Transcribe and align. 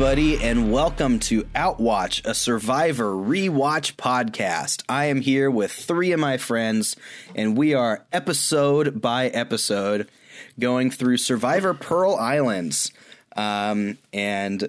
everybody, 0.00 0.40
and 0.44 0.70
welcome 0.70 1.18
to 1.18 1.42
Outwatch, 1.56 2.24
a 2.24 2.32
Survivor 2.32 3.10
rewatch 3.14 3.96
podcast. 3.96 4.84
I 4.88 5.06
am 5.06 5.20
here 5.20 5.50
with 5.50 5.72
three 5.72 6.12
of 6.12 6.20
my 6.20 6.36
friends, 6.36 6.94
and 7.34 7.56
we 7.56 7.74
are 7.74 8.04
episode 8.12 9.00
by 9.00 9.26
episode 9.26 10.08
going 10.56 10.92
through 10.92 11.16
Survivor 11.16 11.74
Pearl 11.74 12.14
Islands 12.14 12.92
um, 13.34 13.98
and 14.12 14.68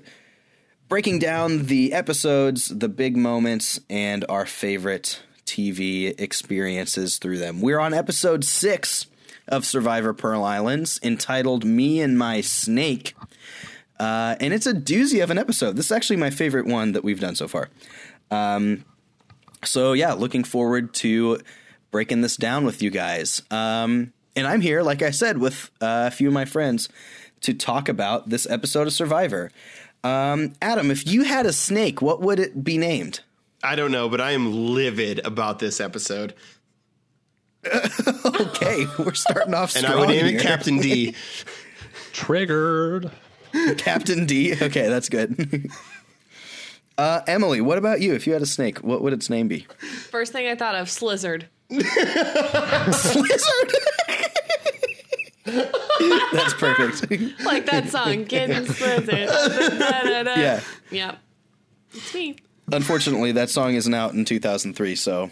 breaking 0.88 1.20
down 1.20 1.68
the 1.68 1.94
episodes, 1.94 2.70
the 2.70 2.90
big 2.90 3.16
moments, 3.16 3.80
and 3.88 4.26
our 4.30 4.48
favorite 4.48 5.22
TV 5.46 6.20
experiences 6.20 7.20
through 7.20 7.38
them. 7.38 7.62
We're 7.62 7.80
on 7.80 7.94
episode 7.94 8.44
six 8.44 9.06
of 9.48 9.64
Survivor 9.64 10.16
Pearl 10.16 10.44
Islands 10.44 11.00
entitled 11.04 11.66
Me 11.66 12.02
and 12.02 12.18
My 12.18 12.42
Snake. 12.42 13.14
Uh, 14.00 14.36
and 14.40 14.54
it's 14.54 14.66
a 14.66 14.74
doozy 14.74 15.22
of 15.22 15.30
an 15.30 15.38
episode. 15.38 15.76
This 15.76 15.88
is 15.88 15.92
actually 15.92 16.16
my 16.16 16.30
favorite 16.30 16.66
one 16.66 16.94
that 16.94 17.04
we've 17.04 17.20
done 17.20 17.36
so 17.36 17.48
far. 17.48 17.70
Um, 18.32 18.86
so 19.64 19.94
yeah, 19.94 20.14
looking 20.14 20.44
forward 20.44 20.94
to 20.96 21.40
breaking 21.92 22.22
this 22.22 22.38
down 22.38 22.66
with 22.66 22.82
you 22.82 22.90
guys. 22.90 23.42
Um, 23.52 24.14
and 24.36 24.48
I'm 24.48 24.62
here, 24.62 24.82
like 24.82 25.02
I 25.02 25.12
said, 25.12 25.38
with 25.38 25.70
uh, 25.82 26.06
a 26.08 26.12
few 26.12 26.28
of 26.30 26.34
my 26.34 26.46
friends 26.46 26.88
to 27.42 27.54
talk 27.54 27.90
about 27.90 28.30
this 28.30 28.50
episode 28.50 28.88
of 28.88 28.94
Survivor. 28.94 29.52
Um, 30.04 30.54
Adam, 30.62 30.92
if 30.92 31.06
you 31.06 31.24
had 31.24 31.46
a 31.46 31.54
snake, 31.54 32.02
what 32.02 32.22
would 32.22 32.40
it 32.40 32.64
be 32.64 32.78
named? 32.78 33.22
I 33.62 33.76
don't 33.76 33.92
know, 33.92 34.08
but 34.08 34.22
I 34.22 34.32
am 34.32 34.74
livid 34.74 35.26
about 35.26 35.60
this 35.60 35.82
episode. 35.82 36.34
okay, 37.66 38.86
we're 38.98 39.14
starting 39.14 39.54
off 39.54 39.76
and. 39.76 39.86
I 39.86 39.96
would 39.96 40.08
name 40.08 40.26
here. 40.26 40.38
it 40.38 40.42
Captain 40.42 40.78
D. 40.78 41.16
Triggered. 42.14 43.12
Captain 43.78 44.26
D. 44.26 44.54
Okay, 44.54 44.88
that's 44.88 45.10
good. 45.10 45.70
uh, 46.98 47.22
Emily, 47.28 47.62
what 47.62 47.78
about 47.78 48.02
you? 48.02 48.14
If 48.14 48.28
you 48.28 48.34
had 48.34 48.42
a 48.42 48.46
snake, 48.48 48.80
what 48.80 49.02
would 49.02 49.14
its 49.14 49.30
name 49.30 49.48
be? 49.48 49.68
First 50.10 50.32
thing 50.32 50.48
I 50.48 50.56
thought 50.56 50.76
of, 50.76 50.88
Slizzard. 50.88 51.46
Slizzard. 51.72 53.74
that's 56.32 56.54
perfect. 56.54 57.44
Like 57.44 57.66
that 57.68 57.90
song, 57.90 58.26
Getting 58.26 58.66
Slizzard. 58.66 59.28
Da-da-da. 59.80 60.40
yeah. 60.40 60.62
Yep. 60.92 61.18
It's 61.94 62.14
me. 62.14 62.36
Unfortunately, 62.72 63.32
that 63.32 63.50
song 63.50 63.74
isn't 63.74 63.94
out 63.94 64.14
in 64.14 64.26
2003, 64.26 64.96
so 64.96 65.32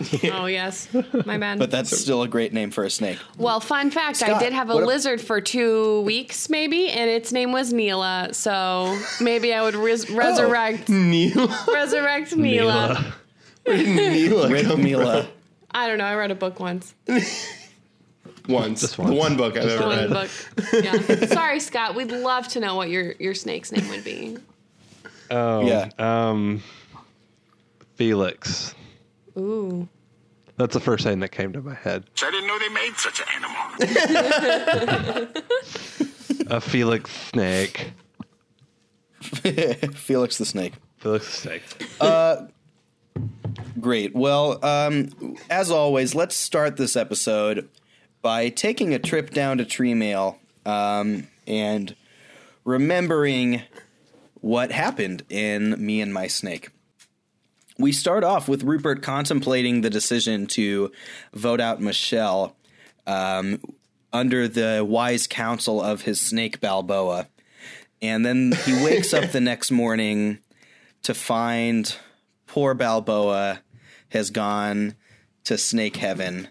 Oh, 0.32 0.46
yes. 0.46 0.88
My 1.26 1.38
bad. 1.38 1.58
but 1.58 1.70
that's 1.70 1.96
still 1.96 2.22
a 2.22 2.28
great 2.28 2.52
name 2.52 2.70
for 2.70 2.84
a 2.84 2.90
snake. 2.90 3.18
well, 3.38 3.60
fun 3.60 3.90
fact 3.90 4.22
I 4.22 4.38
did 4.38 4.52
have 4.52 4.70
a 4.70 4.74
what 4.74 4.84
a- 4.84 4.86
lizard 4.86 5.20
for 5.20 5.40
two 5.40 6.00
weeks, 6.02 6.48
maybe, 6.48 6.88
and 6.88 7.08
its 7.10 7.30
name 7.32 7.52
was 7.52 7.72
Neela. 7.72 8.30
So 8.32 8.98
maybe 9.20 9.52
I 9.54 9.62
would 9.62 9.74
res- 9.76 10.10
resurrect 10.10 10.88
Neil. 10.88 11.48
resurrect 11.72 12.34
Neela. 12.36 13.14
Neil. 13.66 14.48
Rip 14.48 14.78
Mila. 14.78 15.28
I 15.70 15.86
don't 15.86 15.98
know. 15.98 16.04
I 16.04 16.14
read 16.16 16.30
a 16.30 16.34
book 16.34 16.58
once. 16.60 16.94
Once. 18.48 18.80
Just 18.80 18.96
The 18.96 19.04
one 19.04 19.36
book 19.36 19.56
I've 19.56 19.68
ever 19.68 19.86
One 19.86 19.96
read. 19.98 20.10
book. 20.10 20.30
Yeah. 20.72 21.26
Sorry, 21.26 21.60
Scott. 21.60 21.94
We'd 21.94 22.10
love 22.10 22.48
to 22.48 22.60
know 22.60 22.74
what 22.74 22.90
your, 22.90 23.12
your 23.20 23.34
snake's 23.34 23.70
name 23.70 23.88
would 23.88 24.02
be. 24.02 24.36
Oh, 25.30 25.64
Yeah. 25.64 25.90
Um, 25.96 26.60
Felix. 27.94 28.74
Ooh. 29.38 29.88
That's 30.56 30.74
the 30.74 30.80
first 30.80 31.04
thing 31.04 31.20
that 31.20 31.30
came 31.30 31.52
to 31.54 31.62
my 31.62 31.74
head. 31.74 32.04
I 32.22 32.30
didn't 32.30 32.46
know 32.46 32.58
they 32.58 32.68
made 32.68 32.94
such 32.96 33.20
an 33.20 33.26
animal. 33.36 35.32
A 36.56 36.60
Felix 36.60 37.10
snake. 37.10 37.92
Felix 39.94 40.38
the 40.38 40.44
snake. 40.44 40.74
Felix 40.98 41.26
the 41.26 41.32
snake. 41.32 41.62
Uh, 42.00 42.46
Great. 43.80 44.14
Well, 44.14 44.64
um, 44.64 45.36
as 45.50 45.70
always, 45.70 46.14
let's 46.14 46.36
start 46.36 46.76
this 46.76 46.96
episode 46.96 47.68
by 48.20 48.48
taking 48.48 48.94
a 48.94 48.98
trip 48.98 49.30
down 49.30 49.58
to 49.58 49.64
Tree 49.64 49.94
Mail 49.94 50.38
um, 50.64 51.26
and 51.46 51.96
remembering 52.64 53.62
what 54.40 54.70
happened 54.70 55.24
in 55.28 55.84
Me 55.84 56.00
and 56.00 56.12
My 56.14 56.26
Snake. 56.26 56.70
We 57.82 57.90
start 57.90 58.22
off 58.22 58.46
with 58.46 58.62
Rupert 58.62 59.02
contemplating 59.02 59.80
the 59.80 59.90
decision 59.90 60.46
to 60.46 60.92
vote 61.34 61.60
out 61.60 61.80
Michelle 61.80 62.54
um, 63.08 63.60
under 64.12 64.46
the 64.46 64.86
wise 64.88 65.26
counsel 65.26 65.82
of 65.82 66.02
his 66.02 66.20
snake 66.20 66.60
Balboa. 66.60 67.26
And 68.00 68.24
then 68.24 68.52
he 68.66 68.84
wakes 68.84 69.12
up 69.12 69.32
the 69.32 69.40
next 69.40 69.72
morning 69.72 70.38
to 71.02 71.12
find 71.12 71.92
poor 72.46 72.74
Balboa 72.74 73.62
has 74.10 74.30
gone 74.30 74.94
to 75.42 75.58
snake 75.58 75.96
heaven. 75.96 76.46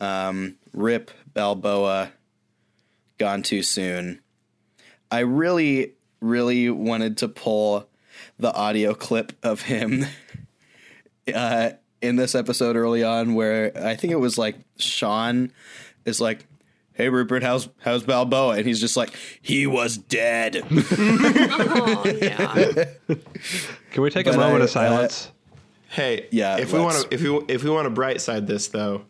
Um, 0.00 0.56
rip 0.72 1.10
Balboa, 1.34 2.12
gone 3.18 3.42
too 3.42 3.62
soon. 3.62 4.22
I 5.10 5.18
really, 5.18 5.96
really 6.22 6.70
wanted 6.70 7.18
to 7.18 7.28
pull 7.28 7.90
the 8.38 8.54
audio 8.54 8.94
clip 8.94 9.34
of 9.42 9.60
him 9.60 10.06
uh, 11.34 11.70
in 12.02 12.16
this 12.16 12.34
episode 12.34 12.76
early 12.76 13.02
on, 13.04 13.34
where 13.34 13.72
I 13.76 13.94
think 13.96 14.12
it 14.12 14.16
was 14.20 14.38
like 14.38 14.56
Sean 14.78 15.52
is 16.04 16.20
like, 16.20 16.46
"Hey 16.92 17.08
Rupert, 17.08 17.42
how's 17.42 17.68
how's 17.80 18.02
Balboa?" 18.04 18.56
And 18.56 18.66
he's 18.66 18.80
just 18.80 18.96
like, 18.96 19.10
"He 19.42 19.66
was 19.66 19.96
dead." 19.96 20.62
Oh, 20.72 22.02
yeah. 22.06 22.84
Can 23.92 24.02
we 24.02 24.10
take 24.10 24.26
But 24.26 24.34
a 24.34 24.38
moment 24.38 24.60
I, 24.62 24.64
of 24.64 24.70
silence? 24.70 25.30
Hey, 25.88 26.28
Yeah, 26.30 26.56
If 26.58 26.72
we 26.72 26.78
let's- 26.78 26.94
want 26.98 27.10
to, 27.10 27.14
if 27.14 27.22
we 27.22 27.54
if 27.54 27.64
we 27.64 27.70
want 27.70 27.86
to 27.86 27.90
bright 27.90 28.20
side 28.20 28.46
this 28.46 28.68
though, 28.68 29.02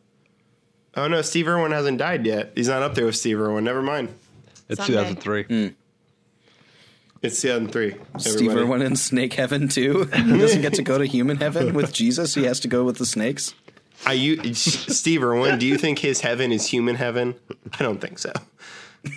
oh 0.96 1.08
no, 1.08 1.20
Steve 1.22 1.46
Irwin 1.48 1.72
hasn't 1.72 1.98
died 1.98 2.24
yet. 2.26 2.52
He's 2.54 2.68
not 2.68 2.82
up 2.82 2.94
there 2.94 3.04
with 3.06 3.16
Steve 3.16 3.38
Irwin. 3.40 3.64
Never 3.64 3.82
mind. 3.82 4.08
it's 4.68 4.78
someday. 4.84 5.10
2003. 5.14 5.74
It's 7.22 7.42
2003. 7.42 7.96
Steve 8.18 8.34
everybody. 8.34 8.60
Irwin 8.60 8.82
in 8.82 8.96
Snake 8.96 9.34
Heaven 9.34 9.68
too. 9.68 10.04
He 10.04 10.38
doesn't 10.38 10.62
get 10.62 10.74
to 10.74 10.82
go 10.82 10.96
to 10.96 11.04
human 11.04 11.36
heaven 11.36 11.74
with 11.74 11.92
Jesus. 11.92 12.34
He 12.34 12.44
has 12.44 12.60
to 12.60 12.68
go 12.68 12.84
with 12.84 12.96
the 12.96 13.04
snakes. 13.04 13.54
Are 14.06 14.14
you 14.14 14.54
Steve 14.54 15.22
Irwin? 15.22 15.58
Do 15.58 15.66
you 15.66 15.76
think 15.76 15.98
his 15.98 16.22
heaven 16.22 16.50
is 16.52 16.66
human 16.66 16.94
heaven? 16.94 17.34
I 17.78 17.82
don't 17.82 18.00
think 18.00 18.18
so. 18.18 18.32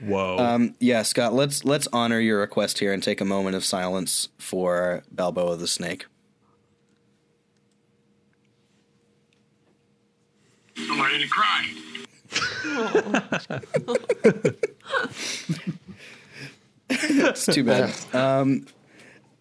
Whoa. 0.00 0.38
Um, 0.38 0.76
yeah, 0.78 1.02
Scott. 1.02 1.34
Let's 1.34 1.64
let's 1.64 1.88
honor 1.92 2.20
your 2.20 2.38
request 2.38 2.78
here 2.78 2.92
and 2.92 3.02
take 3.02 3.20
a 3.20 3.24
moment 3.24 3.56
of 3.56 3.64
silence 3.64 4.28
for 4.38 5.02
Balboa 5.10 5.56
the 5.56 5.66
snake. 5.66 6.06
I'm 10.78 11.00
ready 11.00 11.24
to 11.24 11.28
cry. 11.28 11.72
It's 16.90 17.46
too 17.46 17.64
bad. 17.64 17.92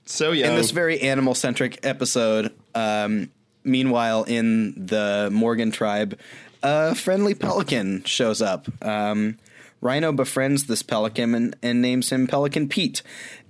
So 0.08 0.32
young. 0.34 0.52
in 0.52 0.56
this 0.56 0.70
very 0.70 1.02
animal 1.02 1.34
centric 1.34 1.80
episode, 1.84 2.54
um, 2.76 3.32
meanwhile, 3.64 4.24
in 4.24 4.86
the 4.86 5.30
Morgan 5.32 5.72
tribe, 5.72 6.20
a 6.62 6.94
friendly 6.94 7.34
pelican 7.34 8.04
shows 8.04 8.40
up. 8.40 8.68
Um, 8.84 9.40
Ryno 9.82 10.16
befriends 10.16 10.66
this 10.66 10.84
pelican 10.84 11.34
and, 11.34 11.56
and 11.64 11.82
names 11.82 12.12
him 12.12 12.28
Pelican 12.28 12.70
Pete. 12.70 13.02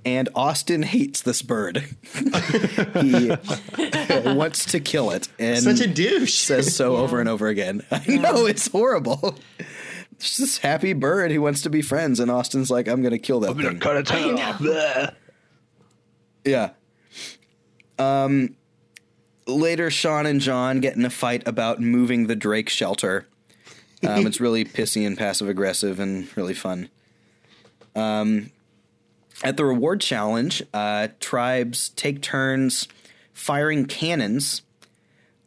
And 0.05 0.29
Osten 0.35 0.83
hates 0.83 1.21
this 1.23 1.41
bird. 1.41 1.77
he 3.01 3.31
wants 4.23 4.65
to 4.65 4.79
kill 4.79 5.09
it. 5.11 5.27
And 5.39 5.63
Such 5.63 5.79
a 5.79 5.87
douche. 5.87 6.35
says 6.37 6.75
so 6.75 6.97
over 6.97 7.19
and 7.19 7.27
over 7.27 7.47
again. 7.47 7.83
I 7.89 8.17
know 8.17 8.45
it's 8.45 8.67
horrible. 8.67 9.35
It's 10.17 10.37
this 10.37 10.57
happy 10.59 10.93
bird. 10.93 11.31
He 11.31 11.37
wants 11.37 11.61
to 11.63 11.69
be 11.69 11.81
friends, 11.81 12.19
and 12.19 12.31
Osten's 12.31 12.71
like, 12.71 12.87
"I'm 12.87 13.01
going 13.01 13.11
to 13.11 13.19
kill 13.19 13.41
that 13.41 13.55
thing." 13.55 13.79
Cut 13.79 13.97
it 13.97 14.11
off. 14.11 14.59
Bleh. 14.59 15.13
Yeah. 16.43 16.71
Um. 17.99 18.55
Later, 19.47 19.91
Sean 19.91 20.25
and 20.25 20.41
John 20.41 20.79
get 20.79 20.95
in 20.95 21.05
a 21.05 21.09
fight 21.09 21.47
about 21.47 21.79
moving 21.79 22.27
the 22.27 22.35
Drake 22.35 22.69
shelter. 22.69 23.27
Um, 24.03 24.25
it's 24.25 24.39
really 24.39 24.65
pissy 24.65 25.05
and 25.05 25.17
passive 25.17 25.47
aggressive 25.49 25.99
and 25.99 26.35
really 26.35 26.53
fun. 26.55 26.89
Um, 27.95 28.51
at 29.43 29.57
the 29.57 29.65
reward 29.65 30.01
challenge, 30.01 30.63
uh, 30.73 31.09
tribes 31.19 31.89
take 31.89 32.21
turns 32.21 32.87
firing 33.33 33.85
cannons 33.85 34.61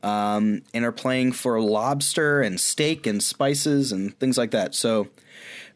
um, 0.02 0.62
and 0.72 0.84
are 0.84 0.92
playing 0.92 1.32
for 1.32 1.60
lobster 1.60 2.40
and 2.40 2.60
steak 2.60 3.06
and 3.06 3.22
spices 3.22 3.92
and 3.92 4.18
things 4.18 4.38
like 4.38 4.50
that. 4.52 4.74
So 4.74 5.08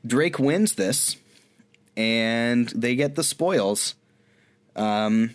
Drake 0.07 0.39
wins 0.39 0.75
this, 0.75 1.17
and 1.97 2.69
they 2.69 2.95
get 2.95 3.15
the 3.15 3.25
spoils. 3.25 3.95
Um, 4.75 5.35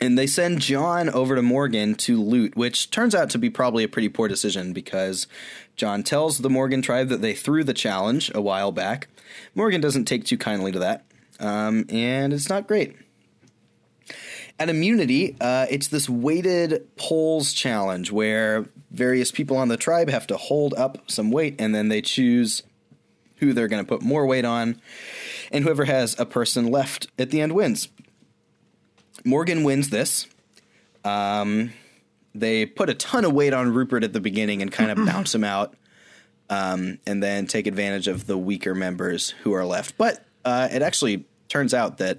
and 0.00 0.18
they 0.18 0.26
send 0.26 0.60
John 0.60 1.08
over 1.08 1.34
to 1.36 1.42
Morgan 1.42 1.94
to 1.96 2.20
loot, 2.20 2.56
which 2.56 2.90
turns 2.90 3.14
out 3.14 3.30
to 3.30 3.38
be 3.38 3.48
probably 3.48 3.84
a 3.84 3.88
pretty 3.88 4.08
poor 4.08 4.28
decision 4.28 4.72
because 4.72 5.26
John 5.74 6.02
tells 6.02 6.38
the 6.38 6.50
Morgan 6.50 6.82
tribe 6.82 7.08
that 7.08 7.22
they 7.22 7.34
threw 7.34 7.64
the 7.64 7.72
challenge 7.72 8.30
a 8.34 8.40
while 8.40 8.72
back. 8.72 9.08
Morgan 9.54 9.80
doesn't 9.80 10.04
take 10.04 10.24
too 10.24 10.36
kindly 10.36 10.72
to 10.72 10.78
that, 10.80 11.04
um, 11.40 11.86
and 11.88 12.32
it's 12.32 12.48
not 12.48 12.66
great. 12.66 12.96
At 14.58 14.70
Immunity, 14.70 15.36
uh, 15.40 15.66
it's 15.68 15.88
this 15.88 16.08
weighted 16.08 16.88
poles 16.96 17.52
challenge 17.52 18.10
where 18.10 18.66
various 18.90 19.30
people 19.30 19.56
on 19.58 19.68
the 19.68 19.76
tribe 19.76 20.08
have 20.08 20.26
to 20.28 20.36
hold 20.36 20.72
up 20.74 21.10
some 21.10 21.30
weight 21.30 21.56
and 21.58 21.74
then 21.74 21.88
they 21.88 22.00
choose 22.00 22.62
who 23.36 23.52
they're 23.52 23.68
going 23.68 23.84
to 23.84 23.88
put 23.88 24.02
more 24.02 24.26
weight 24.26 24.44
on, 24.44 24.80
and 25.52 25.64
whoever 25.64 25.84
has 25.84 26.18
a 26.18 26.26
person 26.26 26.70
left 26.70 27.08
at 27.18 27.30
the 27.30 27.40
end 27.40 27.52
wins. 27.52 27.88
Morgan 29.24 29.64
wins 29.64 29.90
this. 29.90 30.26
Um, 31.04 31.72
they 32.34 32.66
put 32.66 32.88
a 32.88 32.94
ton 32.94 33.24
of 33.24 33.32
weight 33.32 33.52
on 33.52 33.72
Rupert 33.72 34.04
at 34.04 34.12
the 34.12 34.20
beginning 34.20 34.62
and 34.62 34.72
kind 34.72 34.90
of 34.90 34.96
bounce 35.06 35.34
him 35.34 35.44
out, 35.44 35.74
um, 36.48 36.98
and 37.06 37.22
then 37.22 37.46
take 37.46 37.66
advantage 37.66 38.08
of 38.08 38.26
the 38.26 38.38
weaker 38.38 38.74
members 38.74 39.30
who 39.42 39.52
are 39.52 39.64
left. 39.64 39.96
But 39.98 40.24
uh, 40.44 40.68
it 40.72 40.82
actually 40.82 41.26
turns 41.48 41.74
out 41.74 41.98
that 41.98 42.18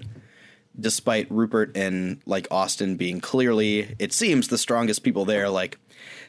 despite 0.78 1.30
Rupert 1.30 1.76
and 1.76 2.20
like 2.26 2.48
Osten 2.50 2.96
being 2.96 3.20
clearly, 3.20 3.94
it 3.98 4.12
seems 4.12 4.48
the 4.48 4.58
strongest 4.58 5.02
people 5.02 5.24
there, 5.24 5.48
like 5.48 5.78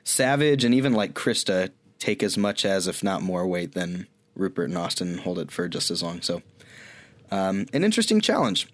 Savage 0.03 0.63
and 0.63 0.73
even 0.73 0.93
like 0.93 1.13
Christa 1.13 1.71
take 1.99 2.23
as 2.23 2.37
much 2.37 2.65
as, 2.65 2.87
if 2.87 3.03
not 3.03 3.21
more, 3.21 3.45
weight 3.45 3.73
than 3.73 4.07
Rupert 4.35 4.69
and 4.69 4.77
Osten 4.77 5.19
hold 5.19 5.39
it 5.39 5.51
for 5.51 5.67
just 5.67 5.91
as 5.91 6.01
long. 6.01 6.21
So, 6.21 6.41
um, 7.31 7.67
an 7.73 7.83
interesting 7.83 8.21
challenge. 8.21 8.67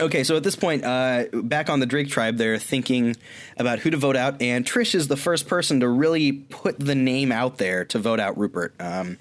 Okay, 0.00 0.24
so 0.24 0.36
at 0.36 0.42
this 0.42 0.56
point, 0.56 0.84
uh, 0.84 1.24
back 1.32 1.68
on 1.68 1.80
the 1.80 1.86
Drake 1.86 2.08
tribe, 2.08 2.38
they're 2.38 2.58
thinking 2.58 3.16
about 3.58 3.80
who 3.80 3.90
to 3.90 3.98
vote 3.98 4.16
out, 4.16 4.40
and 4.40 4.64
Trish 4.64 4.94
is 4.94 5.08
the 5.08 5.16
first 5.16 5.46
person 5.46 5.80
to 5.80 5.88
really 5.88 6.32
put 6.32 6.78
the 6.78 6.94
name 6.94 7.30
out 7.30 7.58
there 7.58 7.84
to 7.86 7.98
vote 7.98 8.18
out 8.18 8.38
Rupert. 8.38 8.74
Um, 8.80 9.18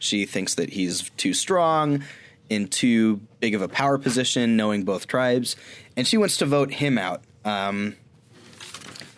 she 0.00 0.26
thinks 0.26 0.54
that 0.54 0.70
he's 0.70 1.10
too 1.10 1.32
strong, 1.32 2.02
in 2.48 2.68
too 2.68 3.20
big 3.40 3.54
of 3.54 3.62
a 3.62 3.68
power 3.68 3.98
position, 3.98 4.56
knowing 4.56 4.84
both 4.84 5.06
tribes, 5.06 5.56
and 5.96 6.06
she 6.06 6.16
wants 6.16 6.36
to 6.38 6.46
vote 6.46 6.72
him 6.72 6.98
out. 6.98 7.22
Um, 7.44 7.96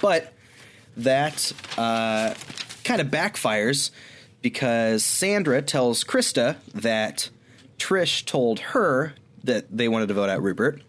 but 0.01 0.33
that 0.97 1.53
uh, 1.77 2.35
kind 2.85 3.01
of 3.01 3.09
backfires 3.09 3.91
because 4.43 5.05
Sandra 5.05 5.63
tells 5.63 6.05
Christa 6.05 6.57
that 6.75 7.31
Trish 7.79 8.25
told 8.25 8.61
her 8.61 9.15
that 9.45 9.67
they 9.77 9.89
wanted 9.89 10.09
to 10.09 10.15
vote 10.15 10.29
out 10.29 10.43
Rupert. 10.43 10.83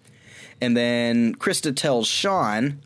And 0.61 0.75
then 0.75 1.35
Christa 1.35 1.75
tells 1.75 2.07
Sean, 2.07 2.81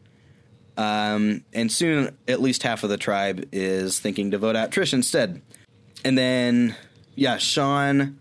um, 0.77 1.43
and 1.53 1.71
soon 1.71 2.15
at 2.27 2.41
least 2.41 2.63
half 2.63 2.83
of 2.83 2.89
the 2.89 2.97
tribe 2.97 3.47
is 3.51 3.99
thinking 3.99 4.31
to 4.31 4.37
vote 4.37 4.55
out 4.55 4.71
Trish 4.71 4.93
instead. 4.93 5.41
And 6.05 6.17
then, 6.17 6.75
yeah, 7.15 7.37
Sean 7.37 8.19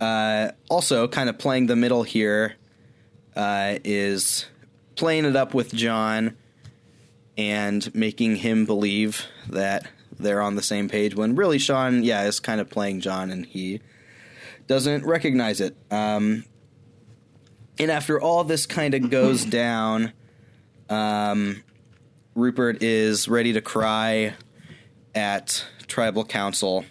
uh, 0.00 0.52
also 0.68 1.08
kind 1.08 1.28
of 1.28 1.38
playing 1.38 1.66
the 1.66 1.76
middle 1.76 2.02
here 2.02 2.54
uh, 3.36 3.78
is 3.84 4.46
playing 4.96 5.24
it 5.24 5.36
up 5.36 5.54
with 5.54 5.72
John 5.72 6.36
and 7.36 7.94
making 7.94 8.36
him 8.36 8.64
believe 8.66 9.26
that 9.48 9.88
they're 10.18 10.42
on 10.42 10.56
the 10.56 10.62
same 10.62 10.88
page 10.88 11.14
when 11.14 11.36
really 11.36 11.58
Sean, 11.58 12.02
yeah, 12.02 12.24
is 12.24 12.40
kind 12.40 12.60
of 12.60 12.68
playing 12.68 13.00
John 13.00 13.30
and 13.30 13.46
he 13.46 13.80
doesn't 14.66 15.04
recognize 15.04 15.60
it. 15.60 15.76
Um, 15.90 16.44
and 17.78 17.90
after 17.90 18.20
all 18.20 18.42
this 18.44 18.66
kind 18.66 18.94
of 18.94 19.10
goes 19.10 19.44
down, 19.44 20.12
um, 20.88 21.62
Rupert 22.34 22.82
is 22.82 23.28
ready 23.28 23.52
to 23.52 23.60
cry 23.60 24.34
at 25.14 25.64
tribal 25.86 26.24
council 26.24 26.84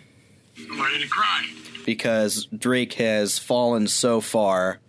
I'm 0.57 0.81
ready 0.81 1.03
to 1.03 1.07
cry. 1.07 1.45
Because 1.87 2.47
Drake 2.47 2.95
has 2.95 3.39
fallen 3.39 3.87
so 3.87 4.19
far 4.19 4.81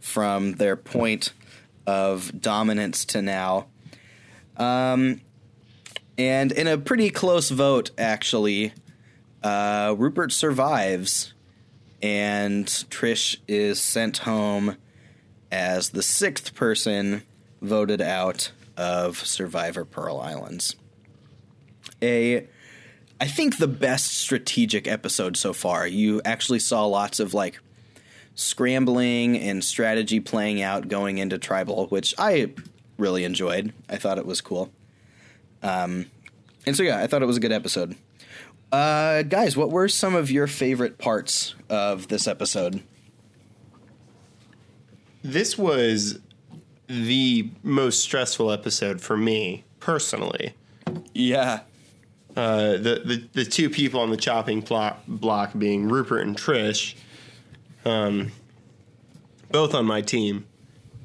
from 0.00 0.52
their 0.56 0.76
point 0.76 1.32
of 1.86 2.42
dominance 2.42 3.06
to 3.06 3.22
now. 3.22 3.68
Um, 4.58 5.22
and 6.18 6.52
in 6.52 6.66
a 6.66 6.76
pretty 6.76 7.08
close 7.08 7.48
vote, 7.48 7.90
actually, 7.96 8.74
uh, 9.42 9.94
Rupert 9.96 10.30
survives, 10.30 11.32
and 12.02 12.66
Trish 12.66 13.38
is 13.48 13.80
sent 13.80 14.18
home 14.18 14.76
as 15.50 15.88
the 15.88 16.02
sixth 16.02 16.54
person 16.54 17.22
voted 17.62 18.02
out 18.02 18.52
of 18.76 19.26
Survivor 19.26 19.86
Pearl 19.86 20.20
Islands. 20.20 20.76
A 22.02 22.46
I 23.20 23.26
think 23.26 23.58
the 23.58 23.68
best 23.68 24.12
strategic 24.12 24.86
episode 24.86 25.36
so 25.36 25.52
far. 25.52 25.86
You 25.86 26.20
actually 26.24 26.58
saw 26.58 26.84
lots 26.84 27.18
of 27.18 27.32
like 27.32 27.58
scrambling 28.34 29.38
and 29.38 29.64
strategy 29.64 30.20
playing 30.20 30.60
out 30.60 30.88
going 30.88 31.18
into 31.18 31.38
tribal, 31.38 31.86
which 31.86 32.14
I 32.18 32.52
really 32.98 33.24
enjoyed. 33.24 33.72
I 33.88 33.96
thought 33.96 34.18
it 34.18 34.26
was 34.26 34.40
cool. 34.40 34.70
Um, 35.62 36.06
and 36.66 36.76
so 36.76 36.82
yeah, 36.82 36.98
I 36.98 37.06
thought 37.06 37.22
it 37.22 37.26
was 37.26 37.38
a 37.38 37.40
good 37.40 37.52
episode. 37.52 37.96
Uh, 38.70 39.22
guys, 39.22 39.56
what 39.56 39.70
were 39.70 39.88
some 39.88 40.14
of 40.14 40.30
your 40.30 40.46
favorite 40.46 40.98
parts 40.98 41.54
of 41.70 42.08
this 42.08 42.26
episode? 42.26 42.82
This 45.22 45.56
was 45.56 46.18
the 46.88 47.50
most 47.62 48.00
stressful 48.00 48.50
episode 48.50 49.00
for 49.00 49.16
me 49.16 49.64
personally. 49.80 50.54
Yeah, 51.14 51.60
Uh, 52.36 52.72
the, 52.72 53.02
the 53.04 53.28
the 53.32 53.44
two 53.46 53.70
people 53.70 53.98
on 54.00 54.10
the 54.10 54.16
chopping 54.16 54.60
block, 54.60 55.02
block 55.08 55.52
being 55.56 55.88
Rupert 55.88 56.26
and 56.26 56.36
Trish, 56.36 56.94
um, 57.86 58.30
both 59.50 59.74
on 59.74 59.86
my 59.86 60.02
team, 60.02 60.46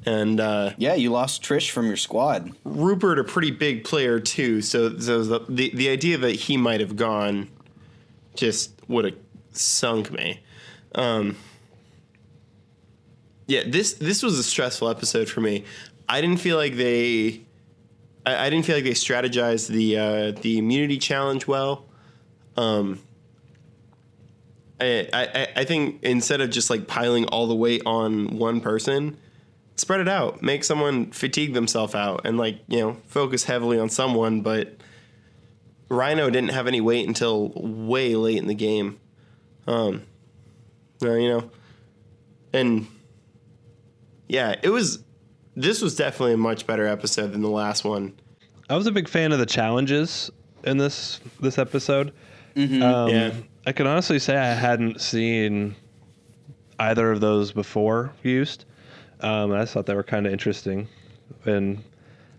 and 0.04 0.40
uh, 0.40 0.72
yeah, 0.76 0.94
you 0.94 1.10
lost 1.10 1.42
Trish 1.42 1.70
from 1.70 1.86
your 1.86 1.96
squad. 1.96 2.52
Rupert 2.64 3.18
a 3.18 3.24
pretty 3.24 3.50
big 3.50 3.84
player 3.84 4.20
too. 4.20 4.60
So 4.60 4.98
so 4.98 5.22
the 5.22 5.46
the, 5.48 5.70
the 5.74 5.88
idea 5.88 6.18
that 6.18 6.32
he 6.32 6.58
might 6.58 6.80
have 6.80 6.96
gone 6.96 7.48
just 8.34 8.72
would 8.88 9.06
have 9.06 9.16
sunk 9.52 10.10
me. 10.10 10.40
Um, 10.94 11.36
yeah, 13.46 13.62
this 13.66 13.94
this 13.94 14.22
was 14.22 14.38
a 14.38 14.42
stressful 14.42 14.88
episode 14.88 15.28
for 15.28 15.40
me. 15.40 15.64
I 16.08 16.20
didn't 16.20 16.40
feel 16.40 16.56
like 16.56 16.76
they. 16.76 17.42
I, 18.24 18.46
I 18.46 18.50
didn't 18.50 18.64
feel 18.64 18.76
like 18.76 18.84
they 18.84 18.90
strategized 18.90 19.68
the 19.68 19.98
uh, 19.98 20.32
the 20.40 20.58
immunity 20.58 20.98
challenge 20.98 21.46
well. 21.46 21.86
Um, 22.56 23.00
I, 24.80 25.08
I 25.12 25.48
I 25.56 25.64
think 25.64 26.02
instead 26.02 26.40
of 26.40 26.50
just 26.50 26.70
like 26.70 26.86
piling 26.86 27.26
all 27.26 27.46
the 27.46 27.54
weight 27.54 27.82
on 27.86 28.38
one 28.38 28.60
person, 28.60 29.16
spread 29.76 30.00
it 30.00 30.08
out. 30.08 30.42
Make 30.42 30.64
someone 30.64 31.10
fatigue 31.12 31.54
themselves 31.54 31.94
out 31.94 32.22
and 32.24 32.38
like 32.38 32.60
you 32.68 32.80
know 32.80 32.96
focus 33.06 33.44
heavily 33.44 33.78
on 33.78 33.88
someone. 33.88 34.42
But 34.42 34.76
Ryno 35.88 36.32
didn't 36.32 36.50
have 36.50 36.66
any 36.66 36.80
weight 36.80 37.06
until 37.06 37.48
way 37.54 38.14
late 38.14 38.38
in 38.38 38.46
the 38.46 38.54
game. 38.54 38.98
Um, 39.66 40.02
you 41.00 41.28
know, 41.28 41.50
and 42.52 42.86
yeah, 44.28 44.56
it 44.62 44.70
was. 44.70 45.02
This 45.54 45.82
was 45.82 45.94
definitely 45.94 46.34
a 46.34 46.38
much 46.38 46.66
better 46.66 46.86
episode 46.86 47.32
than 47.32 47.42
the 47.42 47.50
last 47.50 47.84
one. 47.84 48.14
I 48.70 48.76
was 48.76 48.86
a 48.86 48.92
big 48.92 49.08
fan 49.08 49.32
of 49.32 49.38
the 49.38 49.46
challenges 49.46 50.30
in 50.64 50.78
this 50.78 51.20
this 51.40 51.58
episode. 51.58 52.12
Um, 52.56 52.70
Yeah. 52.82 53.32
I 53.66 53.72
can 53.72 53.86
honestly 53.86 54.18
say 54.18 54.36
I 54.36 54.54
hadn't 54.54 55.00
seen 55.00 55.76
either 56.78 57.10
of 57.12 57.20
those 57.20 57.52
before 57.52 58.12
used. 58.22 58.64
Um, 59.20 59.52
I 59.52 59.60
just 59.60 59.72
thought 59.74 59.86
they 59.86 59.94
were 59.94 60.02
kind 60.02 60.26
of 60.26 60.32
interesting, 60.32 60.88
and 61.44 61.82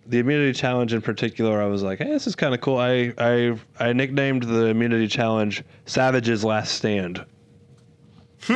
the 0.05 0.19
immunity 0.19 0.51
challenge 0.51 0.93
in 0.93 1.01
particular, 1.01 1.61
I 1.61 1.67
was 1.67 1.81
like, 1.81 1.99
"Hey, 1.99 2.09
this 2.09 2.27
is 2.27 2.35
kind 2.35 2.53
of 2.53 2.59
cool." 2.59 2.77
I 2.77 3.13
I 3.17 3.57
I 3.79 3.93
nicknamed 3.93 4.43
the 4.43 4.65
immunity 4.65 5.07
challenge 5.07 5.63
"Savage's 5.85 6.43
Last 6.43 6.73
Stand," 6.75 7.23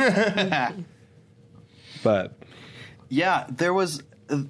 but 2.02 2.36
Yeah, 3.08 3.46
there 3.50 3.72
was 3.72 4.02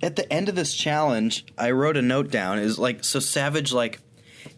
at 0.03 0.17
the 0.17 0.31
end 0.33 0.49
of 0.49 0.55
this 0.55 0.75
challenge, 0.75 1.45
I 1.57 1.71
wrote 1.71 1.97
a 1.97 2.03
note 2.03 2.31
down. 2.31 2.59
Is 2.59 2.79
like 2.79 3.05
so 3.05 3.21
Savage 3.21 3.73
like 3.73 4.01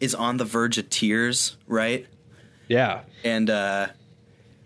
is 0.00 0.14
on 0.14 0.36
the 0.36 0.44
verge 0.44 0.78
of 0.78 0.88
tears, 0.90 1.56
right? 1.66 2.06
yeah, 2.68 3.02
And 3.24 3.50
uh 3.50 3.88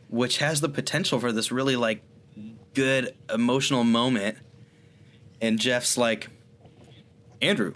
which 0.08 0.38
has 0.38 0.60
the 0.60 0.68
potential 0.68 1.18
for 1.18 1.32
this 1.32 1.50
really 1.50 1.76
like 1.76 2.02
good 2.74 3.14
emotional 3.32 3.84
moment. 3.84 4.36
And 5.40 5.58
Jeff's 5.58 5.96
like, 5.98 6.28
"Andrew, 7.42 7.74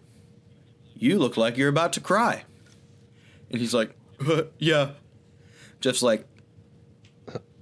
you 0.94 1.18
look 1.18 1.36
like 1.36 1.56
you're 1.56 1.68
about 1.68 1.92
to 1.94 2.00
cry." 2.00 2.44
And 3.50 3.60
he's 3.60 3.74
like, 3.74 3.94
"Uh, 4.26 4.42
"Yeah." 4.58 4.90
Jeff's 5.80 6.02
like, 6.02 6.26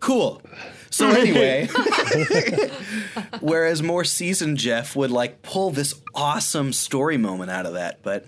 Cool. 0.01 0.43
So 0.91 1.09
anyway, 1.09 1.67
whereas 3.41 3.83
more 3.83 4.05
seasoned 4.05 4.59
Jeff 4.59 4.97
would 4.97 5.11
like 5.11 5.43
pull 5.43 5.71
this 5.71 5.95
awesome 6.15 6.73
story 6.73 7.17
moment 7.17 7.51
out 7.51 7.67
of 7.67 7.75
that, 7.75 8.03
but 8.03 8.27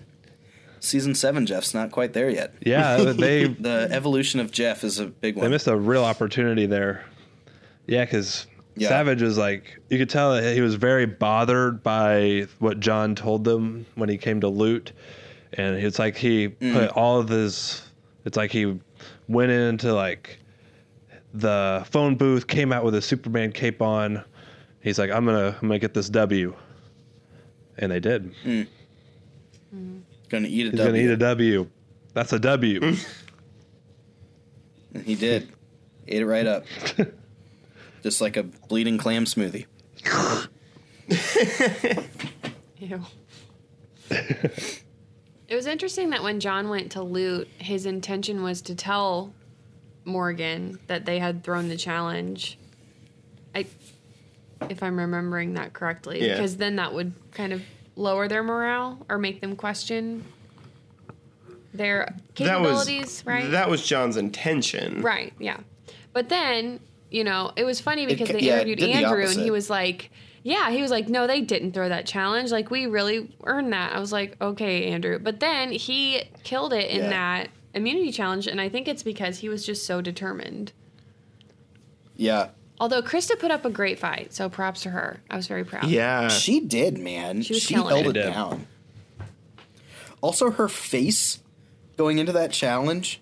season 0.79 1.15
seven 1.15 1.45
Jeff's 1.45 1.73
not 1.73 1.91
quite 1.91 2.13
there 2.13 2.29
yet. 2.29 2.53
Yeah, 2.65 2.97
they 2.97 3.45
The 3.59 3.87
evolution 3.91 4.39
of 4.39 4.51
Jeff 4.51 4.83
is 4.83 4.99
a 4.99 5.07
big 5.07 5.35
one. 5.35 5.45
they 5.45 5.49
missed 5.49 5.67
a 5.67 5.75
real 5.75 6.03
opportunity 6.03 6.65
there. 6.65 7.05
Yeah, 7.87 8.05
because 8.05 8.45
Yeah. 8.75 8.89
Savage 8.89 9.21
was 9.21 9.37
like, 9.37 9.79
you 9.89 9.97
could 9.97 10.09
tell 10.09 10.33
that 10.35 10.53
he 10.53 10.61
was 10.61 10.75
very 10.75 11.05
bothered 11.05 11.81
by 11.83 12.47
what 12.59 12.79
John 12.79 13.15
told 13.15 13.43
them 13.43 13.85
when 13.95 14.09
he 14.09 14.17
came 14.17 14.41
to 14.41 14.47
loot, 14.47 14.91
and 15.53 15.75
it's 15.77 15.97
like 15.99 16.17
he 16.17 16.49
Mm. 16.49 16.73
put 16.73 16.89
all 16.91 17.19
of 17.19 17.29
his. 17.29 17.81
It's 18.25 18.37
like 18.37 18.51
he 18.51 18.79
went 19.27 19.51
into 19.51 19.93
like 19.93 20.39
the 21.33 21.85
phone 21.89 22.15
booth, 22.15 22.47
came 22.47 22.71
out 22.73 22.83
with 22.83 22.95
a 22.95 23.01
Superman 23.01 23.51
cape 23.51 23.81
on. 23.81 24.23
He's 24.81 24.97
like, 24.97 25.11
I'm 25.11 25.25
gonna, 25.25 25.55
I'm 25.61 25.67
gonna 25.67 25.79
get 25.79 25.93
this 25.93 26.09
W, 26.09 26.55
and 27.77 27.91
they 27.91 27.99
did. 27.99 28.33
Hmm. 28.43 28.61
Gonna 30.29 30.47
eat 30.47 30.67
a 30.67 30.71
He's 30.71 30.79
W. 30.79 30.85
gonna 30.91 30.97
eat 31.03 31.09
a 31.09 31.17
W. 31.17 31.67
That's 32.13 32.33
a 32.33 32.39
W. 32.39 32.79
And 34.93 35.03
he 35.05 35.15
did. 35.15 35.49
Ate 36.07 36.21
it 36.21 36.25
right 36.25 36.47
up. 36.47 36.65
Just 38.03 38.21
like 38.21 38.37
a 38.37 38.43
bleeding 38.43 38.97
clam 38.97 39.25
smoothie. 39.25 39.65
Ew. 42.79 43.01
it 44.09 45.55
was 45.55 45.65
interesting 45.65 46.11
that 46.11 46.23
when 46.23 46.39
John 46.39 46.69
went 46.69 46.91
to 46.93 47.01
loot, 47.03 47.47
his 47.57 47.85
intention 47.85 48.41
was 48.41 48.61
to 48.63 48.75
tell 48.75 49.33
Morgan 50.05 50.79
that 50.87 51.05
they 51.05 51.19
had 51.19 51.43
thrown 51.43 51.67
the 51.69 51.77
challenge. 51.77 52.57
I, 53.55 53.65
if 54.69 54.83
I'm 54.83 54.97
remembering 54.99 55.53
that 55.55 55.73
correctly, 55.73 56.25
Yeah. 56.25 56.33
because 56.35 56.57
then 56.57 56.75
that 56.77 56.93
would 56.93 57.13
kind 57.31 57.53
of 57.53 57.61
lower 57.95 58.27
their 58.27 58.43
morale 58.43 59.05
or 59.09 59.17
make 59.17 59.41
them 59.41 59.55
question 59.55 60.23
their 61.73 62.15
That 62.35 62.61
was 62.61 62.85
capabilities, 62.85 63.23
right? 63.25 63.51
That 63.51 63.69
was 63.69 63.85
John's 63.85 64.17
intention. 64.17 65.01
Right, 65.01 65.33
yeah. 65.39 65.57
But 66.13 66.29
then, 66.29 66.79
you 67.11 67.23
know, 67.23 67.51
it 67.55 67.63
was 67.63 67.79
funny 67.79 68.05
because 68.05 68.27
ca- 68.27 68.33
they 68.33 68.39
yeah, 68.41 68.55
interviewed 68.55 68.79
did 68.79 68.89
the 68.89 68.93
Andrew 68.93 69.25
and 69.25 69.39
he 69.39 69.51
was 69.51 69.69
like, 69.69 70.09
yeah, 70.43 70.71
he 70.71 70.81
was 70.81 70.89
like, 70.89 71.09
no, 71.09 71.27
they 71.27 71.41
didn't 71.41 71.73
throw 71.73 71.89
that 71.89 72.05
challenge. 72.07 72.49
Like, 72.51 72.71
we 72.71 72.85
really 72.87 73.35
earned 73.43 73.73
that. 73.73 73.93
I 73.95 73.99
was 73.99 74.11
like, 74.11 74.35
okay, 74.41 74.85
Andrew. 74.87 75.19
But 75.19 75.39
then 75.39 75.71
he 75.71 76.23
killed 76.43 76.73
it 76.73 76.89
in 76.89 77.01
Yeah. 77.03 77.09
that 77.09 77.49
immunity 77.73 78.11
challenge. 78.11 78.47
And 78.47 78.59
I 78.59 78.69
think 78.69 78.87
it's 78.87 79.03
because 79.03 79.39
he 79.39 79.49
was 79.49 79.65
just 79.65 79.85
so 79.85 80.01
determined. 80.01 80.71
Yeah. 82.15 82.49
Although 82.79 83.01
Christa 83.01 83.37
put 83.39 83.51
up 83.51 83.65
a 83.65 83.69
great 83.69 83.99
fight. 83.99 84.33
So 84.33 84.49
props 84.49 84.83
to 84.83 84.89
her. 84.91 85.19
I 85.29 85.35
was 85.35 85.47
very 85.47 85.63
proud. 85.63 85.85
Yeah. 85.87 86.27
She 86.29 86.59
did, 86.59 86.97
man. 86.97 87.41
She 87.41 87.47
She, 87.47 87.53
was 87.55 87.67
killing 87.67 88.03
held 88.03 88.15
it. 88.15 88.19
it 88.19 88.31
down. 88.31 88.67
Also, 90.21 90.51
her 90.51 90.67
face 90.67 91.39
going 91.97 92.17
into 92.17 92.31
that 92.33 92.51
challenge 92.51 93.21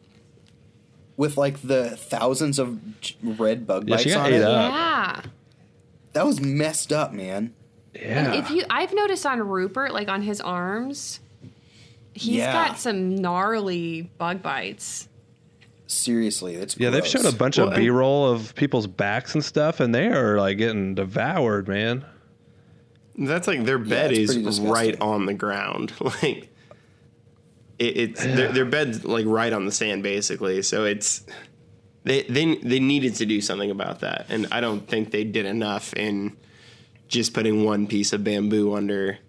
with 1.16 1.38
like 1.38 1.62
the 1.62 1.90
thousands 1.98 2.60
of 2.60 2.80
red 3.24 3.66
bug 3.68 3.88
Yeah, 3.88 3.96
bites 3.96 4.04
she 4.04 4.10
got 4.12 4.28
on 4.28 4.34
it. 4.34 4.42
up. 4.44 4.72
Yeah. 4.74 5.22
That 6.14 6.26
was 6.26 6.40
messed 6.40 6.92
up, 6.94 7.14
man. 7.14 7.54
Yeah. 7.96 8.34
If 8.34 8.50
you, 8.52 8.64
I've 8.70 8.94
noticed 8.94 9.26
on 9.26 9.40
Rupert, 9.48 9.94
like 9.94 10.08
on 10.08 10.22
his 10.22 10.40
arms, 10.42 11.20
he's 12.18 12.38
Yeah. 12.38 12.52
got 12.70 12.80
some 12.80 13.16
gnarly 13.16 14.10
bug 14.18 14.42
bites. 14.42 15.08
Seriously, 15.88 16.56
it's 16.56 16.78
Yeah, 16.78 16.90
they've 16.90 17.08
shown 17.08 17.26
a 17.26 17.32
bunch 17.32 17.58
Well, 17.58 17.68
of 17.68 17.74
and- 17.74 17.82
B 17.82 17.90
roll 17.90 18.28
of 18.30 18.54
people's 18.56 18.88
backs 18.88 19.34
and 19.36 19.44
stuff, 19.44 19.80
and 19.80 19.96
they 19.96 20.08
are 20.08 20.38
like 20.38 20.58
getting 20.58 20.96
devoured, 20.96 21.68
man. 21.68 22.04
That's 23.18 23.48
like 23.48 23.64
their 23.66 23.78
bed 23.80 24.12
it's 24.12 24.34
is 24.36 24.60
right 24.60 25.00
on 25.02 25.26
the 25.26 25.34
ground. 25.34 25.94
Like 26.02 26.50
it, 27.80 27.98
it's 27.98 28.24
their, 28.24 28.52
their 28.54 28.66
bed's 28.66 29.06
like 29.06 29.26
right 29.28 29.54
on 29.54 29.66
the 29.66 29.72
sand 29.72 30.04
basically. 30.04 30.62
So 30.62 30.84
it's 30.86 31.26
they 32.04 32.24
they 32.24 32.56
they 32.58 32.80
needed 32.80 33.16
to 33.16 33.26
do 33.26 33.40
something 33.42 33.72
about 33.72 34.02
that, 34.02 34.26
and 34.30 34.48
I 34.52 34.60
don't 34.62 34.88
think 34.88 35.12
they 35.12 35.24
did 35.24 35.46
enough 35.46 35.94
in 35.94 36.36
just 37.08 37.34
putting 37.34 37.64
one 37.64 37.88
piece 37.88 38.12
of 38.14 38.24
bamboo 38.24 38.74
under 38.76 39.20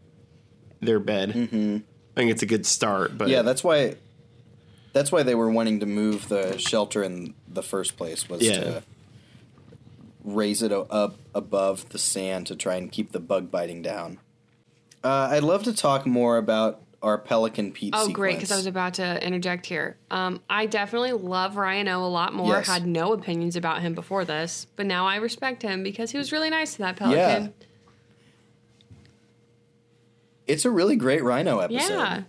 their 0.80 0.98
bed. 0.98 1.30
Mm-hmm. 1.32 1.76
I 2.18 2.20
think 2.22 2.32
it's 2.32 2.42
a 2.42 2.46
good 2.46 2.66
start, 2.66 3.16
but 3.16 3.28
Yeah, 3.28 3.42
that's 3.42 3.62
why. 3.62 3.94
That's 4.92 5.12
why 5.12 5.22
they 5.22 5.36
were 5.36 5.48
wanting 5.48 5.78
to 5.80 5.86
move 5.86 6.28
the 6.28 6.58
shelter 6.58 7.04
in 7.04 7.34
the 7.46 7.62
first 7.62 7.96
place 7.96 8.28
was 8.28 8.42
Yeah. 8.42 8.54
to 8.60 8.82
raise 10.24 10.60
it 10.62 10.72
up 10.72 11.14
above 11.32 11.88
the 11.90 11.98
sand 11.98 12.48
to 12.48 12.56
try 12.56 12.74
and 12.74 12.90
keep 12.90 13.12
the 13.12 13.20
bug 13.20 13.52
biting 13.52 13.82
down. 13.82 14.18
Uh, 15.04 15.28
I'd 15.30 15.44
love 15.44 15.62
to 15.64 15.72
talk 15.72 16.06
more 16.06 16.38
about 16.38 16.80
our 17.04 17.18
Pelican 17.18 17.70
Pete. 17.70 17.94
Oh, 17.94 17.98
sequence. 18.00 18.16
great! 18.16 18.34
Because 18.34 18.50
I 18.50 18.56
was 18.56 18.66
about 18.66 18.94
to 18.94 19.24
interject 19.24 19.66
here. 19.66 19.96
Um, 20.10 20.40
I 20.50 20.66
definitely 20.66 21.12
love 21.12 21.54
Ryno 21.54 22.02
a 22.02 22.08
lot 22.08 22.34
more. 22.34 22.54
Yes. 22.56 22.66
Had 22.66 22.84
no 22.84 23.12
opinions 23.12 23.54
about 23.54 23.80
him 23.80 23.94
before 23.94 24.24
this, 24.24 24.66
but 24.74 24.86
now 24.86 25.06
I 25.06 25.16
respect 25.16 25.62
him 25.62 25.84
because 25.84 26.10
he 26.10 26.18
was 26.18 26.32
really 26.32 26.50
nice 26.50 26.72
to 26.72 26.78
that 26.78 26.96
pelican. 26.96 27.54
It's 30.48 30.64
a 30.64 30.70
really 30.70 30.96
great 30.96 31.20
Ryno 31.22 31.62
episode. 31.62 31.92
Yeah, 31.94 32.22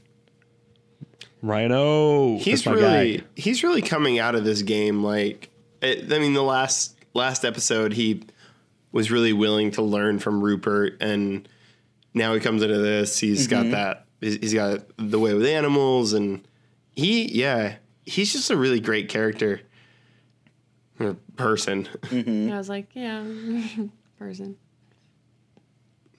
Ryno. 1.44 2.40
he's 2.40 2.66
really 2.66 3.18
guy. 3.18 3.24
he's 3.36 3.64
really 3.64 3.82
coming 3.82 4.20
out 4.20 4.36
of 4.36 4.44
this 4.44 4.62
game 4.62 5.04
like 5.04 5.50
it, 5.82 6.12
I 6.12 6.20
mean 6.20 6.34
the 6.34 6.44
last 6.44 6.98
last 7.14 7.46
episode 7.46 7.94
he 7.94 8.24
was 8.92 9.10
really 9.12 9.34
willing 9.34 9.72
to 9.72 9.82
learn 9.82 10.20
from 10.20 10.42
Rupert 10.42 10.98
and 11.02 11.48
now 12.14 12.34
he 12.34 12.40
comes 12.40 12.62
into 12.62 12.78
this 12.78 13.18
he's 13.20 13.48
Mm-hmm. 13.48 13.72
got 13.72 13.72
that 13.72 14.06
he's 14.20 14.36
he's 14.36 14.54
got 14.54 14.82
the 14.98 15.18
way 15.20 15.34
with 15.34 15.46
animals 15.46 16.12
and 16.14 16.46
he 16.96 17.26
yeah 17.32 17.76
he's 18.06 18.34
just 18.34 18.50
a 18.50 18.58
really 18.58 18.80
great 18.82 19.08
character 19.08 19.62
or 21.00 21.16
person 21.38 21.88
Mm-hmm. 22.02 22.52
I 22.52 22.58
was 22.58 22.68
like, 22.68 22.88
yeah, 22.94 23.24
person, 24.20 24.58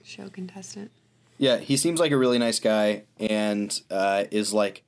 show 0.03 0.27
contestant. 0.29 0.89
Yeah, 1.41 1.57
he 1.57 1.75
seems 1.75 1.99
like 1.99 2.11
a 2.11 2.17
really 2.19 2.37
nice 2.37 2.59
guy 2.59 3.05
and 3.19 3.81
uh, 3.89 4.25
is 4.29 4.53
like 4.53 4.83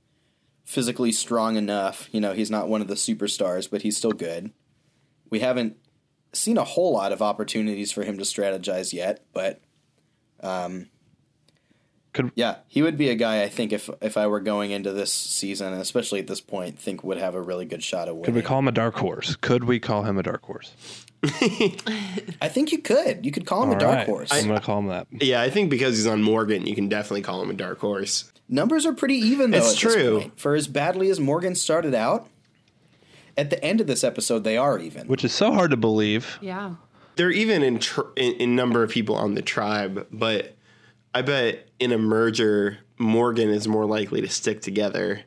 physically 0.66 1.12
strong 1.12 1.56
enough. 1.56 2.08
You 2.12 2.22
know, 2.22 2.34
he's 2.34 2.52
not 2.52 2.70
one 2.70 2.80
of 2.80 2.88
the 2.88 2.94
superstars, 2.94 3.68
but 3.68 3.82
he's 3.82 3.98
still 3.98 4.12
good. 4.12 4.52
We 5.32 5.40
haven't 5.40 5.78
seen 6.32 6.60
a 6.60 6.64
whole 6.64 6.94
lot 6.94 7.12
of 7.12 7.24
opportunities 7.24 7.92
for 7.92 8.04
him 8.04 8.20
to 8.20 8.24
strategize 8.24 8.94
yet, 8.94 9.26
but 9.34 9.62
um, 10.42 10.90
Could- 12.14 12.32
yeah, 12.36 12.58
he 12.68 12.82
would 12.82 12.98
be 12.98 13.10
a 13.10 13.16
guy 13.16 13.44
I 13.44 13.50
think 13.50 13.74
if 13.74 13.90
if 14.02 14.18
I 14.18 14.28
were 14.28 14.40
going 14.40 14.72
into 14.72 14.94
this 14.94 15.12
season, 15.12 15.74
especially 15.74 16.20
at 16.20 16.28
this 16.28 16.42
point, 16.42 16.80
think 16.80 17.04
would 17.04 17.18
have 17.18 17.36
a 17.36 17.42
really 17.42 17.66
good 17.66 17.84
shot 17.84 18.08
of 18.08 18.16
winning. 18.16 18.26
Could 18.26 18.36
we 18.36 18.42
call 18.42 18.60
him 18.60 18.68
a 18.68 18.72
dark 18.72 18.96
horse? 18.96 19.36
Could 19.36 19.64
we 19.64 19.80
call 19.80 20.04
him 20.04 20.18
a 20.18 20.24
dark 20.24 20.44
horse? 20.44 20.74
I 21.24 22.50
think 22.50 22.72
you 22.72 22.80
could. 22.80 23.26
You 23.26 23.32
could 23.32 23.46
call 23.46 23.64
him 23.64 23.72
a 23.72 23.80
dark 23.80 23.96
right. 23.96 24.08
horse. 24.08 24.30
I'm 24.32 24.48
gonna 24.48 24.62
call 24.62 24.80
him 24.80 24.88
that. 24.88 25.08
yeah 25.12 25.42
I 25.42 25.50
think 25.50 25.70
because 25.70 25.98
he's 25.98 26.08
on 26.08 26.22
Morgan 26.22 26.68
you 26.68 26.76
can 26.76 26.90
definitely 26.90 27.22
call 27.22 27.42
him 27.42 27.50
a 27.50 27.54
dark 27.54 27.80
horse 27.80 28.32
Numbers 28.50 28.86
are 28.86 28.94
pretty 28.94 29.16
even 29.16 29.52
though. 29.52 29.58
It's 29.58 29.72
at 29.72 29.82
this 29.82 29.96
true. 29.96 30.20
point. 30.20 30.40
For 30.40 30.56
as 30.56 30.68
badly 30.68 31.10
as 31.10 31.20
Morgan 31.20 31.56
started 31.56 31.96
out, 31.96 32.28
at 33.38 33.50
the 33.50 33.64
end 33.64 33.82
of 33.82 33.88
this 33.88 34.04
episode, 34.04 34.44
they 34.44 34.58
are 34.58 34.78
even. 34.78 35.08
Which 35.08 35.24
is 35.24 35.34
so 35.34 35.52
hard 35.54 35.72
to 35.72 35.78
believe. 35.78 36.38
Yeah, 36.42 36.76
they're 37.16 37.32
even 37.32 37.64
in, 37.64 37.80
tr- 37.80 38.02
in 38.16 38.34
in 38.34 38.56
number 38.56 38.84
of 38.84 38.92
people 38.92 39.16
on 39.16 39.36
the 39.36 39.42
tribe, 39.42 40.08
but 40.12 40.56
I 41.14 41.22
bet 41.22 41.68
in 41.80 41.92
a 41.92 41.98
merger, 41.98 42.80
Morgan 42.98 43.50
is 43.50 43.68
more 43.68 43.86
likely 43.86 44.22
to 44.22 44.30
stick 44.30 44.62
together. 44.62 45.22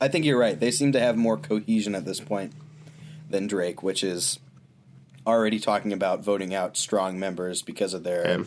I 0.00 0.08
think 0.08 0.24
you're 0.24 0.38
right. 0.38 0.58
They 0.58 0.70
seem 0.70 0.92
to 0.92 1.00
have 1.00 1.16
more 1.16 1.36
cohesion 1.36 1.94
at 1.94 2.04
this 2.04 2.20
point 2.20 2.52
than 3.30 3.46
Drake, 3.46 3.82
which 3.82 4.04
is 4.04 4.38
already 5.26 5.58
talking 5.58 5.92
about 5.92 6.22
voting 6.22 6.54
out 6.54 6.76
strong 6.76 7.18
members 7.18 7.62
because 7.62 7.94
of 7.94 8.04
their, 8.04 8.26
Yeah. 8.26 8.44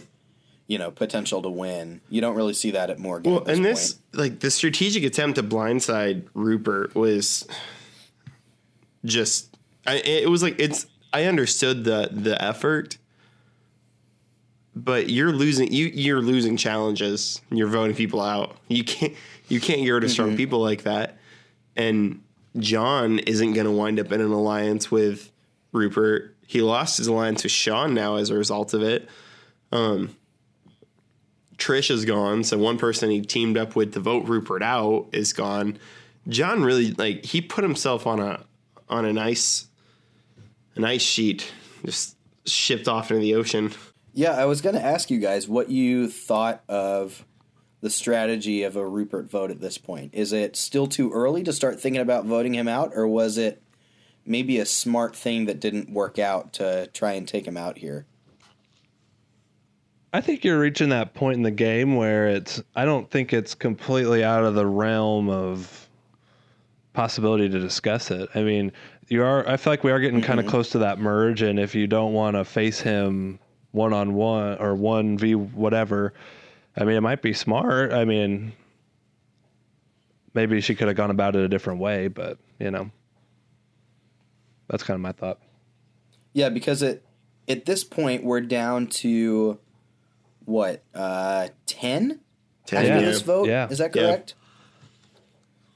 you 0.67 0.77
know, 0.77 0.91
potential 0.91 1.41
to 1.41 1.49
win. 1.49 2.01
You 2.09 2.21
don't 2.21 2.35
really 2.35 2.53
see 2.53 2.71
that 2.71 2.89
at 2.89 2.99
Morgan. 2.99 3.31
Well, 3.31 3.41
at 3.41 3.47
this 3.47 3.57
and 3.57 3.65
this 3.65 3.93
point. 3.93 4.17
like 4.17 4.39
the 4.39 4.49
strategic 4.51 5.03
attempt 5.03 5.35
to 5.37 5.43
blindside 5.43 6.27
Rupert 6.33 6.95
was 6.95 7.47
just 9.05 9.55
I, 9.85 9.95
it 9.97 10.29
was 10.29 10.43
like 10.43 10.59
it's 10.59 10.85
I 11.13 11.25
understood 11.25 11.83
the 11.83 12.09
the 12.11 12.41
effort, 12.41 12.97
but 14.75 15.09
you're 15.09 15.31
losing 15.31 15.71
you 15.71 15.87
you're 15.87 16.21
losing 16.21 16.57
challenges. 16.57 17.41
You're 17.49 17.67
voting 17.67 17.95
people 17.95 18.21
out. 18.21 18.57
You 18.67 18.83
can't 18.83 19.13
you 19.47 19.59
can't 19.59 19.81
get 19.81 19.91
rid 19.91 20.03
of 20.03 20.11
strong 20.11 20.37
people 20.37 20.59
like 20.59 20.83
that. 20.83 21.17
And 21.75 22.21
John 22.57 23.19
isn't 23.19 23.53
going 23.53 23.65
to 23.65 23.71
wind 23.71 23.99
up 23.99 24.11
in 24.11 24.21
an 24.21 24.31
alliance 24.31 24.91
with 24.91 25.31
Rupert. 25.71 26.35
He 26.45 26.61
lost 26.61 26.97
his 26.97 27.07
alliance 27.07 27.43
with 27.43 27.51
Sean 27.51 27.93
now 27.93 28.15
as 28.15 28.29
a 28.29 28.35
result 28.35 28.73
of 28.73 28.83
it. 28.83 29.07
Um, 29.71 30.15
Trish 31.57 31.91
is 31.91 32.05
gone, 32.05 32.43
so 32.43 32.57
one 32.57 32.77
person 32.77 33.09
he 33.09 33.21
teamed 33.21 33.57
up 33.57 33.75
with 33.75 33.93
to 33.93 33.99
vote 33.99 34.27
Rupert 34.27 34.63
out 34.63 35.07
is 35.11 35.31
gone. 35.31 35.77
John 36.27 36.63
really 36.63 36.91
like 36.91 37.25
he 37.25 37.41
put 37.41 37.63
himself 37.63 38.05
on 38.05 38.19
a 38.19 38.43
on 38.89 39.05
a 39.05 39.13
nice 39.13 39.67
an 40.75 40.83
ice 40.83 41.01
sheet 41.01 41.53
just 41.85 42.15
shipped 42.45 42.87
off 42.87 43.11
into 43.11 43.21
the 43.21 43.35
ocean. 43.35 43.71
Yeah, 44.13 44.31
I 44.31 44.45
was 44.45 44.61
going 44.61 44.75
to 44.75 44.83
ask 44.83 45.09
you 45.09 45.19
guys 45.19 45.47
what 45.47 45.69
you 45.69 46.09
thought 46.09 46.63
of 46.67 47.25
the 47.79 47.89
strategy 47.89 48.63
of 48.63 48.75
a 48.75 48.85
Rupert 48.85 49.29
vote 49.29 49.51
at 49.51 49.61
this 49.61 49.77
point. 49.77 50.13
Is 50.13 50.33
it 50.33 50.55
still 50.55 50.87
too 50.87 51.11
early 51.11 51.43
to 51.43 51.53
start 51.53 51.79
thinking 51.79 52.01
about 52.01 52.25
voting 52.25 52.53
him 52.53 52.67
out, 52.67 52.91
or 52.95 53.07
was 53.07 53.37
it 53.37 53.61
maybe 54.25 54.59
a 54.59 54.65
smart 54.65 55.15
thing 55.15 55.45
that 55.45 55.59
didn't 55.59 55.89
work 55.89 56.19
out 56.19 56.53
to 56.53 56.87
try 56.93 57.13
and 57.13 57.27
take 57.27 57.47
him 57.47 57.57
out 57.57 57.77
here? 57.77 58.05
I 60.13 60.19
think 60.19 60.43
you're 60.43 60.59
reaching 60.59 60.89
that 60.89 61.13
point 61.13 61.37
in 61.37 61.43
the 61.43 61.51
game 61.51 61.95
where 61.95 62.27
it's. 62.27 62.61
I 62.75 62.83
don't 62.83 63.09
think 63.09 63.31
it's 63.31 63.55
completely 63.55 64.23
out 64.25 64.43
of 64.43 64.55
the 64.55 64.67
realm 64.67 65.29
of 65.29 65.87
possibility 66.91 67.47
to 67.47 67.59
discuss 67.59 68.11
it. 68.11 68.29
I 68.35 68.43
mean, 68.43 68.73
you 69.07 69.23
are. 69.23 69.47
I 69.47 69.55
feel 69.55 69.71
like 69.71 69.85
we 69.85 69.91
are 69.91 70.01
getting 70.01 70.21
kind 70.21 70.39
of 70.39 70.45
mm-hmm. 70.45 70.51
close 70.51 70.69
to 70.71 70.79
that 70.79 70.99
merge, 70.99 71.41
and 71.41 71.57
if 71.57 71.75
you 71.75 71.87
don't 71.87 72.11
want 72.11 72.35
to 72.35 72.43
face 72.43 72.81
him 72.81 73.39
one 73.71 73.93
on 73.93 74.13
one 74.13 74.57
or 74.59 74.75
one 74.75 75.17
v 75.17 75.35
whatever, 75.35 76.13
I 76.75 76.83
mean, 76.83 76.95
it 76.95 77.01
might 77.01 77.21
be 77.21 77.33
smart. 77.33 77.93
I 77.93 78.05
mean, 78.05 78.53
maybe 80.33 80.61
she 80.61 80.75
could 80.75 80.87
have 80.87 80.97
gone 80.97 81.11
about 81.11 81.35
it 81.35 81.43
a 81.43 81.47
different 81.49 81.79
way, 81.79 82.07
but 82.07 82.37
you 82.59 82.71
know, 82.71 82.91
that's 84.67 84.83
kind 84.83 84.95
of 84.95 85.01
my 85.01 85.11
thought. 85.11 85.39
Yeah, 86.33 86.49
because 86.49 86.81
it 86.81 87.03
at 87.47 87.65
this 87.65 87.83
point 87.83 88.23
we're 88.23 88.41
down 88.41 88.87
to 88.87 89.59
what 90.45 90.83
uh, 90.93 91.49
ten 91.65 92.19
Ten, 92.65 92.85
after 92.85 92.99
Yeah. 92.99 93.01
this 93.01 93.21
vote. 93.21 93.47
Yeah. 93.47 93.67
Is 93.69 93.79
that 93.79 93.95
Yeah. 93.95 94.03
correct? 94.03 94.35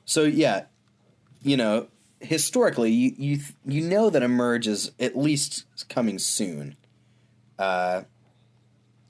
So 0.05 0.23
yeah, 0.23 0.65
you 1.41 1.57
know, 1.57 1.87
historically, 2.19 2.91
you 2.91 3.13
you 3.17 3.39
you 3.65 3.81
know 3.81 4.09
that 4.09 4.21
emerge 4.23 4.67
is 4.67 4.91
at 4.99 5.17
least 5.17 5.65
coming 5.89 6.19
soon. 6.19 6.75
Uh, 7.57 8.03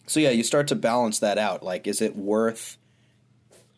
so 0.08 0.20
yeah, 0.20 0.30
you 0.30 0.44
start 0.44 0.68
to 0.68 0.76
balance 0.76 1.20
that 1.20 1.38
out. 1.38 1.64
Like, 1.64 1.88
is 1.88 2.02
it 2.02 2.16
worth 2.16 2.78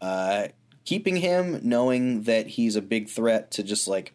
uh, 0.02 0.48
keeping 0.86 1.18
him, 1.18 1.60
knowing 1.64 2.24
that 2.24 2.48
he's 2.48 2.76
a 2.76 2.82
big 2.82 3.10
threat 3.10 3.52
to 3.52 3.64
just 3.64 3.88
like 3.88 4.14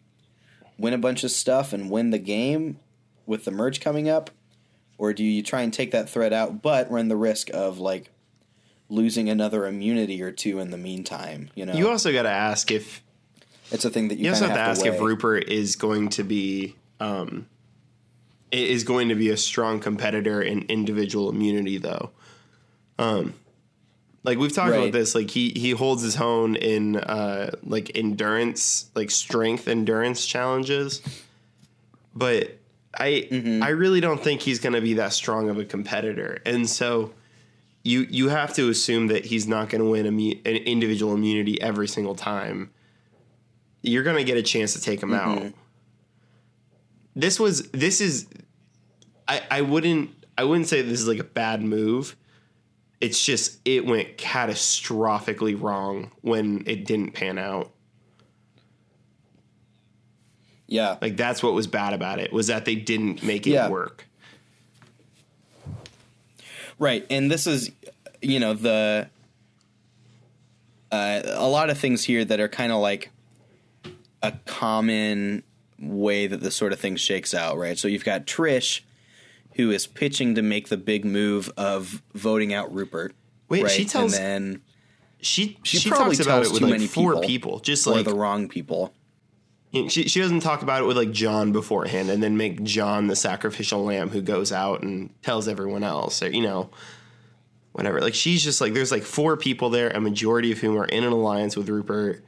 win 0.77 0.93
a 0.93 0.97
bunch 0.97 1.23
of 1.23 1.31
stuff 1.31 1.73
and 1.73 1.89
win 1.89 2.09
the 2.11 2.19
game 2.19 2.79
with 3.25 3.45
the 3.45 3.51
merge 3.51 3.79
coming 3.79 4.09
up, 4.09 4.29
or 4.97 5.13
do 5.13 5.23
you 5.23 5.41
try 5.41 5.61
and 5.61 5.73
take 5.73 5.91
that 5.91 6.09
threat 6.09 6.33
out, 6.33 6.61
but 6.61 6.89
run 6.91 7.07
the 7.07 7.15
risk 7.15 7.49
of 7.53 7.79
like 7.79 8.09
losing 8.89 9.29
another 9.29 9.65
immunity 9.65 10.21
or 10.21 10.31
two 10.31 10.59
in 10.59 10.71
the 10.71 10.77
meantime? 10.77 11.49
You 11.55 11.65
know, 11.65 11.73
You 11.73 11.89
also 11.89 12.11
got 12.11 12.23
to 12.23 12.29
ask 12.29 12.69
if 12.71 13.01
it's 13.71 13.85
a 13.85 13.89
thing 13.89 14.09
that 14.09 14.17
you, 14.17 14.25
you 14.25 14.29
also 14.29 14.45
kinda 14.45 14.59
have 14.59 14.77
to 14.77 14.81
ask 14.81 14.85
if. 14.85 15.01
Rupert 15.01 15.49
is 15.49 15.75
going 15.75 16.09
to 16.09 16.23
be 16.23 16.75
um, 16.99 17.47
is 18.53 18.83
going 18.83 19.09
to 19.09 19.15
be 19.15 19.29
a 19.29 19.37
strong 19.37 19.79
competitor 19.79 20.41
in 20.41 20.63
individual 20.63 21.29
immunity, 21.29 21.77
though. 21.77 22.11
Um, 22.99 23.33
like 24.23 24.37
we've 24.37 24.53
talked 24.53 24.71
Right. 24.71 24.79
about 24.79 24.91
this, 24.93 25.15
like 25.15 25.29
he 25.31 25.49
he 25.49 25.71
holds 25.71 26.01
his 26.03 26.17
own 26.17 26.55
in 26.55 26.95
uh, 26.97 27.51
like 27.63 27.91
endurance, 27.95 28.89
like 28.95 29.11
strength 29.11 29.67
endurance 29.67 30.25
challenges, 30.25 31.01
but 32.15 32.57
I 32.97 33.27
Mm-hmm. 33.31 33.63
I 33.63 33.69
really 33.69 33.99
don't 34.01 34.21
think 34.23 34.41
he's 34.41 34.59
going 34.59 34.73
to 34.73 34.81
be 34.81 34.93
that 34.95 35.13
strong 35.13 35.49
of 35.49 35.57
a 35.57 35.65
competitor, 35.65 36.41
and 36.45 36.69
so. 36.69 37.13
You, 37.85 38.07
you 38.09 38.29
have 38.29 38.53
to 38.53 38.69
assume 38.69 39.07
that 39.07 39.25
he's 39.25 39.45
not 39.45 39.67
going 39.67 39.83
to 39.83 39.89
win 39.89 40.05
immu- 40.05 40.39
an 40.47 40.55
individual 40.55 41.13
immunity 41.13 41.61
every 41.61 41.89
single 41.89 42.15
time 42.15 42.71
you're 43.81 44.03
going 44.03 44.15
to 44.15 44.23
get 44.23 44.37
a 44.37 44.41
chance 44.41 44.71
to 44.71 44.79
take 44.81 45.03
him 45.03 45.09
Mm-hmm. 45.09 45.47
out. 45.47 45.53
This 47.13 47.41
was 47.41 47.63
this 47.71 47.99
is 47.99 48.25
I 49.27 49.41
I 49.49 49.61
wouldn't 49.61 50.11
I 50.37 50.43
wouldn't 50.43 50.67
say 50.67 50.81
this 50.81 50.99
is 51.01 51.07
like 51.07 51.19
a 51.19 51.23
bad 51.23 51.61
move. 51.61 52.15
It's 53.01 53.23
just 53.23 53.59
it 53.65 53.85
went 53.85 54.17
catastrophically 54.17 55.59
wrong 55.61 56.11
when 56.21 56.63
it 56.67 56.85
didn't 56.85 57.11
pan 57.11 57.37
out. 57.37 57.71
yeah, 60.67 60.97
Like 61.01 61.17
that's 61.17 61.43
what 61.43 61.53
was 61.53 61.67
bad 61.67 61.93
about 61.93 62.19
it 62.19 62.31
was 62.33 62.47
that 62.47 62.65
they 62.65 62.75
didn't 62.75 63.21
make 63.23 63.45
it 63.45 63.51
Yeah. 63.51 63.69
work. 63.69 64.07
Right, 66.79 67.05
and 67.09 67.29
this 67.29 67.45
is, 67.45 67.69
you 68.21 68.39
know, 68.39 68.53
the 68.53 69.07
uh, 70.91 71.21
a 71.25 71.47
lot 71.47 71.69
of 71.69 71.77
things 71.77 72.03
here 72.03 72.23
that 72.25 72.39
are 72.39 72.47
kind 72.47 72.71
of 72.71 72.79
like 72.79 73.09
a 74.21 74.31
common 74.45 75.43
way 75.79 76.27
that 76.27 76.39
this 76.41 76.55
sort 76.55 76.71
of 76.73 76.79
thing 76.79 76.95
shakes 76.95 77.33
out, 77.33 77.57
right? 77.57 77.77
So 77.77 77.87
you've 77.87 78.05
got 78.05 78.25
Trish, 78.25 78.81
who 79.55 79.71
is 79.71 79.87
pitching 79.87 80.35
to 80.35 80.41
make 80.41 80.69
the 80.69 80.77
big 80.77 81.05
move 81.05 81.51
of 81.57 82.01
voting 82.13 82.53
out 82.53 82.73
Rupert. 82.73 83.13
Wait, 83.49 83.63
right? 83.63 83.71
she 83.71 83.85
tells- 83.85 84.13
and 84.17 84.55
then 84.55 84.61
She 85.21 85.57
she, 85.63 85.77
she, 85.77 85.89
probably 85.89 86.15
talks 86.15 86.25
about 86.25 86.43
tells 86.43 86.47
it 86.47 86.51
with 86.53 86.59
too 86.59 86.65
like 86.65 86.71
many 86.73 86.87
four 86.87 87.13
people, 87.13 87.27
people, 87.27 87.59
just 87.59 87.87
or 87.87 87.91
like 87.95 88.05
the 88.05 88.13
wrong 88.13 88.49
people. 88.49 88.93
she 89.71 89.87
she 90.07 90.19
doesn't 90.19 90.41
talk 90.41 90.61
about 90.63 90.81
it 90.81 90.85
with 90.85 90.97
like 90.97 91.11
John 91.11 91.51
beforehand 91.51 92.09
and 92.09 92.21
then 92.21 92.35
make 92.35 92.61
John 92.63 93.07
the 93.07 93.15
sacrificial 93.15 93.83
lamb 93.83 94.09
who 94.09 94.21
goes 94.21 94.51
out 94.51 94.81
and 94.81 95.09
tells 95.21 95.47
everyone 95.47 95.83
else 95.83 96.21
or 96.21 96.29
you 96.29 96.41
know 96.41 96.69
whatever. 97.71 98.01
Like 98.01 98.13
she's 98.15 98.43
just 98.43 98.59
like 98.59 98.73
there's 98.73 98.91
like 98.91 99.03
four 99.03 99.37
people 99.37 99.69
there, 99.69 99.89
a 99.91 100.01
majority 100.01 100.51
of 100.51 100.59
whom 100.59 100.77
are 100.77 100.85
in 100.85 101.03
an 101.03 101.11
alliance 101.13 101.55
with 101.55 101.69
Rupert. 101.69 102.23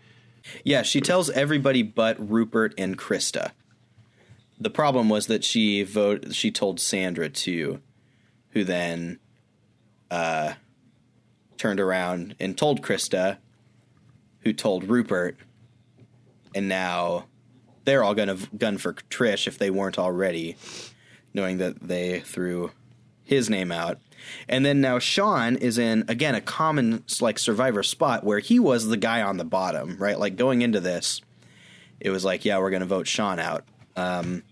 Yeah, 0.63 0.81
she 0.83 1.01
tells 1.01 1.29
everybody 1.31 1.81
but 1.83 2.15
Rupert 2.29 2.73
and 2.77 2.97
Christa. 2.97 3.51
The 4.59 4.69
problem 4.69 5.09
was 5.09 5.27
that 5.27 5.43
she 5.43 5.83
vote 5.83 6.33
she 6.33 6.51
told 6.51 6.79
Sandra 6.79 7.29
too, 7.29 7.81
who 8.49 8.63
then 8.63 9.19
uh, 10.09 10.53
turned 11.57 11.79
around 11.79 12.35
and 12.39 12.57
told 12.57 12.81
Christa, 12.81 13.37
who 14.39 14.53
told 14.53 14.85
Rupert, 14.85 15.37
and 16.53 16.69
now 16.69 17.25
they're 17.83 18.03
all 18.03 18.15
gonna 18.15 18.37
gun 18.57 18.77
for 18.77 18.93
Trish 18.93 19.47
if 19.47 19.57
they 19.57 19.69
weren't 19.69 19.99
already, 19.99 20.55
knowing 21.33 21.57
that 21.57 21.81
they 21.81 22.21
threw 22.21 22.71
his 23.25 23.49
name 23.49 23.71
out. 23.71 23.99
And 24.47 24.65
then 24.65 24.81
now 24.81 24.99
Sean 24.99 25.57
is 25.57 25.77
in 25.77 26.05
again 26.07 26.35
a 26.35 26.41
common 26.41 27.03
like 27.19 27.39
survivor 27.39 27.83
spot 27.83 28.23
where 28.23 28.39
he 28.39 28.59
was 28.59 28.87
the 28.87 28.97
guy 28.97 29.21
on 29.21 29.37
the 29.37 29.43
bottom, 29.43 29.97
right? 29.97 30.17
Like 30.17 30.37
going 30.37 30.61
into 30.61 30.79
this, 30.79 31.21
it 31.99 32.09
was 32.09 32.23
like, 32.23 32.45
yeah, 32.45 32.59
we're 32.59 32.69
going 32.69 32.81
to 32.81 32.85
vote 32.85 33.07
Sean 33.07 33.39
out. 33.39 33.65
Um, 33.95 34.43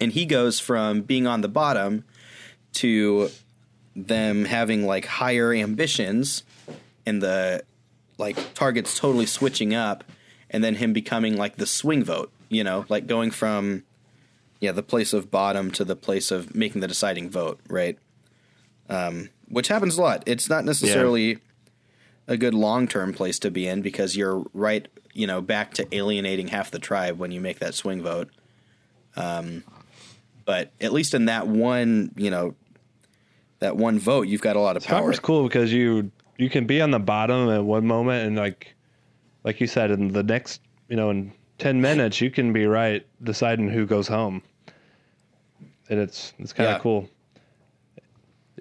and 0.00 0.12
he 0.12 0.26
goes 0.26 0.60
from 0.60 1.02
being 1.02 1.26
on 1.26 1.40
the 1.40 1.48
bottom 1.48 2.04
to 2.74 3.30
them 3.94 4.44
having 4.44 4.86
like 4.86 5.06
higher 5.06 5.52
ambitions 5.52 6.42
and 7.06 7.22
the 7.22 7.62
like 8.18 8.36
targets 8.54 8.98
totally 8.98 9.26
switching 9.26 9.74
up 9.74 10.04
and 10.50 10.62
then 10.62 10.74
him 10.74 10.92
becoming 10.92 11.36
like 11.36 11.56
the 11.56 11.66
swing 11.66 12.04
vote, 12.04 12.30
you 12.48 12.62
know, 12.62 12.84
like 12.88 13.06
going 13.06 13.30
from 13.30 13.84
yeah, 14.60 14.72
the 14.72 14.82
place 14.82 15.12
of 15.12 15.30
bottom 15.30 15.70
to 15.72 15.84
the 15.84 15.96
place 15.96 16.30
of 16.30 16.54
making 16.54 16.80
the 16.80 16.88
deciding 16.88 17.30
vote, 17.30 17.60
right? 17.68 17.98
Um, 18.88 19.30
which 19.48 19.68
happens 19.68 19.98
a 19.98 20.02
lot. 20.02 20.22
It's 20.26 20.48
not 20.48 20.64
necessarily 20.64 21.38
a 22.26 22.36
good 22.36 22.54
long 22.54 22.88
term 22.88 23.12
place 23.12 23.38
to 23.40 23.50
be 23.50 23.66
in 23.66 23.82
because 23.82 24.16
you're 24.16 24.44
right, 24.54 24.88
you 25.12 25.26
know, 25.26 25.40
back 25.40 25.74
to 25.74 25.94
alienating 25.94 26.48
half 26.48 26.70
the 26.70 26.78
tribe 26.78 27.18
when 27.18 27.30
you 27.30 27.40
make 27.40 27.58
that 27.58 27.74
swing 27.74 28.02
vote. 28.02 28.30
Um, 29.16 29.62
but 30.44 30.72
at 30.80 30.92
least 30.92 31.14
in 31.14 31.24
that 31.26 31.46
one, 31.48 32.12
you 32.16 32.30
know, 32.30 32.54
that 33.58 33.76
one 33.76 33.98
vote, 33.98 34.28
you've 34.28 34.42
got 34.42 34.56
a 34.56 34.60
lot 34.60 34.76
of 34.76 34.84
power. 34.84 35.10
It's 35.10 35.18
cool 35.18 35.44
because 35.44 35.72
you 35.72 36.10
you 36.38 36.50
can 36.50 36.66
be 36.66 36.80
on 36.82 36.90
the 36.90 36.98
bottom 36.98 37.48
at 37.48 37.64
one 37.64 37.86
moment 37.86 38.26
and 38.26 38.36
like 38.36 38.74
like 39.44 39.60
you 39.60 39.66
said 39.66 39.90
in 39.90 40.08
the 40.12 40.22
next 40.22 40.60
you 40.88 40.96
know 40.96 41.08
in 41.08 41.32
10 41.58 41.80
minutes 41.80 42.20
you 42.20 42.30
can 42.30 42.52
be 42.52 42.66
right 42.66 43.06
deciding 43.22 43.70
who 43.70 43.86
goes 43.86 44.06
home 44.06 44.42
and 45.88 45.98
it's 45.98 46.34
it's 46.38 46.52
kind 46.52 46.68
of 46.68 46.74
Yeah. 46.76 46.78
cool 46.80 47.08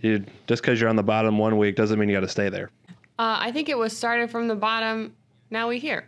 you 0.01 0.25
just 0.47 0.61
because 0.61 0.79
you're 0.79 0.89
on 0.89 0.95
the 0.95 1.03
bottom 1.03 1.37
one 1.37 1.57
week 1.57 1.75
doesn't 1.75 1.99
mean 1.99 2.07
you 2.07 2.15
got 2.15 2.21
to 2.21 2.29
stay 2.29 2.47
there 2.47 2.71
Uh, 3.19 3.37
I 3.41 3.51
think 3.51 3.67
it 3.67 3.77
was 3.77 3.95
started 3.95 4.31
from 4.31 4.47
the 4.47 4.55
bottom. 4.55 5.13
Now 5.49 5.67
we 5.67 5.79
here. 5.79 6.07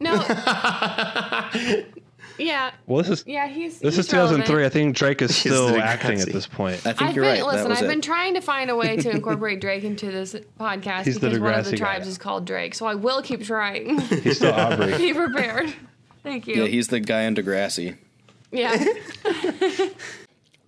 No. 0.00 0.14
yeah. 2.38 2.72
well 2.86 3.02
this 3.02 3.08
is 3.20 3.24
Yeah. 3.26 3.46
He's. 3.48 3.78
this 3.78 3.96
he's 3.96 4.04
is 4.04 4.10
2003 4.10 4.54
relevant. 4.56 4.66
i 4.66 4.68
think 4.74 4.96
drake 4.96 5.22
is 5.22 5.36
still 5.36 5.76
acting 5.78 6.20
at 6.20 6.32
this 6.32 6.46
point 6.46 6.76
I 6.86 6.92
think 6.92 7.02
I've 7.02 7.16
you're 7.16 7.24
been 7.24 7.42
right. 7.42 7.44
listen. 7.46 7.62
that 7.62 7.68
was 7.68 7.78
I've 7.78 7.84
it. 7.84 7.88
been 7.88 8.00
trying 8.00 8.34
to 8.34 8.40
find 8.40 8.70
a 8.70 8.76
way 8.76 8.96
to 8.96 9.10
incorporate 9.16 9.60
Drake 9.60 9.84
into 9.84 10.10
this 10.10 10.34
podcast 10.58 11.04
He's 11.04 11.14
the 11.18 11.28
because 11.28 11.40
one 11.40 11.54
of 11.54 11.64
the 11.64 11.70
Degrassi 11.72 11.78
guy. 11.78 11.84
tribes 11.84 12.08
is 12.08 12.18
called 12.18 12.44
Drake. 12.46 12.74
So 12.74 12.86
I 12.86 12.94
will 12.94 13.22
keep 13.22 13.42
trying. 13.44 14.00
he's 14.00 14.36
still 14.38 14.52
aubrey 14.52 14.96
Be 14.98 15.12
prepared. 15.14 15.72
Thank 16.22 16.46
you. 16.46 16.62
yeah, 16.62 16.66
he's 16.68 16.88
the 16.88 17.00
guy 17.00 17.26
on 17.26 17.34
Degrassi. 17.36 17.96
yeah. 18.50 18.84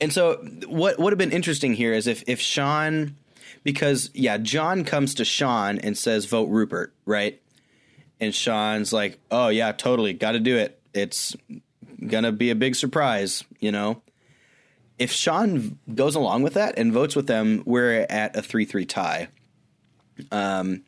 And 0.01 0.13
so 0.13 0.37
what 0.67 0.99
would 0.99 1.13
have 1.13 1.19
been 1.19 1.33
interesting 1.33 1.73
here 1.73 1.95
is 1.95 2.07
if 2.07 2.23
if 2.27 2.39
Sean 2.39 3.17
because 3.65 4.11
yeah, 4.13 4.37
John 4.37 4.85
comes 4.85 5.15
to 5.15 5.25
Sean 5.25 5.79
and 5.79 5.97
says 5.97 6.27
vote 6.27 6.49
Rupert, 6.51 6.93
right? 7.07 7.41
And 8.21 8.35
Sean's 8.35 8.93
like, 8.93 9.19
"Oh 9.31 9.49
yeah, 9.49 9.73
totally, 9.73 10.13
got 10.13 10.33
to 10.33 10.41
do 10.41 10.57
it. 10.59 10.79
It's 10.97 11.37
going 12.07 12.25
to 12.25 12.33
be 12.33 12.51
a 12.51 12.55
big 12.55 12.75
surprise, 12.75 13.45
you 13.61 13.71
know." 13.73 14.03
if 14.99 15.13
Sean 15.13 15.79
goes 15.95 16.15
along 16.15 16.43
with 16.43 16.55
that 16.55 16.79
and 16.79 16.91
votes 16.91 17.15
with 17.15 17.27
them, 17.27 17.63
we're 17.67 18.07
at 18.09 18.35
a 18.35 18.41
three-three 18.41 18.87
tie. 18.87 19.29
Um, 20.33 20.85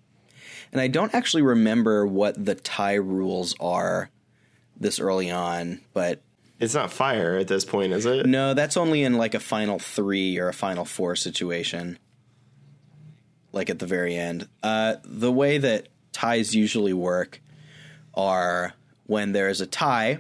and 0.73 0.81
I 0.81 0.89
don't 0.89 1.15
actually 1.15 1.43
remember 1.43 2.07
what 2.07 2.43
the 2.43 2.55
tie 2.55 2.95
rules 2.95 3.55
are 3.61 4.09
this 4.81 4.99
early 4.99 5.31
on, 5.31 5.81
but 5.93 6.23
It's 6.59 6.73
not 6.73 6.91
fire 6.91 7.37
at 7.37 7.49
this 7.49 7.67
point, 7.67 7.93
is 7.93 8.07
it? 8.07 8.25
no, 8.25 8.55
that's 8.55 8.79
only 8.79 9.03
in 9.03 9.19
like 9.19 9.35
a 9.35 9.41
final 9.41 9.79
three 9.79 10.39
or 10.39 10.49
a 10.49 10.55
final 10.55 10.87
four 10.87 11.15
situation. 11.15 11.99
Like 13.53 13.69
at 13.69 13.79
the 13.79 13.87
very 13.87 14.17
end. 14.17 14.49
Uh, 14.63 14.97
the 15.05 15.31
way 15.31 15.59
that 15.59 15.89
ties 16.13 16.55
usually 16.55 16.95
work 16.95 17.43
are 18.15 18.73
when 19.09 19.33
there 19.33 19.49
is 19.49 19.61
a 19.61 19.67
tie, 19.67 20.19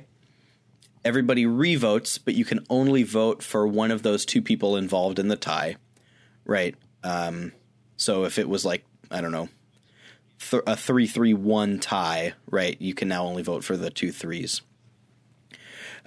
everybody 1.05 1.47
revotes, 1.47 2.19
but 2.19 2.35
you 2.35 2.45
can 2.45 2.67
only 2.69 3.05
vote 3.05 3.41
for 3.41 3.65
one 3.69 3.93
of 3.93 4.03
those 4.03 4.27
two 4.27 4.43
people 4.43 4.77
involved 4.77 5.21
in 5.21 5.29
the 5.29 5.37
tie. 5.37 5.77
Right. 6.45 6.75
Um, 7.05 7.53
so 7.97 8.25
if 8.25 8.41
it 8.41 8.49
was 8.49 8.65
like, 8.65 8.85
I 9.13 9.21
don't 9.21 9.31
know, 9.31 9.49
th- 10.51 10.65
a 10.67 10.77
3 10.77 11.07
3 11.07 11.35
1 11.35 11.79
tie, 11.79 12.33
right, 12.51 12.77
you 12.81 12.95
can 12.95 13.07
now 13.07 13.25
only 13.25 13.43
vote 13.43 13.63
for 13.63 13.77
the 13.77 13.91
two 13.91 14.11
threes 14.11 14.63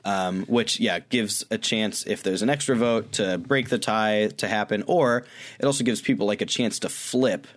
um, 0.05 0.45
which 0.45 0.79
yeah 0.79 0.99
gives 0.99 1.45
a 1.51 1.57
chance 1.57 2.05
if 2.07 2.23
there's 2.23 2.41
an 2.41 2.49
extra 2.49 2.75
vote 2.75 3.13
to 3.13 3.37
break 3.37 3.69
the 3.69 3.77
tie 3.77 4.27
to 4.37 4.47
happen, 4.47 4.83
or 4.87 5.25
it 5.59 5.65
also 5.65 5.83
gives 5.83 6.01
people 6.01 6.25
like 6.25 6.41
a 6.41 6.45
chance 6.45 6.79
to 6.79 6.89
flip 6.89 7.47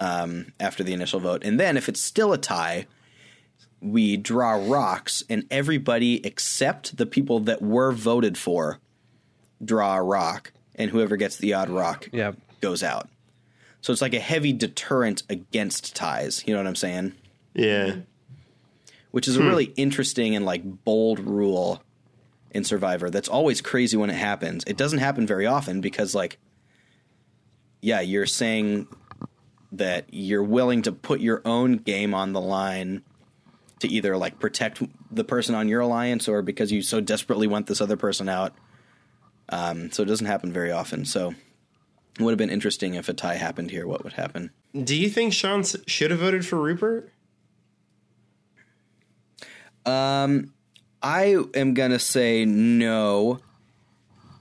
um, 0.00 0.52
after 0.58 0.82
the 0.82 0.92
initial 0.92 1.20
vote, 1.20 1.44
and 1.44 1.58
then 1.58 1.76
if 1.76 1.88
it's 1.88 2.00
still 2.00 2.32
a 2.32 2.38
tie, 2.38 2.86
we 3.84 4.16
draw 4.16 4.52
rocks, 4.52 5.22
and 5.28 5.44
everybody 5.50 6.24
except 6.26 6.96
the 6.96 7.06
people 7.06 7.40
that 7.40 7.62
were 7.62 7.92
voted 7.92 8.38
for 8.38 8.80
draw 9.64 9.96
a 9.96 10.02
rock, 10.02 10.52
and 10.74 10.90
whoever 10.90 11.16
gets 11.16 11.36
the 11.36 11.54
odd 11.54 11.68
rock 11.68 12.08
Yeah. 12.12 12.32
goes 12.60 12.82
out. 12.82 13.08
So 13.80 13.92
it's 13.92 14.02
like 14.02 14.14
a 14.14 14.20
heavy 14.20 14.52
deterrent 14.52 15.22
against 15.28 15.94
ties. 15.94 16.42
You 16.46 16.54
know 16.54 16.60
what 16.60 16.66
I'm 16.66 16.74
saying? 16.74 17.12
Yeah. 17.54 17.96
which 19.10 19.28
is 19.28 19.36
a 19.36 19.40
hmm. 19.40 19.46
really 19.46 19.72
interesting 19.76 20.34
and 20.34 20.44
like 20.44 20.84
bold 20.84 21.20
rule 21.20 21.80
in 22.50 22.64
Survivor. 22.64 23.10
That's 23.10 23.28
always 23.28 23.60
crazy 23.60 23.96
when 23.96 24.10
it 24.10 24.16
happens. 24.16 24.64
It 24.66 24.76
doesn't 24.76 24.98
happen 24.98 25.24
very 25.24 25.46
often 25.46 25.80
because 25.80 26.16
like 26.16 26.38
yeah, 27.80 28.00
you're 28.00 28.26
saying 28.26 28.88
that 29.72 30.06
you're 30.10 30.42
willing 30.42 30.82
to 30.82 30.92
put 30.92 31.20
your 31.20 31.42
own 31.44 31.76
game 31.76 32.14
on 32.14 32.32
the 32.32 32.40
line 32.40 33.02
to 33.84 33.92
either 33.94 34.16
like 34.16 34.38
protect 34.40 34.82
the 35.10 35.24
person 35.24 35.54
on 35.54 35.68
your 35.68 35.80
alliance 35.80 36.28
or 36.28 36.42
because 36.42 36.72
you 36.72 36.82
so 36.82 37.00
desperately 37.00 37.46
want 37.46 37.66
this 37.66 37.80
other 37.80 37.96
person 37.96 38.28
out. 38.28 38.54
Um, 39.50 39.92
so 39.92 40.02
it 40.02 40.06
doesn't 40.06 40.26
happen 40.26 40.52
very 40.52 40.72
often. 40.72 41.04
So 41.04 41.34
it 42.18 42.22
would 42.22 42.30
have 42.30 42.38
been 42.38 42.50
interesting 42.50 42.94
if 42.94 43.08
a 43.08 43.12
tie 43.12 43.34
happened 43.34 43.70
here. 43.70 43.86
What 43.86 44.02
would 44.02 44.14
happen? 44.14 44.50
Do 44.72 44.96
you 44.96 45.08
think 45.08 45.32
Sean 45.32 45.62
should 45.86 46.10
have 46.10 46.20
voted 46.20 46.46
for 46.46 46.56
Rupert? 46.60 47.12
Um, 49.84 50.54
I 51.02 51.36
am 51.54 51.74
gonna 51.74 51.98
say 51.98 52.46
no 52.46 53.40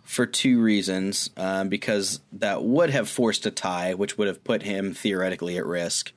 for 0.03 0.25
two 0.25 0.61
reasons. 0.61 1.31
Um, 1.35 1.67
because 1.67 2.21
that 2.31 2.63
would 2.63 2.91
have 2.91 3.09
forced 3.09 3.45
a 3.45 3.51
tie, 3.51 3.93
which 3.93 4.17
would 4.17 4.27
have 4.27 4.43
put 4.43 4.63
him 4.63 4.93
theoretically 4.93 5.57
at 5.57 5.65
risk. 5.65 6.13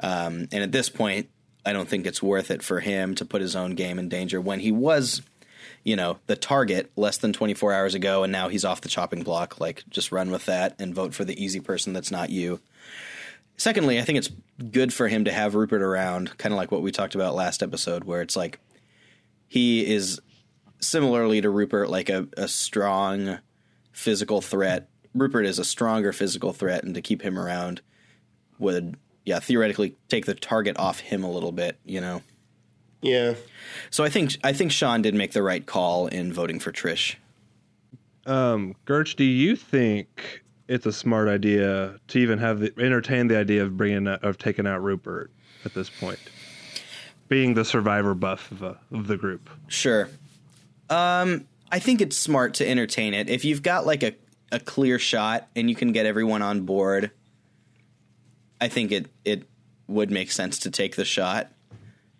Um, 0.00 0.48
and 0.52 0.62
at 0.62 0.72
this 0.72 0.88
point, 0.88 1.28
I 1.68 1.72
don't 1.74 1.88
think 1.88 2.06
it's 2.06 2.22
worth 2.22 2.50
it 2.50 2.62
for 2.62 2.80
him 2.80 3.14
to 3.16 3.26
put 3.26 3.42
his 3.42 3.54
own 3.54 3.74
game 3.74 3.98
in 3.98 4.08
danger 4.08 4.40
when 4.40 4.60
he 4.60 4.72
was, 4.72 5.20
you 5.84 5.96
know, 5.96 6.18
the 6.26 6.34
target 6.34 6.90
less 6.96 7.18
than 7.18 7.34
24 7.34 7.74
hours 7.74 7.94
ago, 7.94 8.22
and 8.22 8.32
now 8.32 8.48
he's 8.48 8.64
off 8.64 8.80
the 8.80 8.88
chopping 8.88 9.22
block. 9.22 9.60
Like, 9.60 9.84
just 9.90 10.10
run 10.10 10.30
with 10.30 10.46
that 10.46 10.74
and 10.78 10.94
vote 10.94 11.12
for 11.12 11.26
the 11.26 11.42
easy 11.42 11.60
person 11.60 11.92
that's 11.92 12.10
not 12.10 12.30
you. 12.30 12.60
Secondly, 13.58 13.98
I 13.98 14.02
think 14.02 14.16
it's 14.16 14.30
good 14.70 14.94
for 14.94 15.08
him 15.08 15.26
to 15.26 15.32
have 15.32 15.54
Rupert 15.54 15.82
around, 15.82 16.38
kind 16.38 16.54
of 16.54 16.56
like 16.56 16.72
what 16.72 16.80
we 16.80 16.90
talked 16.90 17.14
about 17.14 17.34
last 17.34 17.62
episode, 17.62 18.04
where 18.04 18.22
it's 18.22 18.36
like 18.36 18.60
he 19.46 19.84
is 19.84 20.20
similarly 20.80 21.42
to 21.42 21.50
Rupert, 21.50 21.90
like 21.90 22.08
a, 22.08 22.28
a 22.38 22.48
strong 22.48 23.40
physical 23.92 24.40
threat. 24.40 24.88
Rupert 25.14 25.44
is 25.44 25.58
a 25.58 25.64
stronger 25.64 26.14
physical 26.14 26.54
threat, 26.54 26.84
and 26.84 26.94
to 26.94 27.02
keep 27.02 27.20
him 27.20 27.38
around 27.38 27.82
would, 28.58 28.96
yeah, 29.28 29.40
theoretically 29.40 29.94
take 30.08 30.24
the 30.24 30.34
target 30.34 30.78
off 30.78 31.00
him 31.00 31.22
a 31.22 31.30
little 31.30 31.52
bit, 31.52 31.78
you 31.84 32.00
know. 32.00 32.22
Yeah. 33.02 33.34
So 33.90 34.02
I 34.02 34.08
think 34.08 34.38
I 34.42 34.54
think 34.54 34.72
Sean 34.72 35.02
did 35.02 35.14
make 35.14 35.32
the 35.32 35.42
right 35.42 35.64
call 35.64 36.06
in 36.06 36.32
voting 36.32 36.58
for 36.58 36.72
Trish. 36.72 37.16
Um, 38.24 38.74
Gertch, 38.86 39.16
do 39.16 39.24
you 39.24 39.54
think 39.54 40.42
it's 40.66 40.86
a 40.86 40.92
smart 40.92 41.28
idea 41.28 41.96
to 42.08 42.18
even 42.18 42.38
have 42.38 42.60
the, 42.60 42.72
entertain 42.78 43.28
the 43.28 43.36
idea 43.36 43.62
of 43.62 43.76
bringing 43.76 44.08
of 44.08 44.38
taking 44.38 44.66
out 44.66 44.82
Rupert 44.82 45.30
at 45.66 45.74
this 45.74 45.90
point, 45.90 46.18
being 47.28 47.52
the 47.52 47.66
survivor 47.66 48.14
buff 48.14 48.50
of, 48.50 48.64
uh, 48.64 48.74
of 48.90 49.08
the 49.08 49.18
group? 49.18 49.50
Sure. 49.68 50.08
Um, 50.88 51.46
I 51.70 51.80
think 51.80 52.00
it's 52.00 52.16
smart 52.16 52.54
to 52.54 52.68
entertain 52.68 53.12
it. 53.12 53.28
If 53.28 53.44
you've 53.44 53.62
got 53.62 53.84
like 53.84 54.02
a, 54.02 54.14
a 54.50 54.58
clear 54.58 54.98
shot 54.98 55.48
and 55.54 55.68
you 55.68 55.76
can 55.76 55.92
get 55.92 56.06
everyone 56.06 56.40
on 56.40 56.62
board, 56.62 57.10
I 58.60 58.68
think 58.68 58.92
it 58.92 59.06
it 59.24 59.44
would 59.86 60.10
make 60.10 60.30
sense 60.30 60.58
to 60.60 60.70
take 60.70 60.96
the 60.96 61.04
shot. 61.04 61.50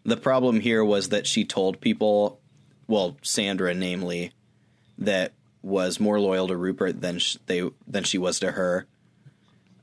The 0.05 0.17
problem 0.17 0.61
here 0.61 0.85
was 0.85 1.11
that 1.11 1.27
she 1.27 1.45
told 1.45 1.81
people, 1.81 2.41
well, 2.87 3.19
Sandra 3.23 3.75
namely, 3.75 4.33
that 4.97 5.33
was 5.63 6.01
more 6.01 6.19
loyal 6.21 6.49
to 6.49 6.57
Rupert 6.57 7.01
than 7.01 7.19
sh- 7.19 7.37
they 7.47 7.69
than 7.87 8.05
she 8.05 8.19
was 8.19 8.41
to 8.41 8.53
her. 8.53 8.87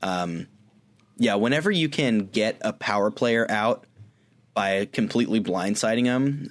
Um, 0.02 0.48
yeah, 1.16 1.36
whenever 1.36 1.70
you 1.70 1.88
can 1.88 2.26
get 2.26 2.58
a 2.60 2.72
power 2.72 3.10
player 3.10 3.46
out 3.50 3.86
by 4.52 4.86
completely 4.86 5.40
blindsiding 5.40 6.04
them, 6.04 6.50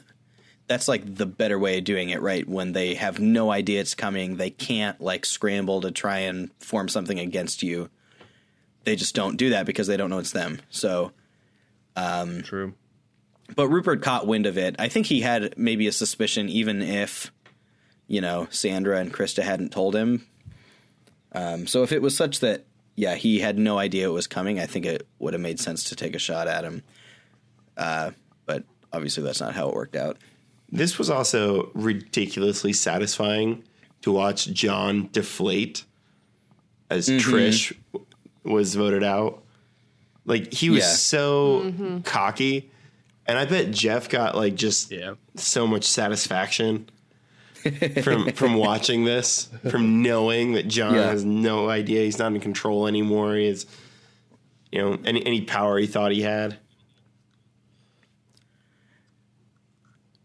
that's 0.67 0.87
like 0.87 1.15
the 1.15 1.25
better 1.25 1.59
way 1.59 1.77
of 1.77 1.83
doing 1.83 2.09
it, 2.09 2.21
right? 2.21 2.47
When 2.47 2.71
they 2.71 2.95
have 2.95 3.19
no 3.19 3.51
idea 3.51 3.81
it's 3.81 3.93
coming, 3.93 4.37
they 4.37 4.49
can't 4.49 4.99
like 4.99 5.25
scramble 5.25 5.81
to 5.81 5.91
try 5.91 6.19
and 6.19 6.51
form 6.59 6.87
something 6.89 7.19
against 7.19 7.61
you. 7.61 7.89
They 8.85 8.95
just 8.95 9.15
don't 9.15 9.35
do 9.35 9.49
that 9.49 9.65
because 9.65 9.87
they 9.87 9.97
don't 9.97 10.09
know 10.09 10.19
it's 10.19 10.31
them. 10.31 10.59
So, 10.69 11.11
um, 11.95 12.41
True. 12.43 12.73
but 13.55 13.67
Rupert 13.67 14.01
caught 14.01 14.27
wind 14.27 14.45
of 14.45 14.57
it. 14.57 14.75
I 14.79 14.87
think 14.87 15.07
he 15.07 15.21
had 15.21 15.55
maybe 15.57 15.87
a 15.87 15.91
suspicion, 15.91 16.49
even 16.49 16.81
if 16.81 17.31
you 18.07 18.21
know 18.21 18.47
Sandra 18.51 18.99
and 18.99 19.13
Christa 19.13 19.43
hadn't 19.43 19.71
told 19.71 19.95
him. 19.95 20.25
Um, 21.33 21.67
so 21.67 21.83
if 21.83 21.91
it 21.91 22.01
was 22.01 22.15
such 22.15 22.39
that 22.39 22.65
yeah 22.95 23.15
he 23.15 23.39
had 23.39 23.57
no 23.57 23.77
idea 23.77 24.07
it 24.07 24.13
was 24.13 24.27
coming, 24.27 24.59
I 24.59 24.67
think 24.67 24.85
it 24.85 25.07
would 25.19 25.33
have 25.33 25.41
made 25.41 25.59
sense 25.59 25.85
to 25.85 25.95
take 25.95 26.15
a 26.15 26.19
shot 26.19 26.47
at 26.47 26.63
him. 26.63 26.83
Uh, 27.75 28.11
but 28.45 28.63
obviously 28.93 29.23
that's 29.23 29.41
not 29.41 29.53
how 29.53 29.67
it 29.67 29.75
worked 29.75 29.95
out. 29.95 30.17
This 30.71 30.97
was 30.97 31.09
also 31.09 31.71
ridiculously 31.73 32.73
satisfying 32.73 33.63
to 34.01 34.11
watch 34.11 34.47
John 34.51 35.09
deflate 35.11 35.83
as 36.89 37.09
Trish 37.09 37.75
w- 37.93 38.05
was 38.45 38.75
voted 38.75 39.03
out. 39.03 39.43
Like 40.25 40.53
he 40.53 40.69
was 40.69 40.79
Yeah. 40.83 40.85
so 40.93 41.61
mm-hmm. 41.65 41.99
cocky, 42.01 42.71
and 43.27 43.37
I 43.37 43.45
bet 43.45 43.71
Jeff 43.71 44.09
got 44.09 44.35
like 44.35 44.55
just 44.55 44.91
Yeah. 44.91 45.15
so 45.35 45.67
much 45.67 45.83
satisfaction 45.85 46.89
from 48.03 48.31
from 48.33 48.55
watching 48.55 49.03
this, 49.05 49.49
from 49.69 50.01
knowing 50.01 50.53
that 50.53 50.67
John 50.67 50.95
Yeah. 50.95 51.07
has 51.11 51.23
no 51.25 51.69
idea 51.69 52.03
he's 52.03 52.19
not 52.19 52.33
in 52.33 52.39
control 52.39 52.87
anymore. 52.87 53.35
He 53.35 53.47
has, 53.47 53.65
you 54.71 54.79
know, 54.81 54.99
any 55.05 55.25
any 55.25 55.41
power 55.41 55.77
he 55.77 55.87
thought 55.87 56.11
he 56.11 56.21
had. 56.21 56.57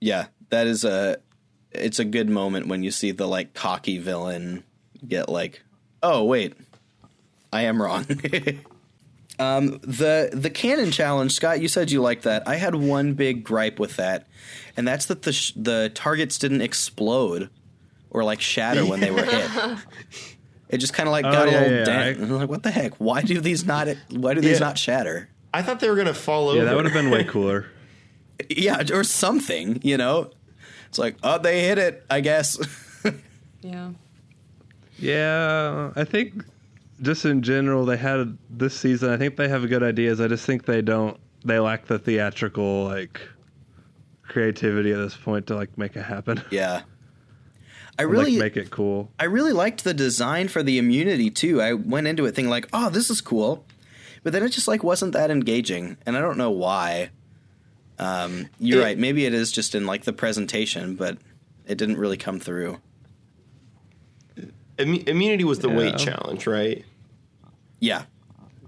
yeah, 0.01 0.27
that 0.49 0.67
is 0.67 0.85
a 0.85 1.19
it's 1.73 1.99
a 1.99 2.05
good 2.05 2.29
moment 2.29 2.67
when 2.67 2.83
you 2.83 2.91
see 2.91 3.11
the 3.13 3.29
like 3.29 3.55
cocky 3.55 3.99
villain 3.99 4.65
get 5.07 5.29
like, 5.29 5.63
oh 6.03 6.25
wait, 6.25 6.55
I 7.53 7.63
am 7.63 7.81
wrong. 7.83 8.07
um, 9.39 9.79
the 9.83 10.31
the 10.33 10.51
cannon 10.51 10.91
challenge, 10.91 11.33
Scott, 11.33 11.61
you 11.61 11.69
said 11.69 11.91
you 11.91 12.01
liked 12.03 12.23
that. 12.25 12.47
I 12.47 12.57
had 12.57 12.75
one 12.75 13.15
big 13.15 13.43
gripe 13.45 13.79
with 13.79 13.97
that, 13.97 14.29
and 14.77 14.87
that's 14.87 15.07
that 15.07 15.23
the 15.23 15.33
sh- 15.33 15.53
the 15.57 15.91
targets 15.95 16.39
didn't 16.39 16.63
explode 16.63 17.51
or 18.11 18.25
like 18.25 18.41
shatter 18.41 18.85
when 18.87 19.01
they 19.01 19.11
were 19.11 19.25
hit. 19.25 19.51
It 20.73 20.79
just 20.79 20.93
kind 20.95 21.09
of 21.09 21.11
like 21.13 21.25
Oh, 21.25 21.33
got 21.33 21.49
a 21.49 21.51
little 21.51 21.69
yeah, 21.79 21.85
dent. 21.85 21.99
I- 21.99 22.23
and 22.23 22.25
I'm 22.27 22.39
like, 22.39 22.49
what 22.49 22.63
the 22.63 22.71
heck? 22.71 22.95
Why 23.01 23.23
do 23.23 23.41
these 23.41 23.65
not? 23.67 23.89
Why 24.11 24.35
do 24.35 24.41
these 24.41 24.61
Yeah. 24.61 24.67
not 24.67 24.79
shatter? 24.79 25.29
I 25.53 25.63
thought 25.63 25.81
they 25.81 25.91
were 25.91 25.97
gonna 25.97 26.15
fall 26.15 26.49
over. 26.49 26.59
Yeah, 26.59 26.65
that 26.67 26.77
would 26.77 26.85
have 26.85 26.95
been 26.95 27.11
way 27.11 27.25
cooler. 27.29 27.67
Yeah, 28.49 28.81
or 28.93 29.03
something. 29.03 29.81
You 29.83 29.97
know, 29.97 30.31
it's 30.89 30.97
like, 30.97 31.17
oh, 31.25 31.39
they 31.39 31.65
hit 31.65 31.79
it. 31.79 32.05
I 32.09 32.21
guess. 32.21 32.57
Yeah. 33.63 33.91
Yeah, 34.97 35.91
I 35.97 36.05
think 36.05 36.45
just 37.03 37.25
in 37.25 37.43
general, 37.43 37.85
they 37.85 37.97
had 37.97 38.37
this 38.51 38.79
season. 38.79 39.11
I 39.11 39.17
think 39.17 39.37
they 39.37 39.49
have 39.49 39.69
good 39.69 39.83
ideas. 39.83 40.21
I 40.21 40.29
just 40.29 40.45
think 40.47 40.67
they 40.67 40.83
don't. 40.83 41.19
They 41.45 41.59
lack 41.59 41.87
the 41.87 41.99
theatrical 41.99 42.85
like 42.85 43.21
creativity 44.23 44.93
at 44.93 44.99
this 44.99 45.17
point 45.17 45.47
to 45.49 45.57
like 45.57 45.77
make 45.79 45.97
it 45.97 46.03
happen. 46.03 46.43
Yeah. 46.51 46.83
I 47.99 48.05
and, 48.05 48.13
really 48.13 48.33
like, 48.39 48.55
make 48.55 48.57
it 48.67 48.71
cool. 48.71 49.11
I 49.19 49.25
really 49.25 49.53
liked 49.53 49.85
the 49.85 49.93
design 49.93 50.49
for 50.49 50.63
the 50.63 50.79
immunity 50.79 51.29
too. 51.29 51.61
I 51.61 51.75
went 51.75 52.07
into 52.07 52.25
it 52.25 52.35
thinking 52.35 52.49
like, 52.51 52.67
"Oh, 52.73 52.89
this 52.89 53.11
is 53.11 53.21
cool," 53.21 53.67
but 54.23 54.33
then 54.33 54.43
it 54.43 54.51
just 54.51 54.69
like 54.69 54.83
wasn't 54.83 55.13
that 55.13 55.31
engaging, 55.31 55.99
and 56.07 56.17
I 56.17 56.21
don't 56.21 56.39
know 56.39 56.51
why. 56.51 57.11
Um, 57.99 58.49
you're 58.59 58.81
It- 58.81 58.85
right. 58.85 58.99
Maybe 58.99 59.27
it 59.27 59.35
is 59.35 59.53
just 59.53 59.75
in 59.75 59.85
like 59.85 60.05
the 60.05 60.15
presentation, 60.15 60.95
but 60.95 61.19
it 61.67 61.77
didn't 61.77 61.99
really 61.99 62.17
come 62.17 62.41
through. 62.41 62.79
Immunity 64.79 65.45
was 65.45 65.59
the 65.59 65.69
Yeah. 65.69 65.77
weight 65.77 65.99
challenge, 65.99 66.47
right? 66.47 66.85
Yeah, 67.81 68.05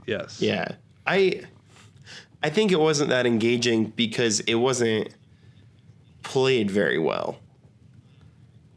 Yes. 0.07 0.40
Yeah. 0.42 0.72
I 1.07 1.42
I 2.42 2.51
think 2.51 2.72
it 2.72 2.81
wasn't 2.81 3.11
that 3.11 3.25
engaging 3.27 3.87
because 3.87 4.40
it 4.40 4.55
wasn't 4.55 5.14
played 6.22 6.70
very 6.70 6.98
well. 6.98 7.38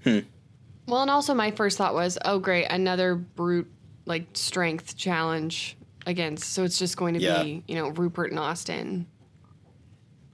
Hmm. 0.03 0.19
Well, 0.87 1.01
and 1.01 1.09
also 1.09 1.33
my 1.33 1.49
first 1.51 1.77
thought 1.77 1.93
was, 1.95 2.17
oh 2.25 2.37
great, 2.37 2.65
another 2.65 3.15
brute 3.15 3.67
like 4.05 4.27
strength 4.33 4.95
challenge 4.95 5.77
against. 6.05 6.53
So 6.53 6.63
it's 6.63 6.77
just 6.77 6.95
going 6.97 7.15
to 7.15 7.19
Yeah. 7.19 7.41
be, 7.43 7.63
you 7.67 7.75
know, 7.75 7.89
Rupert 7.89 8.29
and 8.31 8.39
Osten, 8.39 9.05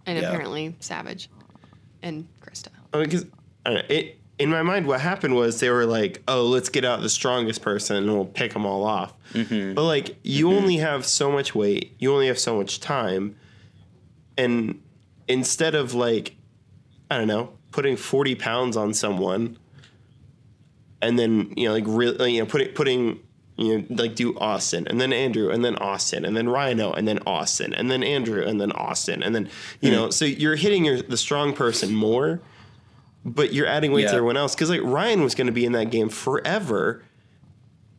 and 0.06 0.18
Yeah. 0.20 0.26
apparently 0.28 0.76
Savage, 0.82 1.30
and 2.02 2.28
Christa. 2.42 2.68
I 2.94 2.98
mean, 2.98 3.06
because 3.06 3.26
I 3.66 3.74
know, 3.76 3.82
it 3.88 4.20
in 4.42 4.50
my 4.50 4.64
mind, 4.64 4.88
what 4.88 5.00
happened 5.00 5.36
was 5.36 5.60
they 5.60 5.70
were 5.70 5.86
like, 5.86 6.24
"Oh, 6.28 6.46
let's 6.46 6.70
get 6.70 6.84
out 6.84 7.02
the 7.02 7.10
strongest 7.10 7.62
person 7.62 7.98
and 7.98 8.08
we'll 8.08 8.26
pick 8.26 8.54
them 8.54 8.66
all 8.66 8.84
off." 8.84 9.14
Mm-hmm. 9.34 9.76
But 9.76 9.84
like, 9.84 10.18
you 10.24 10.48
mm-hmm. 10.48 10.58
only 10.58 10.78
have 10.78 11.06
so 11.06 11.32
much 11.32 11.54
weight, 11.54 11.96
you 12.00 12.12
only 12.12 12.26
have 12.26 12.40
so 12.40 12.58
much 12.58 12.80
time, 12.80 13.36
and 14.38 14.82
instead 15.28 15.76
of 15.76 15.94
like, 15.94 16.36
I 17.12 17.20
don't 17.20 17.28
know, 17.28 17.54
putting 17.72 17.96
forty 17.96 18.34
pounds 18.34 18.76
on 18.76 18.96
someone, 18.96 19.60
and 21.04 21.20
then 21.20 21.54
you 21.56 21.68
know, 21.68 21.74
like 21.74 21.84
really, 21.86 22.20
uh, 22.20 22.26
you 22.26 22.40
know, 22.40 22.48
putting 22.48 22.70
putting. 22.70 23.20
You 23.58 23.80
know, 23.80 23.86
like 23.90 24.16
do 24.16 24.34
Osten 24.36 24.88
and 24.88 25.00
then 25.00 25.14
Andrew 25.14 25.52
and 25.52 25.64
then 25.64 25.76
Osten 25.76 26.26
and 26.26 26.36
then 26.36 26.48
Ryno 26.48 26.98
and 26.98 27.08
then 27.08 27.20
Osten 27.28 27.78
and 27.78 27.92
then 27.92 28.02
Andrew 28.02 28.44
and 28.44 28.60
then 28.60 28.72
Osten 28.72 29.24
and 29.24 29.36
then 29.36 29.50
you 29.82 29.92
mm. 29.92 29.94
know 29.94 30.10
so 30.10 30.26
you're 30.26 30.56
hitting 30.56 30.84
your 30.84 31.00
the 31.02 31.18
strong 31.18 31.54
person 31.54 31.94
more 31.94 32.42
but 33.26 33.54
you're 33.54 33.68
adding 33.68 33.92
weight 33.92 34.04
Yeah. 34.04 34.12
to 34.12 34.16
everyone 34.18 34.38
else 34.38 34.56
because 34.56 34.70
like 34.70 34.82
Ryan 34.84 35.22
was 35.24 35.36
going 35.36 35.48
to 35.48 35.54
be 35.54 35.66
in 35.66 35.72
that 35.74 35.92
game 35.92 36.10
forever 36.10 37.04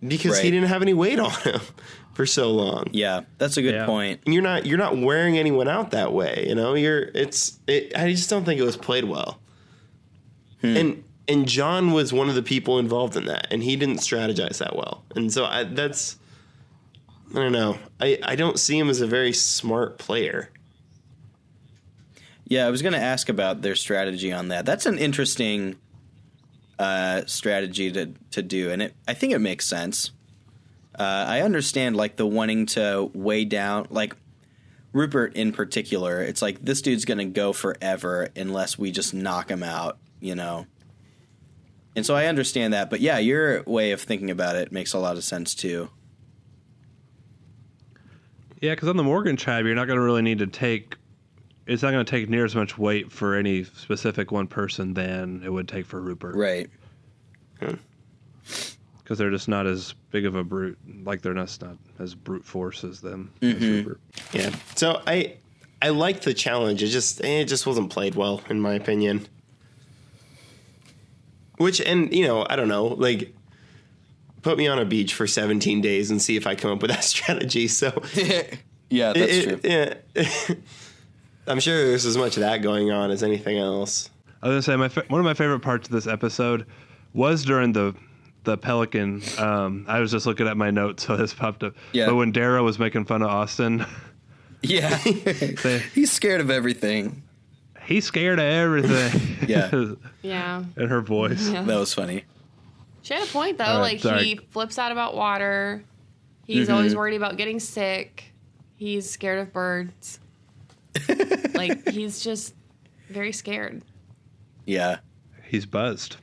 because 0.07 0.39
he 0.41 0.51
didn't 0.51 0.69
have 0.69 0.83
any 0.83 0.95
weight 0.95 1.19
on 1.21 1.31
him 1.43 1.61
for 2.15 2.27
so 2.27 2.51
long. 2.51 2.87
yeah, 2.93 3.21
that's 3.39 3.57
a 3.57 3.63
good 3.63 3.75
Yeah. 3.75 3.87
point. 3.87 4.21
And 4.27 4.35
you're 4.35 4.43
not 4.43 4.67
you're 4.67 4.79
not 4.79 4.99
wearing 4.99 5.39
anyone 5.39 5.69
out 5.69 5.93
that 5.93 6.13
way. 6.13 6.47
You 6.49 6.55
know, 6.55 6.75
you're 6.75 7.03
it's 7.15 7.59
it, 7.67 7.97
I 7.97 8.11
just 8.11 8.29
don't 8.29 8.45
think 8.45 8.61
it 8.61 8.65
was 8.65 8.77
played 8.77 9.05
well. 9.05 9.39
Hmm. 10.61 10.77
And 10.77 11.05
and 11.29 11.47
John 11.49 11.93
was 11.93 12.13
one 12.13 12.29
of 12.29 12.35
the 12.35 12.43
people 12.43 12.79
involved 12.81 13.17
in 13.17 13.27
that, 13.27 13.47
and 13.53 13.63
he 13.63 13.77
didn't 13.77 13.99
strategize 13.99 14.59
that 14.59 14.75
well. 14.75 15.05
And 15.15 15.33
so 15.33 15.45
I, 15.45 15.63
that's 15.65 16.17
I 17.31 17.35
don't 17.37 17.53
know. 17.53 17.79
I 18.01 18.19
I 18.25 18.35
don't 18.35 18.59
see 18.59 18.77
him 18.79 18.91
as 18.91 19.01
a 19.01 19.07
very 19.07 19.33
smart 19.33 19.99
player. 19.99 20.51
Yeah, 22.53 22.67
I 22.67 22.71
was 22.71 22.83
going 22.83 22.93
to 22.93 23.01
ask 23.01 23.31
about 23.31 23.63
their 23.63 23.75
strategy 23.75 24.31
on 24.31 24.49
that. 24.49 24.67
That's 24.67 24.85
an 24.85 24.99
interesting 24.99 25.77
uh, 26.79 27.23
strategy 27.25 27.91
to 27.91 28.13
to 28.33 28.43
do, 28.43 28.71
and 28.71 28.83
it 28.83 28.95
I 29.09 29.15
think 29.15 29.33
it 29.33 29.39
makes 29.39 29.65
sense. 29.65 30.11
Uh, 30.95 31.25
I 31.29 31.41
understand 31.41 31.97
like 31.97 32.17
the 32.17 32.27
wanting 32.27 32.67
to 32.67 33.11
weigh 33.15 33.47
down, 33.47 33.87
like 33.89 34.15
Rupert 34.93 35.35
in 35.35 35.53
particular. 35.53 36.21
It's 36.21 36.43
like 36.43 36.63
this 36.63 36.83
dude's 36.83 37.07
going 37.07 37.17
to 37.17 37.25
go 37.25 37.55
forever 37.55 38.29
unless 38.37 38.79
we 38.79 38.91
just 38.91 39.15
knock 39.15 39.51
him 39.51 39.63
out, 39.63 39.97
you 40.21 40.35
know. 40.35 40.67
And 41.97 42.05
so 42.05 42.15
I 42.15 42.27
understand 42.27 42.75
that, 42.75 42.91
but 42.91 43.01
yeah, 43.01 43.17
your 43.17 43.63
way 43.63 43.93
of 43.93 44.03
thinking 44.03 44.31
about 44.31 44.57
it 44.57 44.73
makes 44.73 44.93
a 44.93 44.99
lot 44.99 45.17
of 45.17 45.25
sense 45.25 45.55
too. 45.55 45.89
Yeah, 48.61 48.75
because 48.75 48.91
on 48.91 48.99
the 48.99 49.03
Morgan 49.03 49.37
tribe, 49.37 49.65
you're 49.65 49.75
not 49.75 49.87
going 49.87 49.99
to 49.99 50.05
really 50.05 50.21
need 50.21 50.41
to 50.41 50.47
take. 50.47 50.97
It's 51.67 51.83
not 51.83 51.93
going 51.93 52.05
to 52.05 52.11
take 52.11 52.29
near 52.29 52.45
as 52.45 52.55
much 52.57 52.77
weight 52.77 53.13
for 53.13 53.35
any 53.37 53.65
specific 53.65 54.33
one 54.33 54.47
person 54.49 54.95
than 54.95 55.43
it 55.45 55.49
would 55.53 55.69
take 55.69 55.87
for 55.87 56.01
Rupert, 56.01 56.35
Right. 56.35 56.69
Because 57.61 59.19
they're 59.19 59.31
just 59.31 59.49
not 59.49 59.67
as 59.67 59.95
big 60.11 60.27
of 60.27 60.35
a 60.35 60.43
brute. 60.43 60.77
Like 61.05 61.23
they're 61.23 61.35
not, 61.35 61.57
not 61.61 61.77
as 62.01 62.15
brute 62.15 62.45
force 62.45 62.83
as 62.83 63.01
them. 63.01 63.33
as 63.41 63.55
Rupert. 63.55 64.01
Yeah. 64.33 64.55
So 64.75 65.01
I 65.07 65.37
I 65.81 65.91
liked 65.91 66.25
the 66.25 66.35
challenge. 66.35 66.83
It 66.83 66.89
just 66.89 67.23
eh, 67.25 67.41
it 67.41 67.45
just 67.47 67.67
wasn't 67.67 67.91
played 67.91 68.15
well 68.17 68.41
in 68.49 68.61
my 68.61 68.75
opinion. 68.75 69.27
Which 71.59 71.81
and 71.81 72.13
you 72.13 72.27
know 72.27 72.47
I 72.49 72.57
don't 72.57 72.69
know 72.69 72.87
like 72.87 73.33
put 74.43 74.59
me 74.59 74.67
on 74.67 74.79
a 74.81 74.85
beach 74.85 75.15
for 75.15 75.27
17 75.29 75.81
days 75.81 76.11
and 76.11 76.21
see 76.21 76.35
if 76.37 76.47
I 76.47 76.57
come 76.57 76.73
up 76.73 76.83
with 76.83 76.91
that 76.91 77.05
strategy. 77.05 77.69
So 77.69 77.93
yeah, 78.91 79.13
that's 79.13 79.33
it- 79.33 79.45
true. 79.45 79.61
it- 79.63 80.05
yeah. 80.17 80.55
I'm 81.47 81.61
sure 81.61 81.87
there's 81.87 82.07
as 82.07 82.17
much 82.17 82.37
of 82.37 82.41
that 82.43 82.63
going 82.63 82.91
on 82.91 83.11
as 83.11 83.23
anything 83.23 83.59
else. 83.59 84.11
I 84.43 84.49
was 84.49 84.53
gonna 84.55 84.63
say 84.63 84.77
my 84.77 84.89
fa- 84.89 85.05
one 85.09 85.21
of 85.21 85.25
my 85.25 85.35
favorite 85.35 85.61
parts 85.61 85.89
of 85.89 85.93
this 85.93 86.07
episode 86.07 86.67
was 87.15 87.45
during 87.45 87.73
the 87.73 87.95
the 88.45 88.57
pelican. 88.57 89.23
Um, 89.39 89.85
I 89.89 90.01
was 90.01 90.11
just 90.11 90.27
looking 90.27 90.49
at 90.49 90.57
my 90.57 90.71
notes, 90.71 91.07
so 91.07 91.17
this 91.17 91.33
popped 91.35 91.63
up. 91.63 91.75
Yeah. 91.93 92.07
But 92.07 92.17
when 92.17 92.33
Darrah 92.33 92.63
was 92.65 92.79
making 92.79 93.05
fun 93.05 93.23
of 93.23 93.31
Osten, 93.31 93.87
Yeah. 94.63 94.97
He's 95.95 96.11
scared 96.11 96.41
of 96.41 96.51
everything. 96.51 97.23
he's 97.85 98.05
scared 98.05 98.39
of 98.39 98.45
everything. 98.45 99.37
Yeah. 99.49 99.71
Yeah. 100.23 100.65
in 100.77 100.89
her 100.89 101.01
voice. 101.01 101.49
Yeah. 101.49 101.63
That 101.63 101.77
was 101.79 101.93
funny. 101.95 102.25
She 103.03 103.15
had 103.15 103.25
a 103.25 103.27
point 103.31 103.59
though. 103.59 103.65
All 103.65 103.77
right, 103.81 103.95
like 103.95 104.01
sorry. 104.01 104.23
he 104.25 104.37
flips 104.37 104.79
out 104.79 104.93
about 104.93 105.17
water. 105.17 105.83
He's 106.47 106.67
Mm-hmm. 106.67 106.75
always 106.77 106.95
worried 106.97 107.17
about 107.17 107.37
getting 107.37 107.59
sick. 107.61 108.33
He's 108.77 109.09
scared 109.11 109.41
of 109.41 109.53
birds. 109.53 110.21
like 111.55 111.89
he's 111.89 112.23
just 112.23 112.55
very 113.09 113.33
scared. 113.33 113.83
Yeah. 114.67 114.99
He's 115.49 115.67
buzzed. 115.67 116.17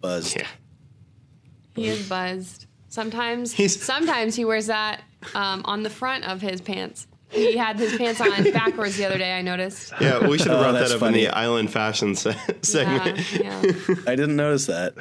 Buzzed. 0.00 0.36
Yeah. 0.36 0.46
He 1.74 1.88
is 1.88 2.08
buzzed. 2.08 2.66
Sometimes 2.88 3.52
He's- 3.52 3.76
sometimes 3.80 4.34
he 4.36 4.44
wears 4.44 4.66
that 4.66 5.02
um, 5.34 5.62
on 5.64 5.82
the 5.82 5.90
front 5.90 6.24
of 6.24 6.40
his 6.42 6.60
pants. 6.60 7.06
He 7.30 7.56
had 7.56 7.78
his 7.78 7.96
pants 7.96 8.20
on 8.20 8.28
backwards 8.52 8.98
the 8.98 9.06
other 9.06 9.16
day. 9.16 9.32
I 9.32 9.40
noticed. 9.40 9.90
Yeah, 9.98 10.26
we 10.26 10.36
should 10.36 10.48
have 10.48 10.58
Oh, 10.58 10.62
brought 10.64 10.72
that's 10.72 10.90
that 10.90 10.96
up 10.96 11.00
funny. 11.00 11.20
in 11.20 11.30
the 11.30 11.34
island 11.34 11.70
fashion 11.72 12.14
se- 12.14 12.36
segment. 12.60 13.32
Yeah, 13.32 13.62
yeah, 13.62 13.94
I 14.06 14.14
didn't 14.16 14.36
notice 14.36 14.66
that. 14.66 14.92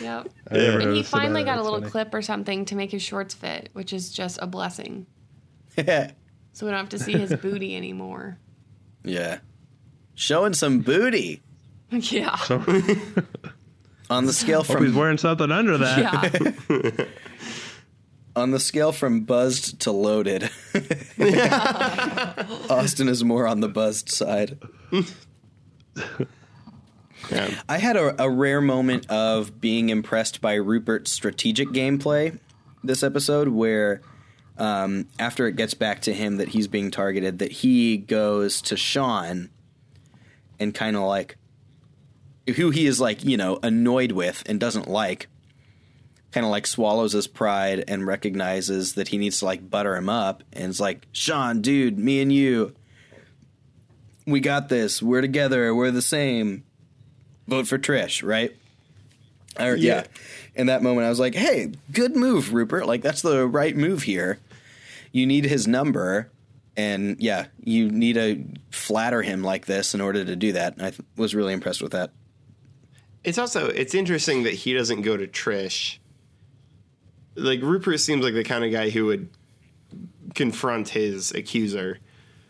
yep. 0.00 0.28
I 0.48 0.58
And 0.58 0.94
he 0.94 1.02
finally 1.02 1.42
got 1.42 1.58
a 1.58 1.62
little 1.62 1.80
funny. 1.80 1.90
clip 1.90 2.14
or 2.14 2.22
something 2.22 2.64
to 2.66 2.76
make 2.76 2.92
his 2.92 3.02
shorts 3.02 3.34
fit, 3.34 3.70
which 3.72 3.92
is 3.92 4.12
just 4.12 4.38
a 4.40 4.46
blessing. 4.46 5.06
yeah. 5.76 6.12
So 6.52 6.66
we 6.66 6.72
don't 6.72 6.80
have 6.80 6.88
to 6.90 6.98
see 6.98 7.12
his 7.12 7.34
booty 7.34 7.76
anymore. 7.76 8.38
Yeah, 9.04 9.38
showing 10.14 10.54
some 10.54 10.78
booty 10.78 11.42
yeah. 11.90 12.36
So, 12.36 12.58
on 14.10 14.26
the 14.26 14.32
scale 14.32 14.62
hope 14.62 14.78
he's 14.78 14.90
from 14.92 14.96
wearing 14.96 15.18
something 15.18 15.50
under 15.50 15.76
that. 15.78 15.98
Yeah. 16.68 17.04
on 18.34 18.50
the 18.52 18.60
scale 18.60 18.92
from 18.92 19.22
buzzed 19.24 19.80
to 19.80 19.90
loaded. 19.92 20.48
Osten 22.70 23.08
is 23.08 23.22
more 23.24 23.46
on 23.46 23.60
the 23.60 23.68
buzzed 23.68 24.08
side. 24.08 24.58
Yeah. 27.30 27.54
I 27.68 27.78
had 27.78 27.96
a, 27.96 28.22
a 28.22 28.30
rare 28.30 28.60
moment 28.60 29.10
of 29.10 29.60
being 29.60 29.90
impressed 29.90 30.40
by 30.40 30.54
Rupert's 30.54 31.10
strategic 31.10 31.68
gameplay 31.68 32.38
this 32.82 33.02
episode, 33.02 33.48
where 33.48 34.00
um, 34.58 35.08
after 35.18 35.46
it 35.46 35.56
gets 35.56 35.74
back 35.74 36.02
to 36.02 36.12
him 36.12 36.36
that 36.36 36.48
he's 36.48 36.68
being 36.68 36.90
targeted, 36.90 37.38
that 37.38 37.52
he 37.52 37.96
goes 37.96 38.62
to 38.62 38.76
Sean 38.76 39.50
and 40.58 40.74
kind 40.74 40.96
of 40.96 41.02
like 41.02 41.36
who 42.56 42.70
he 42.70 42.86
is 42.86 43.00
like 43.00 43.24
you 43.24 43.36
know 43.36 43.58
annoyed 43.62 44.12
with 44.12 44.42
and 44.46 44.60
doesn't 44.60 44.88
like, 44.88 45.28
kind 46.32 46.44
of 46.44 46.52
like 46.52 46.66
swallows 46.66 47.12
his 47.12 47.26
pride 47.26 47.84
and 47.88 48.06
recognizes 48.06 48.94
that 48.94 49.08
he 49.08 49.18
needs 49.18 49.38
to 49.38 49.44
like 49.44 49.68
butter 49.68 49.96
him 49.96 50.08
up 50.08 50.42
and 50.52 50.70
it's 50.70 50.80
like 50.80 51.06
Sean, 51.12 51.60
dude, 51.60 51.98
me 51.98 52.20
and 52.20 52.32
you. 52.32 52.74
We 54.24 54.38
got 54.38 54.68
this. 54.68 55.02
We're 55.02 55.20
together. 55.20 55.74
We're 55.74 55.90
the 55.90 56.00
same 56.00 56.62
vote 57.48 57.66
for 57.66 57.76
Trish, 57.76 58.26
right? 58.26 58.54
Or, 59.58 59.76
yeah. 59.76 59.94
Yeah. 59.94 60.06
In 60.54 60.66
that 60.66 60.82
moment, 60.82 61.06
I 61.06 61.10
was 61.10 61.20
like, 61.20 61.34
hey, 61.34 61.72
good 61.92 62.16
move, 62.16 62.52
Rupert. 62.52 62.86
Like, 62.86 63.02
that's 63.02 63.22
the 63.22 63.46
right 63.46 63.76
move 63.76 64.02
here. 64.02 64.38
You 65.12 65.26
need 65.26 65.44
his 65.44 65.66
number. 65.66 66.30
And 66.76 67.20
yeah, 67.20 67.46
you 67.62 67.90
need 67.90 68.14
to 68.14 68.44
flatter 68.70 69.20
him 69.22 69.42
like 69.42 69.66
this 69.66 69.94
in 69.94 70.00
order 70.00 70.24
to 70.24 70.36
do 70.36 70.52
that. 70.52 70.74
And 70.76 70.86
I 70.86 70.90
th- 70.90 71.02
was 71.16 71.34
really 71.34 71.52
impressed 71.52 71.82
with 71.82 71.92
that. 71.92 72.12
It's 73.24 73.38
also 73.38 73.68
it's 73.68 73.94
interesting 73.94 74.44
that 74.44 74.54
he 74.54 74.72
doesn't 74.72 75.02
go 75.02 75.16
to 75.16 75.26
Trish. 75.26 75.98
Like 77.34 77.60
Rupert 77.60 78.00
seems 78.00 78.24
like 78.24 78.34
the 78.34 78.42
kind 78.42 78.64
of 78.64 78.72
guy 78.72 78.90
who 78.90 79.06
would 79.06 79.28
confront 80.34 80.88
his 80.88 81.30
accuser. 81.32 81.98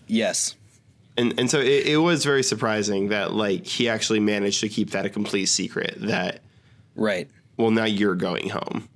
Yes. 0.07 0.57
And 1.17 1.39
and 1.39 1.51
so 1.51 1.59
it, 1.59 1.87
it 1.87 1.97
was 1.99 2.25
very 2.25 2.43
surprising 2.43 3.09
that 3.09 3.33
like 3.33 3.67
he 3.67 3.89
actually 3.89 4.21
managed 4.21 4.61
to 4.61 4.69
keep 4.69 4.91
that 4.91 5.05
a 5.05 5.11
complete 5.11 5.47
secret 5.47 5.97
that 5.99 6.43
Right. 6.95 7.29
Well, 7.57 7.71
now 7.71 7.85
you're 7.85 8.15
going 8.15 8.49
home. 8.51 8.89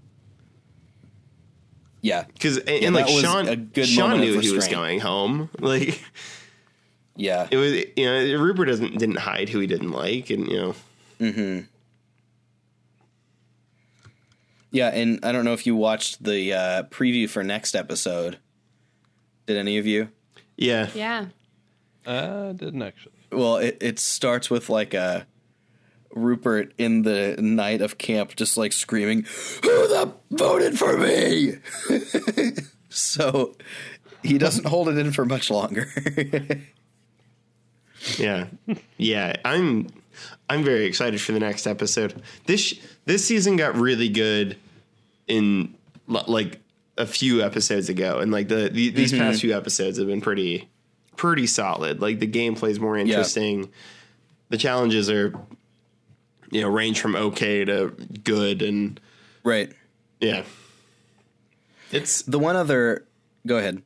Yeah. 2.03 2.25
Because 2.33 2.59
and, 2.59 2.69
and, 2.85 2.95
like 2.95 3.09
Sean, 3.09 3.49
a 3.49 3.57
good 3.57 3.87
Sean 3.87 4.21
knew 4.21 4.39
he 4.39 4.53
was 4.53 4.69
going 4.69 5.01
home. 5.01 5.51
Like 5.61 6.03
Yeah. 7.17 7.49
it 7.51 7.57
was, 7.57 7.73
you 7.97 8.05
know, 8.07 8.43
Rupert 8.43 8.69
doesn't 8.69 8.99
didn't 8.99 9.17
hide 9.19 9.49
who 9.49 9.59
he 9.59 9.67
didn't 9.67 9.91
like, 9.93 10.31
and 10.31 10.47
you 10.49 10.57
know, 10.59 10.75
Hmm. 11.19 11.61
Yeah, 14.71 14.89
and 14.89 15.21
I 15.25 15.33
don't 15.33 15.45
know 15.45 15.55
if 15.55 15.67
you 15.67 15.75
watched 15.75 16.23
the 16.23 16.53
uh, 16.53 16.83
preview 16.85 17.29
for 17.31 17.43
next 17.43 17.75
episode. 17.75 18.39
Did 19.47 19.57
any 19.57 19.79
of 19.79 19.87
you? 19.87 20.11
yeah, 20.57 20.89
Yeah. 20.95 21.27
Uh, 22.05 22.53
didn't 22.53 22.83
actually. 22.83 23.15
Well, 23.33 23.57
it, 23.57 23.79
it 23.81 23.99
starts 23.99 24.51
with 24.51 24.69
like 24.69 24.93
a 24.95 25.27
Rupert 26.17 26.73
in 26.79 27.03
the 27.03 27.37
night 27.39 27.83
of 27.83 27.99
camp 27.99 28.35
just 28.35 28.57
like 28.57 28.73
screaming, 28.73 29.25
Who 29.63 29.89
the 29.89 30.13
voted 30.31 30.79
for 30.79 30.97
me? 30.97 31.59
so 32.89 33.55
he 34.23 34.39
doesn't 34.39 34.67
hold 34.67 34.89
it 34.89 34.99
in 34.99 35.13
for 35.13 35.25
much 35.25 35.51
longer. 35.51 35.89
yeah, 38.19 38.47
yeah. 38.97 39.37
I'm 39.45 39.89
I'm 40.49 40.65
very 40.65 40.87
excited 40.87 41.21
for 41.21 41.33
the 41.33 41.41
next 41.41 41.67
episode. 41.67 42.23
This 42.47 42.75
this 43.05 43.25
season 43.25 43.57
got 43.57 43.77
really 43.77 44.09
good 44.09 44.57
in 45.29 45.75
like 46.07 46.61
a 46.99 47.07
few 47.07 47.43
episodes 47.43 47.89
ago, 47.89 48.19
and 48.19 48.33
like 48.33 48.49
the, 48.49 48.71
the 48.71 48.91
these 48.91 49.13
mm-hmm. 49.13 49.23
past 49.23 49.41
few 49.41 49.57
episodes 49.57 49.99
have 49.99 50.07
been 50.07 50.21
pretty 50.21 50.69
pretty 51.17 51.47
solid. 51.47 52.01
Like 52.01 52.21
the 52.21 52.29
gameplay 52.29 52.71
is 52.71 52.81
more 52.81 52.97
interesting. 52.97 53.71
The 54.49 54.59
challenges 54.59 55.11
are 55.11 55.35
you 56.51 56.61
know 56.63 56.69
range 56.69 57.01
from 57.01 57.17
okay 57.17 57.65
to 57.65 57.89
good, 58.25 58.63
and 58.63 59.01
right. 59.45 59.73
yeah, 60.21 60.43
it's 61.93 62.23
The 62.23 62.39
one 62.39 62.57
other. 62.57 63.05
Go 63.47 63.59
ahead. 63.59 63.83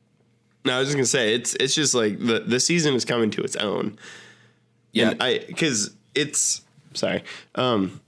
No, 0.65 0.75
I 0.75 0.79
was 0.79 0.87
just 0.89 0.95
gonna 0.97 1.05
say 1.05 1.33
it's 1.33 1.55
it's 1.55 1.73
just 1.75 1.93
like 1.93 2.19
the 2.19 2.39
the 2.39 2.59
season 2.59 2.93
is 2.95 3.05
coming 3.05 3.31
to 3.31 3.41
its 3.41 3.55
own. 3.55 3.97
Yeah. 4.91 5.11
And 5.11 5.23
I 5.23 5.39
because 5.39 5.95
it's 6.13 6.61
sorry, 6.93 7.23
um, 7.55 8.01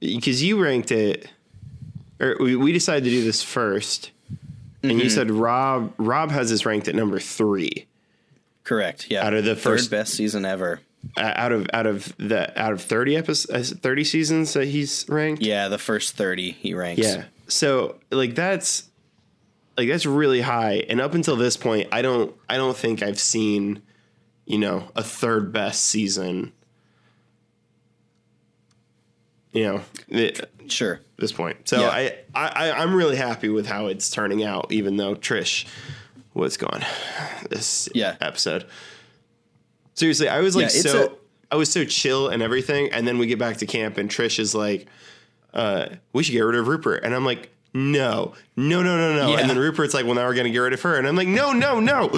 because 0.00 0.42
you 0.42 0.62
ranked 0.62 0.90
it, 0.90 1.28
or 2.20 2.36
we, 2.40 2.56
we 2.56 2.72
decided 2.72 3.04
to 3.04 3.10
do 3.10 3.22
this 3.24 3.44
1st 3.44 4.10
and 4.82 4.92
Mm-hmm. 4.92 5.00
you 5.00 5.10
said 5.10 5.30
Rob 5.30 5.92
Rob 5.98 6.30
has 6.30 6.48
this 6.48 6.64
ranked 6.64 6.88
at 6.88 6.94
number 6.94 7.20
three 7.20 7.86
Correct. 8.64 9.08
Yeah. 9.10 9.26
Out 9.26 9.34
of 9.34 9.44
the 9.44 9.54
third 9.54 9.78
first- 9.78 9.90
best 9.90 10.14
season 10.14 10.44
ever. 10.46 10.80
Uh, 11.16 11.32
out 11.36 11.52
of 11.52 11.66
out 11.72 11.86
of 11.86 12.14
the 12.18 12.58
out 12.60 12.72
of 12.72 12.80
thirty 12.82 13.16
episodes, 13.16 13.72
thirty 13.78 14.04
seasons 14.04 14.52
that 14.54 14.66
he's 14.68 15.06
ranked. 15.08 15.42
Yeah, 15.42 15.68
the 15.68 15.78
first 15.78 16.16
30 16.16 16.52
he 16.52 16.74
ranks. 16.74 17.00
Yeah. 17.02 17.24
So 17.48 17.96
like 18.10 18.34
that's 18.34 18.84
like 19.76 19.88
that's 19.88 20.06
really 20.06 20.40
high. 20.42 20.84
And 20.88 21.00
up 21.00 21.14
until 21.14 21.36
this 21.36 21.56
point, 21.56 21.88
I 21.92 22.02
don't 22.02 22.34
I 22.48 22.56
don't 22.56 22.76
think 22.76 23.02
I've 23.02 23.18
seen, 23.20 23.82
you 24.44 24.58
know, 24.58 24.88
a 24.94 25.02
third 25.02 25.52
best 25.52 25.86
season. 25.86 26.52
You 29.52 29.64
know, 29.64 29.82
at 30.12 30.48
Sure. 30.70 31.00
this 31.16 31.32
point. 31.32 31.68
So 31.68 31.80
Yeah. 31.80 31.88
I, 31.88 32.14
I 32.34 32.70
I'm 32.72 32.94
really 32.94 33.16
happy 33.16 33.48
with 33.48 33.66
how 33.66 33.86
it's 33.86 34.08
turning 34.10 34.44
out, 34.44 34.70
even 34.70 34.96
though 34.96 35.14
Trish 35.16 35.66
was 36.34 36.56
gone 36.56 36.84
this 37.48 37.88
Yeah. 37.94 38.16
episode. 38.20 38.64
Seriously, 40.00 40.28
I 40.28 40.40
was 40.40 40.56
like 40.56 40.62
Yeah, 40.64 40.68
so 40.80 41.06
a- 41.06 41.54
I 41.54 41.56
was 41.56 41.70
so 41.70 41.84
chill 41.84 42.28
and 42.28 42.42
everything, 42.42 42.90
and 42.90 43.06
then 43.06 43.18
we 43.18 43.26
get 43.26 43.38
back 43.38 43.58
to 43.58 43.66
camp 43.66 43.98
and 43.98 44.08
Trish 44.08 44.38
is 44.38 44.54
like, 44.54 44.86
uh, 45.52 45.88
we 46.14 46.22
should 46.22 46.32
get 46.32 46.40
rid 46.40 46.54
of 46.56 46.68
Rupert. 46.68 47.04
And 47.04 47.14
I'm 47.14 47.24
like, 47.26 47.50
no, 47.74 48.34
no, 48.56 48.82
no, 48.82 48.96
no, 48.96 49.14
no. 49.14 49.28
Yeah. 49.32 49.40
And 49.40 49.50
then 49.50 49.58
Rupert's 49.58 49.92
like, 49.92 50.06
well, 50.06 50.14
now 50.14 50.26
we're 50.26 50.34
gonna 50.34 50.48
get 50.50 50.58
rid 50.60 50.72
of 50.72 50.80
her. 50.82 50.96
And 50.96 51.06
I'm 51.06 51.16
like, 51.16 51.28
no, 51.28 51.52
no, 51.52 51.80
no. 51.80 52.10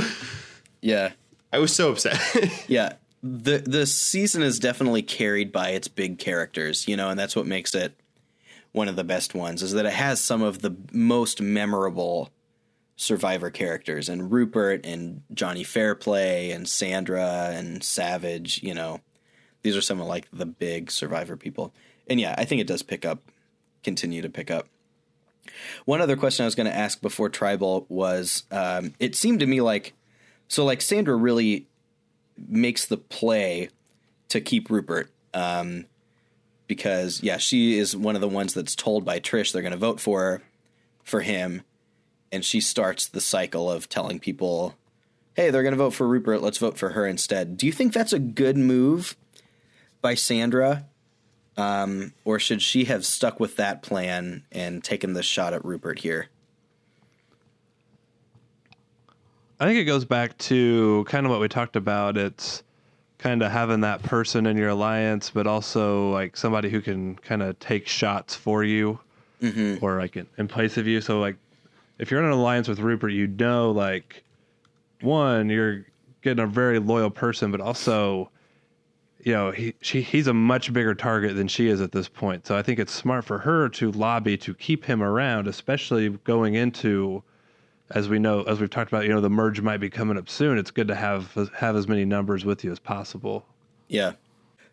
Yeah. 0.81 1.11
I 1.53 1.59
was 1.59 1.75
so 1.75 1.91
upset. 1.91 2.19
Yeah. 2.69 2.95
The 3.25 3.59
the 3.59 3.87
season 3.87 4.43
is 4.43 4.59
definitely 4.59 5.03
carried 5.03 5.51
by 5.53 5.71
its 5.71 5.89
big 5.89 6.19
characters, 6.19 6.87
you 6.89 6.97
know, 6.97 7.09
and 7.11 7.19
that's 7.19 7.35
what 7.37 7.47
makes 7.47 7.75
it 7.75 7.95
one 8.73 8.89
of 8.89 8.97
the 8.97 9.05
best 9.05 9.35
ones 9.35 9.63
is 9.63 9.73
that 9.73 9.87
it 9.87 9.93
has 9.93 10.21
some 10.21 10.43
of 10.43 10.61
the 10.63 10.75
most 10.93 11.41
memorable 11.43 12.31
survivor 12.97 13.51
characters 13.51 14.09
and 14.09 14.31
Rupert 14.31 14.85
and 14.85 15.23
Johnny 15.33 15.65
Fairplay 15.65 16.51
and 16.51 16.69
Sandra 16.69 17.51
and 17.53 17.83
Savage, 17.83 18.63
you 18.63 18.75
know. 18.75 19.01
These 19.63 19.77
are 19.77 19.83
some 19.83 20.01
of 20.01 20.07
like 20.07 20.27
the 20.33 20.47
big 20.47 20.91
survivor 20.91 21.37
people. 21.37 21.73
And 22.09 22.21
yeah, 22.21 22.35
I 22.37 22.45
think 22.45 22.61
it 22.61 22.67
does 22.67 22.83
pick 22.83 23.05
up 23.05 23.23
continue 23.85 24.23
to 24.23 24.29
pick 24.29 24.51
up. 24.51 24.69
One 25.85 26.01
other 26.01 26.17
question 26.17 26.45
I 26.45 26.47
was 26.47 26.55
going 26.55 26.71
to 26.71 26.77
ask 26.77 27.01
before 27.01 27.29
Tribal 27.29 27.87
was 27.89 28.45
um, 28.51 28.95
it 28.99 29.15
seemed 29.15 29.41
to 29.41 29.47
me 29.47 29.61
like 29.61 29.95
so 30.49 30.65
like 30.65 30.83
Sandra 30.83 31.17
really 31.17 31.67
makes 32.37 32.87
the 32.87 32.97
play 32.97 33.71
to 34.29 34.41
keep 34.41 34.71
Rupert. 34.71 35.11
Um, 35.35 35.87
because 36.67 37.23
yeah, 37.23 37.37
she 37.37 37.79
is 37.79 37.97
one 37.97 38.15
of 38.15 38.21
the 38.21 38.29
ones 38.29 38.55
that's 38.55 38.75
told 38.75 39.05
by 39.05 39.21
Trish 39.21 39.53
they're 39.53 39.63
going 39.63 39.73
to 39.73 39.79
vote 39.79 40.01
for 40.01 40.43
for 41.05 41.21
him, 41.21 41.63
and 42.33 42.45
she 42.45 42.61
starts 42.61 43.07
the 43.07 43.21
cycle 43.21 43.71
of 43.71 43.89
telling 43.89 44.19
people, 44.19 44.75
"Hey, 45.35 45.51
they're 45.51 45.63
going 45.63 45.75
to 45.75 45.79
vote 45.79 45.95
for 45.95 46.09
Rupert. 46.09 46.43
Let's 46.43 46.59
vote 46.59 46.79
for 46.79 46.91
her 46.91 47.07
instead." 47.07 47.57
Do 47.57 47.67
you 47.67 47.73
think 47.73 47.93
that's 47.93 48.13
a 48.13 48.19
good 48.19 48.57
move 48.57 49.17
by 50.01 50.15
Sandra, 50.15 50.87
um, 51.57 52.15
or 52.25 52.39
should 52.39 52.63
she 52.63 52.85
have 52.85 53.05
stuck 53.05 53.39
with 53.39 53.57
that 53.57 53.83
plan 53.83 54.45
and 54.51 54.83
taken 54.83 55.13
the 55.13 55.23
shot 55.23 55.53
at 55.53 55.65
Rupert 55.65 56.01
here? 56.01 56.29
I 59.61 59.67
think 59.67 59.79
it 59.79 59.85
goes 59.85 60.05
back 60.05 60.37
to 60.39 61.05
kind 61.09 61.25
of 61.25 61.31
what 61.31 61.41
we 61.41 61.47
talked 61.47 61.77
about. 61.77 62.17
It's 62.17 62.65
kind 63.19 63.43
of 63.43 63.53
having 63.53 63.83
that 63.83 64.03
person 64.03 64.47
in 64.47 64.57
your 64.57 64.71
alliance, 64.71 65.31
but 65.31 65.47
also 65.47 66.11
like 66.11 66.37
somebody 66.37 66.69
who 66.69 66.81
can 66.81 67.15
kind 67.15 67.41
of 67.43 67.57
take 67.61 67.87
shots 67.87 68.35
for 68.35 68.65
you 68.65 68.99
or 69.81 69.99
like 69.99 70.17
in, 70.17 70.27
in 70.37 70.49
place 70.49 70.77
of 70.77 70.89
you. 70.89 71.01
So 71.01 71.21
like 71.21 71.37
if 71.99 72.11
you're 72.11 72.21
in 72.21 72.27
an 72.27 72.33
alliance 72.33 72.69
with 72.69 72.81
Rupert, 72.81 73.13
you 73.13 73.27
know 73.27 73.71
like 73.71 74.25
one, 75.01 75.49
you're 75.49 75.87
getting 76.23 76.43
a 76.43 76.47
very 76.47 76.79
loyal 76.79 77.11
person, 77.11 77.51
but 77.51 77.61
also 77.61 78.31
you 79.23 79.33
know, 79.33 79.53
he 79.53 79.75
she 79.81 80.03
he's 80.03 80.27
a 80.27 80.35
much 80.35 80.73
bigger 80.73 80.95
target 80.95 81.37
than 81.37 81.47
she 81.47 81.69
is 81.69 81.81
at 81.81 81.93
this 81.93 82.09
point. 82.09 82.47
So 82.47 82.57
I 82.57 82.63
think 82.63 82.81
it's 82.81 82.93
smart 82.93 83.25
for 83.25 83.39
her 83.39 83.69
to 83.71 83.93
lobby 83.93 84.37
to 84.39 84.53
keep 84.53 84.85
him 84.85 85.03
around, 85.03 85.47
especially 85.47 86.09
going 86.11 86.55
into 86.55 87.23
as 87.91 88.09
we 88.09 88.19
know, 88.19 88.43
as 88.43 88.59
we've 88.59 88.71
talked 88.71 88.91
about, 88.91 89.05
you 89.05 89.11
know, 89.11 89.21
the 89.21 89.31
merge 89.31 89.61
might 89.61 89.77
be 89.77 89.91
coming 89.91 90.17
up 90.17 90.29
soon. 90.29 90.59
It's 90.59 90.71
good 90.71 90.89
to 90.89 90.95
have 90.95 91.35
have 91.55 91.77
as 91.77 91.87
many 91.87 92.05
numbers 92.05 92.45
with 92.45 92.65
you 92.65 92.73
as 92.73 92.81
possible. 92.81 93.47
Yeah. 93.89 94.13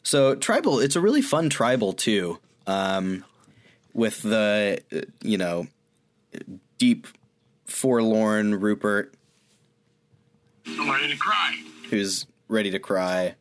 So 0.02 0.34
tribal, 0.36 0.80
it's 0.80 0.96
a 0.96 1.02
really 1.02 1.22
fun 1.22 1.50
tribal 1.50 1.94
too. 1.94 2.40
Um, 2.66 3.26
with 3.94 4.22
the 4.24 4.82
you 5.22 5.38
know 5.38 5.68
deep, 6.80 7.08
forlorn 7.66 8.60
Rupert 8.60 9.14
I'm 10.66 10.90
ready 10.90 11.10
to 11.10 11.18
cry. 11.18 11.62
who's 11.90 12.26
ready 12.48 12.72
to 12.72 12.80
cry. 12.80 13.36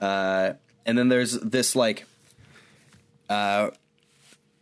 Uh, 0.00 0.54
and 0.86 0.96
then 0.96 1.08
there's 1.08 1.32
this 1.40 1.76
like 1.76 2.06
uh, 3.28 3.70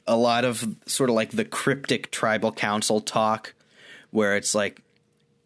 a 0.07 0.17
lot 0.17 0.45
of 0.45 0.77
sort 0.87 1.11
of 1.11 1.17
like 1.17 1.31
the 1.31 1.45
cryptic 1.45 2.11
tribal 2.11 2.53
council 2.53 3.01
talk 3.01 3.55
where 4.11 4.37
it's 4.37 4.55
like, 4.55 4.83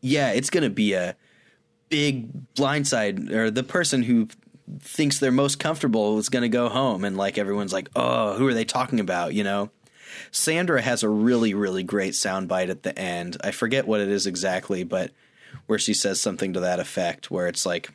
yeah, 0.01 0.33
it's 0.33 0.51
going 0.51 0.63
to 0.63 0.71
be 0.71 0.95
a 0.95 1.17
big 1.89 2.55
blindside, 2.55 3.31
or 3.31 3.51
the 3.51 3.63
person 3.63 4.03
who 4.03 4.29
thinks 4.81 5.19
they're 5.19 5.31
most 5.31 5.59
comfortable 5.59 6.19
is 6.19 6.29
going 6.29 6.43
to 6.43 6.49
go 6.49 6.69
home. 6.69 7.05
And 7.05 7.17
like 7.17 7.39
everyone's 7.39 7.73
like, 7.73 7.89
oh, 7.95 8.37
who 8.37 8.47
are 8.47 8.55
they 8.55 8.65
talking 8.65 9.01
about? 9.01 9.35
You 9.35 9.45
know? 9.45 9.71
Sandra 10.31 10.81
has 10.83 11.03
a 11.03 11.09
really, 11.09 11.55
really 11.55 11.83
great 11.83 12.13
soundbite 12.15 12.69
at 12.71 12.83
the 12.83 12.97
end. 12.99 13.37
I 13.43 13.51
forget 13.51 13.87
what 13.87 14.01
it 14.01 14.09
is 14.09 14.27
exactly, 14.27 14.85
but 14.85 15.11
where 15.67 15.79
she 15.79 15.95
says 15.95 16.21
something 16.21 16.53
to 16.55 16.61
that 16.61 16.81
effect, 16.81 17.31
where 17.31 17.47
it's 17.47 17.67
like, 17.67 17.91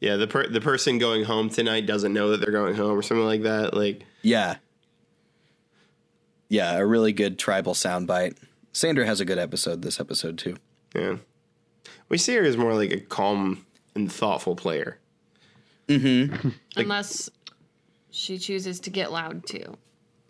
yeah, 0.00 0.16
the 0.16 0.26
per- 0.26 0.48
the 0.48 0.60
person 0.60 0.98
going 0.98 1.24
home 1.24 1.50
tonight 1.50 1.86
doesn't 1.86 2.12
know 2.12 2.30
that 2.30 2.40
they're 2.40 2.52
going 2.52 2.74
home 2.74 2.98
or 2.98 3.02
something 3.02 3.26
like 3.26 3.42
that. 3.42 3.74
Like, 3.74 4.04
yeah. 4.22 4.56
Yeah, 6.48 6.76
a 6.76 6.84
really 6.86 7.12
good 7.12 7.38
tribal 7.38 7.74
soundbite. 7.74 8.36
Sandra 8.72 9.06
has 9.06 9.20
a 9.20 9.24
good 9.24 9.38
episode 9.38 9.82
this 9.82 10.00
episode, 10.00 10.38
too. 10.38 10.56
yeah, 10.94 11.16
we 12.08 12.18
see 12.18 12.34
her 12.34 12.42
as 12.42 12.56
more 12.56 12.74
like 12.74 12.90
a 12.90 13.00
calm 13.00 13.66
and 13.94 14.10
thoughtful 14.10 14.56
player. 14.56 14.98
Mm-hmm. 15.88 16.48
Unless 16.76 17.30
she 18.10 18.38
chooses 18.38 18.80
to 18.80 18.90
get 18.90 19.12
loud 19.12 19.46
too. 19.46 19.76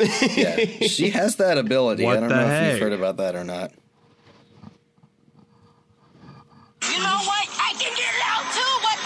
Yeah, 0.01 0.57
she 0.87 1.11
has 1.11 1.37
that 1.37 1.59
ability. 1.59 2.05
What 2.05 2.17
I 2.17 2.21
don't 2.21 2.29
the 2.31 2.35
know 2.37 2.43
if 2.43 2.49
heck? 2.49 2.73
you've 2.73 2.81
heard 2.81 2.93
about 2.93 3.17
that 3.19 3.35
or 3.37 3.45
not. 3.45 3.73
You 6.83 6.99
know 6.99 7.19
what? 7.25 7.49
I 7.61 7.75
can 7.79 7.93
get 7.97 8.13
loud 8.25 8.45
too. 8.55 8.73
What 8.87 8.99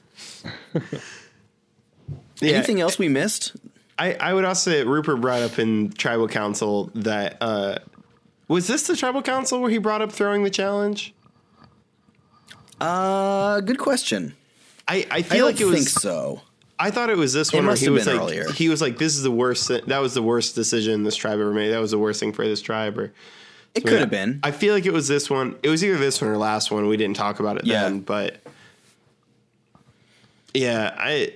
Yeah, 2.40 2.53
Anything 2.57 2.80
else 2.80 2.99
we 2.99 3.09
missed? 3.09 3.57
I, 3.99 4.14
I 4.14 4.32
would 4.32 4.44
also 4.44 4.70
say 4.70 4.84
Rupert 4.84 5.20
brought 5.20 5.42
up 5.42 5.59
in 5.59 5.90
tribal 5.92 6.28
council 6.28 6.90
that 6.94 7.36
uh, 7.40 7.78
was 8.46 8.68
this 8.68 8.86
the 8.86 8.94
tribal 8.96 9.22
council 9.22 9.61
where 9.61 9.70
he 9.70 9.78
brought 9.78 10.03
up 10.03 10.12
throwing 10.12 10.44
the 10.44 10.51
challenge? 10.51 11.12
Uh, 12.80 13.61
good 13.61 13.78
question. 13.78 14.36
I, 14.89 15.07
I 15.11 15.16
I 15.18 15.22
feel 15.22 15.39
don't 15.39 15.47
like 15.53 15.61
it 15.61 15.64
was. 15.66 15.74
think 15.74 15.89
so. 15.89 16.41
I 16.80 16.91
thought 16.91 17.11
it 17.11 17.16
was 17.16 17.32
this 17.32 17.53
It 17.53 17.57
one 17.57 17.66
where 17.66 17.76
he 17.76 17.89
was 17.91 18.07
like 18.07 18.16
earlier. 18.20 18.51
he 18.53 18.68
was 18.68 18.80
like 18.80 18.99
this 18.99 19.14
is 19.16 19.22
the 19.22 19.30
worst. 19.30 19.68
That 19.68 19.99
was 19.99 20.14
the 20.14 20.22
worst 20.22 20.55
decision 20.55 21.03
this 21.03 21.16
tribe 21.16 21.34
ever 21.41 21.53
made. 21.53 21.70
That 21.70 21.80
was 21.80 21.91
the 21.91 21.99
worst 21.99 22.20
thing 22.20 22.32
for 22.32 22.47
this 22.47 22.62
tribe. 22.62 22.97
Or 22.99 23.12
It 23.74 23.82
So, 23.82 23.82
could 23.82 23.93
yeah, 23.93 23.99
have 24.01 24.11
been. 24.11 24.41
I 24.43 24.51
feel 24.53 24.74
like 24.74 24.86
it 24.86 24.93
was 24.93 25.09
this 25.09 25.28
one. 25.28 25.57
It 25.62 25.68
was 25.68 25.84
either 25.84 25.99
this 25.99 26.20
one 26.22 26.30
or 26.30 26.36
last 26.39 26.70
one. 26.70 26.86
We 26.86 26.97
didn't 26.97 27.16
talk 27.16 27.41
about 27.41 27.59
it 27.59 27.66
Yeah. 27.66 27.82
then, 27.82 28.01
but 28.01 28.41
yeah, 30.55 30.95
I 30.97 31.32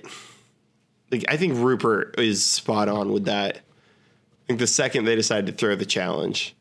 like. 1.11 1.25
I 1.29 1.37
think 1.37 1.53
Rupert 1.57 2.15
is 2.19 2.43
spot 2.43 2.89
on 2.89 3.11
with 3.11 3.25
that. 3.25 3.57
I 3.57 3.61
think 4.47 4.59
the 4.59 4.67
second 4.67 5.05
they 5.05 5.15
decided 5.15 5.45
to 5.47 5.53
throw 5.53 5.75
the 5.75 5.85
challenge, 5.85 6.55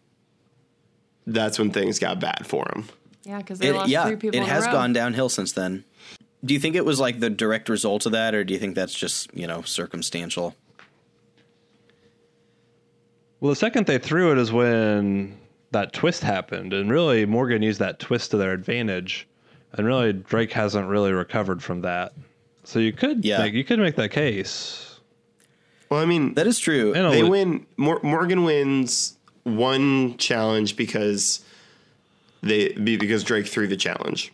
that's 1.27 1.59
when 1.59 1.71
things 1.71 1.99
got 1.99 2.21
bad 2.21 2.47
for 2.47 2.67
him. 2.75 2.89
Yeah, 3.25 3.39
because 3.39 3.59
they 3.61 3.69
It, 3.69 3.75
lost 3.75 3.89
yeah, 3.89 4.07
three 4.07 4.17
people. 4.17 4.39
it 4.39 4.43
in 4.43 4.49
has 4.49 4.65
a 4.65 4.67
row. 4.67 4.73
gone 4.73 4.93
downhill 4.93 5.29
since 5.29 5.53
then. 5.53 5.85
Do 6.45 6.55
you 6.55 6.61
think 6.61 6.75
it 6.75 6.85
was 6.85 6.99
like 6.99 7.21
the 7.21 7.31
direct 7.31 7.69
result 7.69 8.05
of 8.07 8.13
that, 8.13 8.35
or 8.35 8.43
do 8.45 8.53
you 8.53 8.59
think 8.61 8.75
that's 8.75 8.95
just 8.95 9.33
you 9.35 9.47
know 9.47 9.63
circumstantial? 9.63 10.57
Well, 13.41 13.51
the 13.51 13.57
second 13.57 13.87
they 13.87 13.99
threw 13.99 14.33
it 14.33 14.39
is 14.39 14.53
when 14.53 15.39
that 15.73 15.93
twist 15.93 16.23
happened, 16.23 16.73
and 16.73 16.91
really 16.91 17.27
Morgan 17.27 17.63
used 17.63 17.81
that 17.81 17.99
twist 17.99 18.31
to 18.33 18.37
their 18.37 18.53
advantage, 18.53 19.27
and 19.73 19.87
really 19.87 20.13
Drake 20.13 20.53
hasn't 20.53 20.89
really 20.89 21.13
recovered 21.13 21.63
from 21.63 21.83
that. 21.83 22.13
So 22.65 22.79
you 22.79 22.93
could, 22.93 23.25
Yeah. 23.25 23.39
make, 23.39 23.55
you 23.55 23.65
could 23.65 23.81
make 23.81 23.97
that 23.97 24.13
case. 24.13 25.01
Well, 25.91 25.99
I 26.01 26.05
mean, 26.05 26.35
That 26.35 26.47
is 26.47 26.59
true. 26.59 26.95
And 26.95 27.07
a 27.07 27.11
they 27.11 27.23
li- 27.23 27.29
win. 27.29 27.67
Mor- 27.77 28.01
Morgan 28.05 28.45
wins 28.45 29.17
one 29.43 30.17
challenge 30.19 30.77
because 30.77 31.45
they 32.43 32.69
because 32.73 33.25
Drake 33.25 33.47
threw 33.49 33.67
the 33.67 33.77
challenge. 33.77 34.33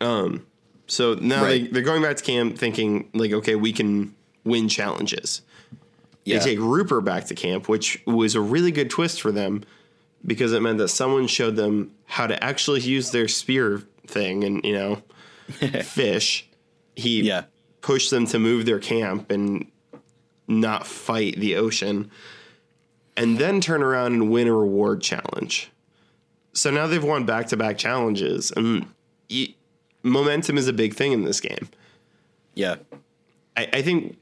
Um, 0.00 0.46
so 0.90 1.14
now 1.14 1.42
Right. 1.44 1.62
they, 1.64 1.68
they're 1.68 1.82
going 1.82 2.02
back 2.02 2.16
to 2.16 2.24
camp 2.24 2.58
thinking 2.58 3.08
like, 3.14 3.32
okay, 3.32 3.54
we 3.54 3.72
can 3.72 4.14
win 4.44 4.68
challenges. 4.68 5.42
yeah. 6.24 6.38
They 6.38 6.44
take 6.56 6.58
Rupert 6.58 7.04
back 7.04 7.26
to 7.26 7.34
camp, 7.34 7.68
which 7.68 8.02
was 8.06 8.34
a 8.34 8.40
really 8.40 8.72
good 8.72 8.90
twist 8.90 9.20
for 9.22 9.30
them 9.32 9.62
because 10.26 10.52
it 10.52 10.60
meant 10.62 10.78
that 10.78 10.88
someone 10.88 11.26
showed 11.28 11.56
them 11.56 11.92
how 12.06 12.26
to 12.26 12.42
actually 12.42 12.80
use 12.80 13.10
their 13.12 13.28
spear 13.28 13.82
thing 14.06 14.42
and 14.44 14.64
you 14.64 14.72
know 14.74 15.02
fish. 15.82 16.48
He 16.96 17.22
Yeah. 17.22 17.44
pushed 17.80 18.10
them 18.10 18.26
to 18.26 18.38
move 18.38 18.66
their 18.66 18.78
camp 18.80 19.30
and 19.30 19.66
not 20.48 20.86
fight 20.86 21.38
the 21.38 21.54
ocean, 21.56 22.10
and 23.16 23.38
then 23.38 23.60
turn 23.60 23.82
around 23.82 24.14
and 24.14 24.30
win 24.30 24.48
a 24.48 24.52
reward 24.52 25.00
challenge. 25.02 25.70
So 26.52 26.70
now 26.72 26.86
they've 26.88 27.02
won 27.04 27.24
back 27.24 27.46
to 27.48 27.56
back 27.56 27.78
challenges, 27.78 28.50
and 28.56 28.86
y- 29.30 29.54
momentum 30.02 30.58
is 30.58 30.68
a 30.68 30.72
big 30.72 30.94
thing 30.94 31.12
in 31.12 31.24
this 31.24 31.40
game. 31.40 31.68
yeah. 32.54 32.76
I, 33.56 33.68
I 33.72 33.82
think 33.82 34.16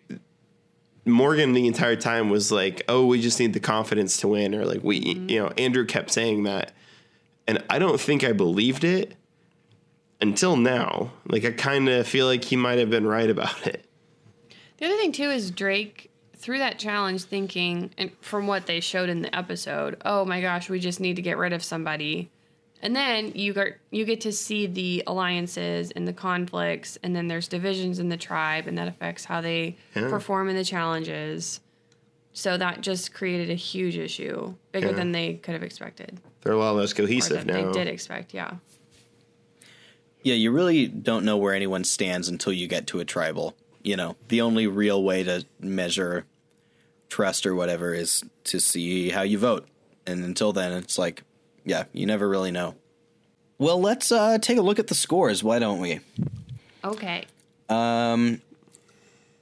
Morgan 1.05 1.53
the 1.53 1.67
entire 1.67 1.97
time 1.97 2.31
was 2.31 2.53
like, 2.53 2.83
"Oh, 2.89 3.07
we 3.07 3.21
just 3.21 3.39
need 3.41 3.53
the 3.53 3.61
confidence 3.61 4.19
to 4.19 4.29
win," 4.29 4.55
or 4.55 4.65
like 4.65 4.83
we, 4.83 4.97
you 4.97 5.15
mm-hmm. 5.15 5.27
know, 5.27 5.49
Andrew 5.59 5.85
kept 5.85 6.11
saying 6.11 6.45
that, 6.45 6.73
and 7.47 7.63
I 7.69 7.79
don't 7.79 8.01
think 8.01 8.25
I 8.25 8.33
believed 8.33 8.85
it 8.85 9.15
until 10.21 10.57
now. 10.57 11.13
Like 11.27 11.45
I 11.45 11.53
kind 11.53 11.89
of 11.89 12.07
feel 12.07 12.27
like 12.27 12.45
he 12.45 12.57
might 12.57 12.79
have 12.79 12.91
been 12.91 13.07
right 13.07 13.31
about 13.31 13.67
it. 13.67 13.85
The 14.79 14.87
other 14.87 14.97
thing 14.97 15.13
too 15.13 15.31
is 15.31 15.51
Drake 15.51 16.11
threw 16.37 16.59
that 16.59 16.79
challenge 16.79 17.25
thinking, 17.25 17.91
and 17.99 18.11
from 18.21 18.47
what 18.47 18.67
they 18.67 18.81
showed 18.81 19.09
in 19.09 19.23
the 19.23 19.35
episode, 19.35 20.01
oh 20.05 20.25
my 20.25 20.41
gosh, 20.41 20.71
we 20.71 20.79
just 20.79 21.01
need 21.01 21.17
to 21.17 21.23
get 21.23 21.37
rid 21.37 21.53
of 21.53 21.63
somebody. 21.65 22.31
And 22.81 22.95
then 22.95 23.33
you 23.35 23.53
get 23.53 23.79
you 23.91 24.05
get 24.05 24.21
to 24.23 24.33
see 24.33 24.67
the 24.67 25.03
alliances 25.07 25.91
and 25.91 26.07
the 26.07 26.13
conflicts, 26.13 26.97
and 27.03 27.15
then 27.17 27.27
there's 27.29 27.49
divisions 27.49 27.99
in 27.99 28.09
the 28.09 28.17
tribe, 28.17 28.67
and 28.67 28.79
that 28.79 28.87
affects 28.89 29.25
how 29.25 29.41
they 29.41 29.77
Yeah. 29.97 30.09
perform 30.09 30.49
in 30.49 30.55
the 30.57 30.65
challenges. 30.65 31.61
So 32.33 32.57
that 32.57 32.83
just 32.83 33.13
created 33.13 33.51
a 33.51 33.55
huge 33.55 33.97
issue, 33.97 34.55
bigger 34.71 34.89
Yeah. 34.89 34.93
than 34.93 35.11
they 35.13 35.35
could 35.35 35.55
have 35.55 35.65
expected, 35.65 36.21
They're 36.43 36.53
a 36.53 36.59
lot 36.59 36.77
less 36.77 36.93
cohesive 36.93 37.45
now. 37.47 37.55
they 37.73 37.73
did 37.85 37.89
expect. 37.89 38.33
Yeah, 38.33 38.55
Yeah, 40.23 40.35
you 40.35 40.51
really 40.53 40.87
don't 40.87 41.25
know 41.25 41.37
where 41.37 41.55
anyone 41.55 41.85
stands 41.85 42.29
until 42.29 42.53
you 42.53 42.67
get 42.69 42.87
to 42.89 43.01
a 43.01 43.05
tribal. 43.05 43.57
You 43.83 43.97
know, 43.97 44.17
the 44.29 44.41
only 44.41 44.67
real 44.67 45.03
way 45.03 45.23
to 45.25 45.45
measure 45.61 46.27
trust 47.09 47.47
or 47.47 47.55
whatever 47.55 47.95
is 47.95 48.25
to 48.45 48.61
see 48.61 49.11
how 49.11 49.23
you 49.23 49.39
vote. 49.39 49.67
And 50.07 50.25
until 50.25 50.53
then, 50.53 50.73
it's 50.73 50.99
like, 50.99 51.23
yeah, 51.69 51.85
you 51.93 52.07
never 52.07 52.29
really 52.29 52.51
know. 52.51 52.75
Well, 53.59 53.81
let's 53.81 54.11
uh, 54.11 54.39
take 54.39 54.59
a 54.59 54.63
look 54.63 54.79
at 54.79 54.87
the 54.87 54.95
scores. 54.95 55.45
Why 55.45 55.59
don't 55.59 55.81
we? 55.81 56.01
okay. 56.85 57.25
Um, 57.69 58.41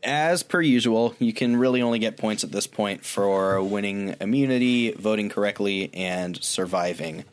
As 0.03 0.43
per 0.43 0.61
usual, 0.61 1.15
you 1.19 1.33
can 1.33 1.57
really 1.57 1.83
only 1.83 1.99
get 1.99 2.17
points 2.17 2.43
at 2.45 2.51
this 2.53 2.67
point 2.67 3.05
for 3.05 3.63
winning 3.63 4.17
immunity, 4.21 4.93
voting 4.93 5.29
correctly, 5.29 5.91
and 5.95 6.43
surviving. 6.43 7.25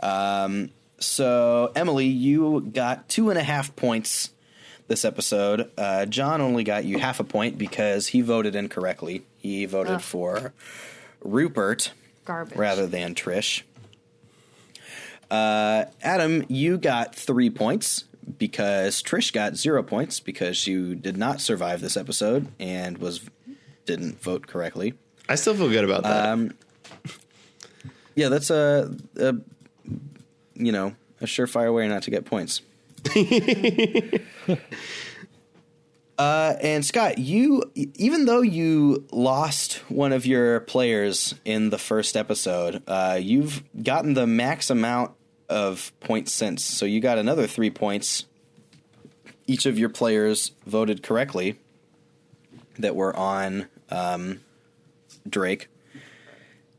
Um, 0.00 0.70
so, 0.98 1.70
Emily, 1.76 2.06
you 2.06 2.60
got 2.60 3.08
two 3.08 3.30
and 3.30 3.38
a 3.38 3.42
half 3.42 3.76
points 3.76 4.30
this 4.88 5.04
episode. 5.04 5.70
Uh, 5.76 6.06
John 6.06 6.40
only 6.40 6.64
got 6.64 6.84
you 6.84 6.98
half 6.98 7.20
a 7.20 7.24
point 7.24 7.58
because 7.58 8.08
he 8.08 8.20
voted 8.20 8.54
incorrectly. 8.56 9.22
He 9.38 9.66
voted 9.66 9.94
Ugh. 9.94 10.00
for 10.00 10.52
Rupert 11.22 11.92
Garbage. 12.24 12.56
rather 12.56 12.86
than 12.86 13.14
Trish. 13.14 13.62
Uh, 15.30 15.86
Adam, 16.02 16.44
you 16.48 16.78
got 16.78 17.14
three 17.14 17.50
points 17.50 18.04
because 18.38 19.02
Trish 19.02 19.32
got 19.32 19.56
zero 19.56 19.82
points 19.82 20.20
because 20.20 20.66
you 20.66 20.94
did 20.94 21.16
not 21.16 21.40
survive 21.40 21.80
this 21.80 21.96
episode 21.96 22.48
and 22.58 22.98
was 22.98 23.22
didn't 23.84 24.20
vote 24.20 24.46
correctly. 24.46 24.94
I 25.28 25.36
still 25.36 25.54
feel 25.54 25.70
good 25.70 25.84
about 25.84 26.02
that. 26.02 26.28
Um, 26.28 26.52
yeah, 28.14 28.28
that's 28.28 28.50
a, 28.50 28.94
a 29.16 29.34
you 30.54 30.72
know 30.72 30.94
a 31.20 31.24
surefire 31.24 31.74
way 31.74 31.88
not 31.88 32.02
to 32.04 32.10
get 32.10 32.24
points. 32.24 32.62
uh, 36.18 36.54
and 36.60 36.84
Scott, 36.84 37.18
you 37.18 37.62
even 37.74 38.24
though 38.26 38.42
you 38.42 39.06
lost 39.12 39.82
one 39.88 40.12
of 40.12 40.26
your 40.26 40.60
players 40.60 41.34
in 41.44 41.70
the 41.70 41.78
first 41.78 42.16
episode, 42.16 42.82
uh, 42.86 43.18
you've 43.20 43.62
gotten 43.82 44.14
the 44.14 44.26
max 44.26 44.70
amount 44.70 45.12
of 45.48 45.92
points 46.00 46.32
since. 46.32 46.64
So 46.64 46.86
you 46.86 47.00
got 47.00 47.18
another 47.18 47.46
three 47.46 47.70
points. 47.70 48.26
Each 49.46 49.66
of 49.66 49.78
your 49.78 49.88
players 49.88 50.52
voted 50.66 51.02
correctly 51.02 51.58
that 52.78 52.96
were 52.96 53.16
on 53.16 53.68
um, 53.90 54.40
Drake. 55.28 55.68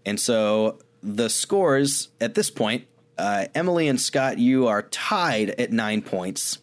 And 0.05 0.19
so 0.19 0.79
the 1.01 1.29
scores 1.29 2.09
at 2.19 2.35
this 2.35 2.49
point, 2.49 2.87
uh, 3.17 3.45
Emily 3.55 3.87
and 3.87 3.99
Scott, 3.99 4.37
you 4.37 4.67
are 4.67 4.83
tied 4.83 5.51
at 5.51 5.71
nine 5.71 6.01
points. 6.01 6.59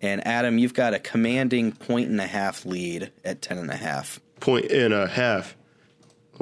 And 0.00 0.24
Adam, 0.26 0.58
you've 0.58 0.74
got 0.74 0.94
a 0.94 1.00
commanding 1.00 1.72
point 1.72 2.08
and 2.08 2.20
a 2.20 2.26
half 2.26 2.64
lead 2.64 3.10
at 3.24 3.42
ten 3.42 3.58
and 3.58 3.70
a 3.70 3.76
half. 3.76 4.20
Point 4.38 4.70
and 4.70 4.94
a 4.94 5.08
half. 5.08 5.56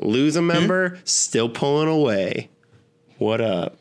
Lose 0.03 0.37
a 0.37 0.43
member, 0.43 0.99
still 1.05 1.49
pulling 1.49 1.89
away. 1.89 2.51
What 3.17 3.41
up? 3.41 3.79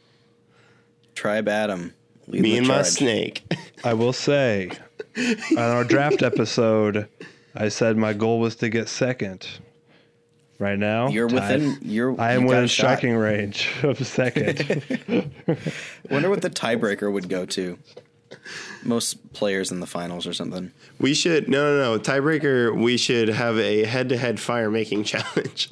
Tribe 1.15 1.47
Adam. 1.47 1.93
leading 2.27 2.41
Me 2.43 2.51
the 2.51 2.57
and 2.59 2.67
my 2.67 2.81
snake. 2.83 3.43
I 3.83 3.93
will 3.93 4.13
say, 4.13 4.71
on 5.17 5.57
our 5.57 5.83
draft 5.83 6.21
episode, 6.21 7.07
I 7.55 7.69
said 7.69 7.97
my 7.97 8.13
goal 8.13 8.39
was 8.39 8.55
to 8.57 8.69
get 8.69 8.87
second. 8.89 9.47
Right 10.57 10.79
now, 10.79 11.09
You're 11.09 11.27
tied- 11.27 11.59
within. 11.61 11.77
You're. 11.81 12.19
I 12.19 12.31
am 12.31 12.41
you've 12.43 12.49
within 12.49 12.63
a 12.63 12.67
shot. 12.67 12.97
striking 12.99 13.15
range 13.17 13.69
of 13.83 14.05
second. 14.07 14.93
Wonder 16.09 16.29
what 16.29 16.41
the 16.41 16.49
tiebreaker 16.49 17.11
would 17.11 17.27
go 17.27 17.45
to. 17.47 17.77
Most 18.83 19.33
players 19.33 19.69
in 19.71 19.81
the 19.81 19.85
finals 19.87 20.25
or 20.25 20.31
something. 20.33 20.71
We 20.99 21.13
should 21.13 21.49
no 21.49 21.77
no 21.77 21.93
no 21.95 21.99
tiebreaker. 21.99 22.73
We 22.81 22.95
should 22.95 23.27
have 23.29 23.57
a 23.59 23.83
head 23.83 24.07
to 24.09 24.17
head 24.17 24.39
fire 24.39 24.71
making 24.71 25.03
challenge. 25.03 25.69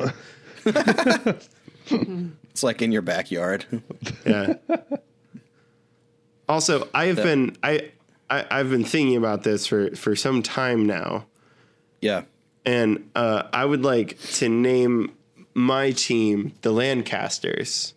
It's 1.89 2.63
like 2.63 2.81
in 2.81 2.91
your 2.91 3.01
backyard. 3.01 3.65
yeah. 4.25 4.53
Also, 6.49 6.87
I've 6.93 7.15
That- 7.17 7.23
been 7.23 7.57
I, 7.63 7.91
I 8.29 8.45
I've 8.51 8.69
been 8.69 8.83
thinking 8.83 9.15
about 9.17 9.43
this 9.43 9.65
for 9.67 9.95
for 9.95 10.15
some 10.15 10.41
time 10.43 10.85
now, 10.85 11.25
yeah. 12.01 12.23
and 12.65 13.09
uh, 13.15 13.43
I 13.53 13.65
would 13.65 13.83
like 13.83 14.19
to 14.35 14.49
name 14.49 15.13
my 15.53 15.91
team 15.91 16.53
the 16.61 16.71
Lancasters 16.71 17.93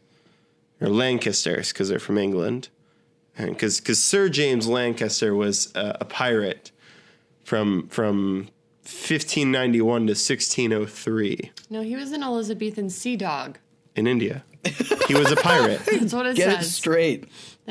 or 0.80 0.88
Lancasters 0.88 1.72
because 1.72 1.88
they're 1.88 1.98
from 1.98 2.18
England, 2.18 2.68
because 3.38 3.80
because 3.80 4.02
Sir 4.02 4.28
James 4.28 4.66
Lancaster 4.68 5.34
was 5.34 5.74
uh, 5.74 5.96
a 6.00 6.04
pirate 6.04 6.70
from 7.44 7.88
from 7.88 8.48
1591 8.84 10.06
to 10.06 10.12
1603 10.12 11.50
No, 11.70 11.82
he 11.82 11.96
was 11.96 12.12
an 12.12 12.22
Elizabethan 12.22 12.90
sea 12.90 13.16
dog. 13.16 13.58
in 13.96 14.06
India. 14.06 14.44
He 15.08 15.14
was 15.14 15.30
a 15.32 15.36
pirate. 15.36 15.80
That's 15.90 16.12
what 16.12 16.26
it 16.26 16.36
Get 16.36 16.48
it 16.48 16.56
says. 16.64 16.76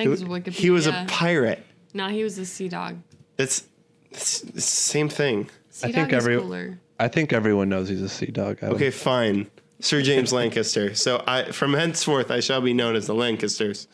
Straight. 0.04 0.18
Thanks, 0.18 0.22
Wikipedia. 0.24 0.52
he 0.54 0.70
was 0.70 0.88
a 0.88 1.06
pirate. 1.08 1.64
No, 1.94 2.08
he 2.10 2.24
was 2.24 2.38
a 2.38 2.46
sea 2.46 2.68
dog. 2.70 2.98
It's, 3.38 3.66
it's 4.12 4.42
the 4.42 4.62
same 4.62 5.10
thing. 5.10 5.50
Sea 5.70 5.88
I 5.88 5.92
dog 5.92 5.96
think 5.96 6.14
is 6.14 6.18
every- 6.26 6.38
cooler. 6.40 6.80
I 7.00 7.10
think 7.10 7.34
everyone 7.34 7.68
knows 7.70 7.90
he's 7.90 8.02
a 8.02 8.08
sea 8.10 8.28
dog. 8.28 8.60
Adam. 8.62 8.76
Okay, 8.76 8.90
fine. 8.90 9.48
Sir 9.82 10.02
James 10.02 10.32
Lancaster. 10.40 10.96
So 10.96 11.22
I 11.28 11.52
from 11.52 11.74
henceforth 11.74 12.32
I 12.32 12.40
shall 12.40 12.62
be 12.62 12.74
known 12.74 12.96
as 12.96 13.06
the 13.08 13.14
Lancasters. 13.14 13.88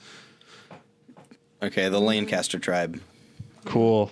Okay, 1.64 1.90
the 1.90 2.00
Lancaster 2.00 2.60
tribe. 2.60 3.02
cool. 3.66 4.12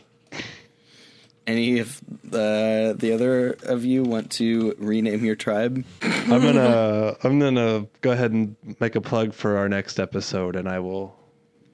Any 1.46 1.80
of 1.80 2.00
the 2.24 2.96
the 2.98 3.12
other 3.12 3.54
of 3.64 3.84
you 3.86 4.04
want 4.04 4.30
to 4.34 4.76
rename 4.78 5.24
your 5.26 5.36
tribe? 5.36 5.84
I'm 6.02 6.42
gonna 6.42 7.16
I'm 7.24 7.40
gonna 7.40 7.88
go 8.02 8.12
ahead 8.12 8.32
and 8.32 8.56
make 8.80 8.96
a 8.96 9.02
plug 9.02 9.34
for 9.34 9.58
our 9.58 9.68
next 9.70 10.00
episode, 10.00 10.56
and 10.56 10.68
I 10.70 10.80
will 10.80 11.16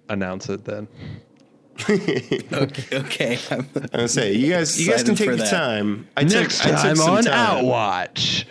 announce 0.09 0.49
it 0.49 0.65
then. 0.65 0.87
Okay. 1.89 3.37
I'm- 3.51 3.69
I'm 3.75 3.87
gonna 3.91 4.07
say 4.07 4.31
you 4.33 4.49
guys 4.49 4.79
you 4.79 4.89
guys 4.91 5.03
can 5.03 5.15
take 5.15 5.27
for 5.29 5.35
the 5.35 5.43
that. 5.43 5.49
time. 5.51 6.07
I 6.15 6.23
Next 6.23 6.59
took, 6.59 6.67
I 6.67 6.69
took 6.71 6.79
time 6.81 6.95
some 6.95 7.09
on 7.15 7.23
time. 7.23 7.65
Outwatch, 7.65 8.45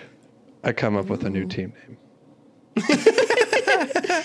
I 0.63 0.73
come 0.73 0.97
up 0.97 1.07
with 1.07 1.25
a 1.25 1.31
new 1.31 1.47
team 1.47 1.73
name. 1.89 1.97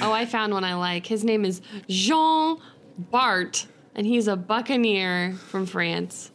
Oh, 0.00 0.12
I 0.12 0.24
found 0.26 0.52
one 0.54 0.64
I 0.64 0.74
like. 0.74 1.06
His 1.06 1.22
name 1.24 1.44
is 1.44 1.60
Jean 1.88 2.58
Bart, 2.98 3.66
and 3.94 4.06
he's 4.06 4.26
a 4.26 4.36
buccaneer 4.36 5.34
from 5.48 5.66
France. 5.66 6.30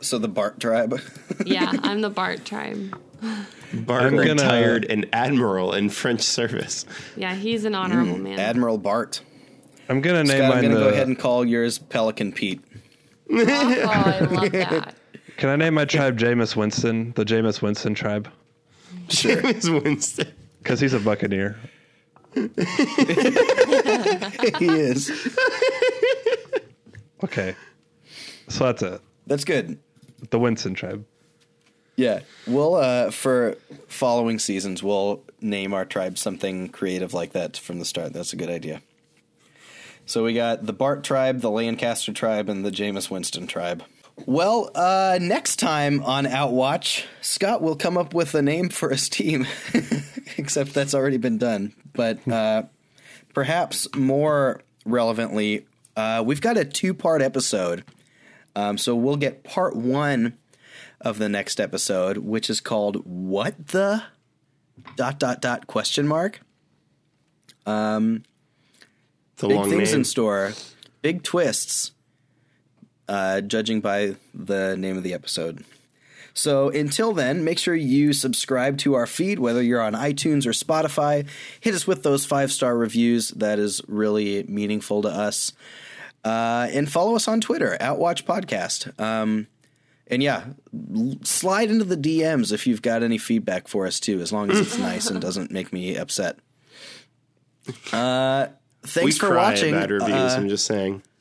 so 0.00 0.18
the 0.18 0.28
Bart 0.28 0.58
tribe. 0.58 0.98
Yeah, 1.44 1.72
I'm 1.82 2.00
the 2.00 2.10
Bart 2.10 2.44
tribe. 2.44 2.98
Bart 3.72 4.02
I'm 4.04 4.16
gonna- 4.16 4.32
retired 4.32 4.84
an 4.86 5.04
admiral 5.12 5.74
in 5.74 5.90
French 5.90 6.22
service. 6.22 6.86
Yeah, 7.16 7.34
he's 7.34 7.64
an 7.64 7.74
honorable 7.74 8.14
mm. 8.14 8.22
man. 8.22 8.38
Admiral 8.40 8.78
Bart. 8.78 9.20
I'm 9.90 10.00
gonna 10.00 10.22
name 10.22 10.38
Scott, 10.38 10.54
I'm 10.54 10.60
going 10.62 10.70
to 10.72 10.78
the. 10.78 10.84
go 10.84 10.88
ahead 10.90 11.08
and 11.08 11.18
call 11.18 11.44
yours 11.44 11.78
Pelican 11.78 12.32
Pete. 12.32 12.60
Oh, 13.32 13.44
I 13.44 14.20
love 14.20 14.52
that. 14.52 14.94
can 15.36 15.50
I 15.50 15.56
name 15.56 15.74
my 15.74 15.84
tribe 15.84 16.18
Jameis 16.18 16.56
Winston, 16.56 17.12
the 17.14 17.24
Jameis 17.24 17.62
Winston 17.62 17.94
tribe? 17.94 18.28
Sure. 19.08 19.44
It's 19.46 19.68
Winston. 19.68 20.32
Because 20.58 20.80
he's 20.80 20.94
a 20.94 21.00
buccaneer. 21.00 21.56
he 22.34 22.44
is. 24.66 25.10
Okay, 27.22 27.54
so 28.48 28.64
that's 28.64 28.82
it. 28.82 29.00
That's 29.26 29.44
good. 29.44 29.78
The 30.30 30.38
Winston 30.38 30.74
tribe. 30.74 31.04
Yeah. 31.96 32.20
We'll 32.46 32.76
uh 32.76 33.10
for 33.10 33.56
following 33.88 34.38
seasons 34.38 34.82
we'll 34.82 35.22
name 35.40 35.74
our 35.74 35.84
tribe 35.84 36.16
something 36.18 36.68
creative 36.68 37.12
like 37.12 37.32
that 37.32 37.56
from 37.56 37.78
the 37.78 37.84
start. 37.84 38.12
That's 38.12 38.32
a 38.32 38.36
good 38.36 38.50
idea. 38.50 38.82
So 40.10 40.24
we 40.24 40.34
got 40.34 40.66
the 40.66 40.72
Bart 40.72 41.04
tribe, 41.04 41.40
the 41.40 41.52
Lancaster 41.52 42.12
tribe, 42.12 42.48
and 42.48 42.64
the 42.64 42.72
Jameis 42.72 43.12
Winston 43.12 43.46
tribe. 43.46 43.84
Well, 44.26 44.68
uh 44.74 45.20
next 45.22 45.60
time 45.60 46.02
on 46.02 46.26
Outwatch, 46.26 47.04
Scott 47.20 47.62
will 47.62 47.76
come 47.76 47.96
up 47.96 48.12
with 48.12 48.34
a 48.34 48.42
name 48.42 48.70
for 48.70 48.90
his 48.90 49.08
team. 49.08 49.46
Except 50.36 50.74
that's 50.74 50.94
already 50.94 51.18
been 51.18 51.38
done. 51.38 51.74
But 51.92 52.26
uh 52.26 52.64
perhaps 53.34 53.86
more 53.94 54.62
relevantly, 54.84 55.66
uh, 55.94 56.24
we've 56.26 56.40
got 56.40 56.58
a 56.58 56.64
two 56.64 56.92
part 56.92 57.22
episode. 57.22 57.84
Um, 58.56 58.78
so 58.78 58.96
we'll 58.96 59.14
get 59.14 59.44
part 59.44 59.76
one 59.76 60.36
of 61.00 61.18
the 61.18 61.28
next 61.28 61.60
episode, 61.60 62.16
which 62.16 62.50
is 62.50 62.60
called 62.60 62.96
"What 63.06 63.68
the 63.68 64.02
dot 64.96 65.20
dot 65.20 65.40
dot 65.40 65.68
question 65.68 66.08
mark." 66.08 66.40
It's 69.40 69.42
a 69.44 69.48
Big 69.48 69.62
things 69.70 69.90
name. 69.90 70.00
in 70.00 70.04
store, 70.04 70.52
big 71.02 71.22
twists. 71.22 71.92
Uh, 73.08 73.40
judging 73.40 73.80
by 73.80 74.14
the 74.32 74.76
name 74.76 74.96
of 74.96 75.02
the 75.02 75.14
episode. 75.14 75.64
So 76.32 76.68
until 76.68 77.12
then, 77.12 77.42
make 77.42 77.58
sure 77.58 77.74
you 77.74 78.12
subscribe 78.12 78.78
to 78.78 78.94
our 78.94 79.06
feed, 79.06 79.40
whether 79.40 79.60
you're 79.60 79.80
on 79.80 79.94
iTunes 79.94 80.46
or 80.46 80.50
Spotify. 80.50 81.26
Hit 81.60 81.74
us 81.74 81.88
with 81.88 82.04
those 82.04 82.24
five 82.24 82.52
star 82.52 82.76
reviews. 82.76 83.30
That 83.30 83.58
is 83.58 83.82
really 83.88 84.44
meaningful 84.44 85.02
to 85.02 85.08
us. 85.08 85.52
Uh, 86.24 86.68
and 86.72 86.88
follow 86.90 87.16
us 87.16 87.26
on 87.26 87.40
Twitter, 87.40 87.76
at 87.80 87.98
Watch 87.98 88.24
Podcast. 88.26 88.98
Um, 89.00 89.48
and 90.06 90.22
yeah, 90.22 90.44
l- 90.94 91.16
slide 91.24 91.68
into 91.70 91.84
the 91.84 91.96
DMs 91.96 92.52
if 92.52 92.64
you've 92.66 92.82
got 92.82 93.02
any 93.02 93.18
feedback 93.18 93.66
for 93.66 93.86
us 93.86 93.98
too, 93.98 94.20
as 94.20 94.32
long 94.32 94.50
as 94.52 94.60
it's 94.60 94.78
nice 94.78 95.10
and 95.10 95.20
doesn't 95.20 95.50
make 95.50 95.72
me 95.72 95.96
upset. 95.96 96.38
Uh, 97.92 98.48
we 98.82 98.88
thanks 98.88 99.18
for 99.18 99.28
cry 99.28 99.50
watching. 99.50 99.74
at 99.74 99.80
bad 99.80 99.90
reviews. 99.90 100.14
Uh, 100.14 100.34
I'm 100.36 100.48
just 100.48 100.66
saying. 100.66 101.02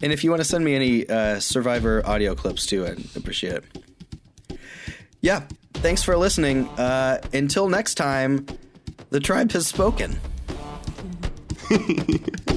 And 0.00 0.12
if 0.12 0.22
you 0.22 0.30
want 0.30 0.40
to 0.40 0.44
send 0.44 0.64
me 0.64 0.74
any 0.74 1.08
uh, 1.08 1.40
Survivor 1.40 2.02
audio 2.06 2.34
clips 2.34 2.66
too, 2.66 2.86
I'd 2.86 3.04
appreciate 3.16 3.62
it. 4.48 4.58
Yeah, 5.20 5.42
thanks 5.74 6.02
for 6.02 6.16
listening. 6.16 6.68
Uh, 6.70 7.20
until 7.32 7.68
next 7.68 7.94
time, 7.94 8.46
the 9.10 9.20
tribe 9.20 9.52
has 9.52 9.66
spoken. 9.66 10.18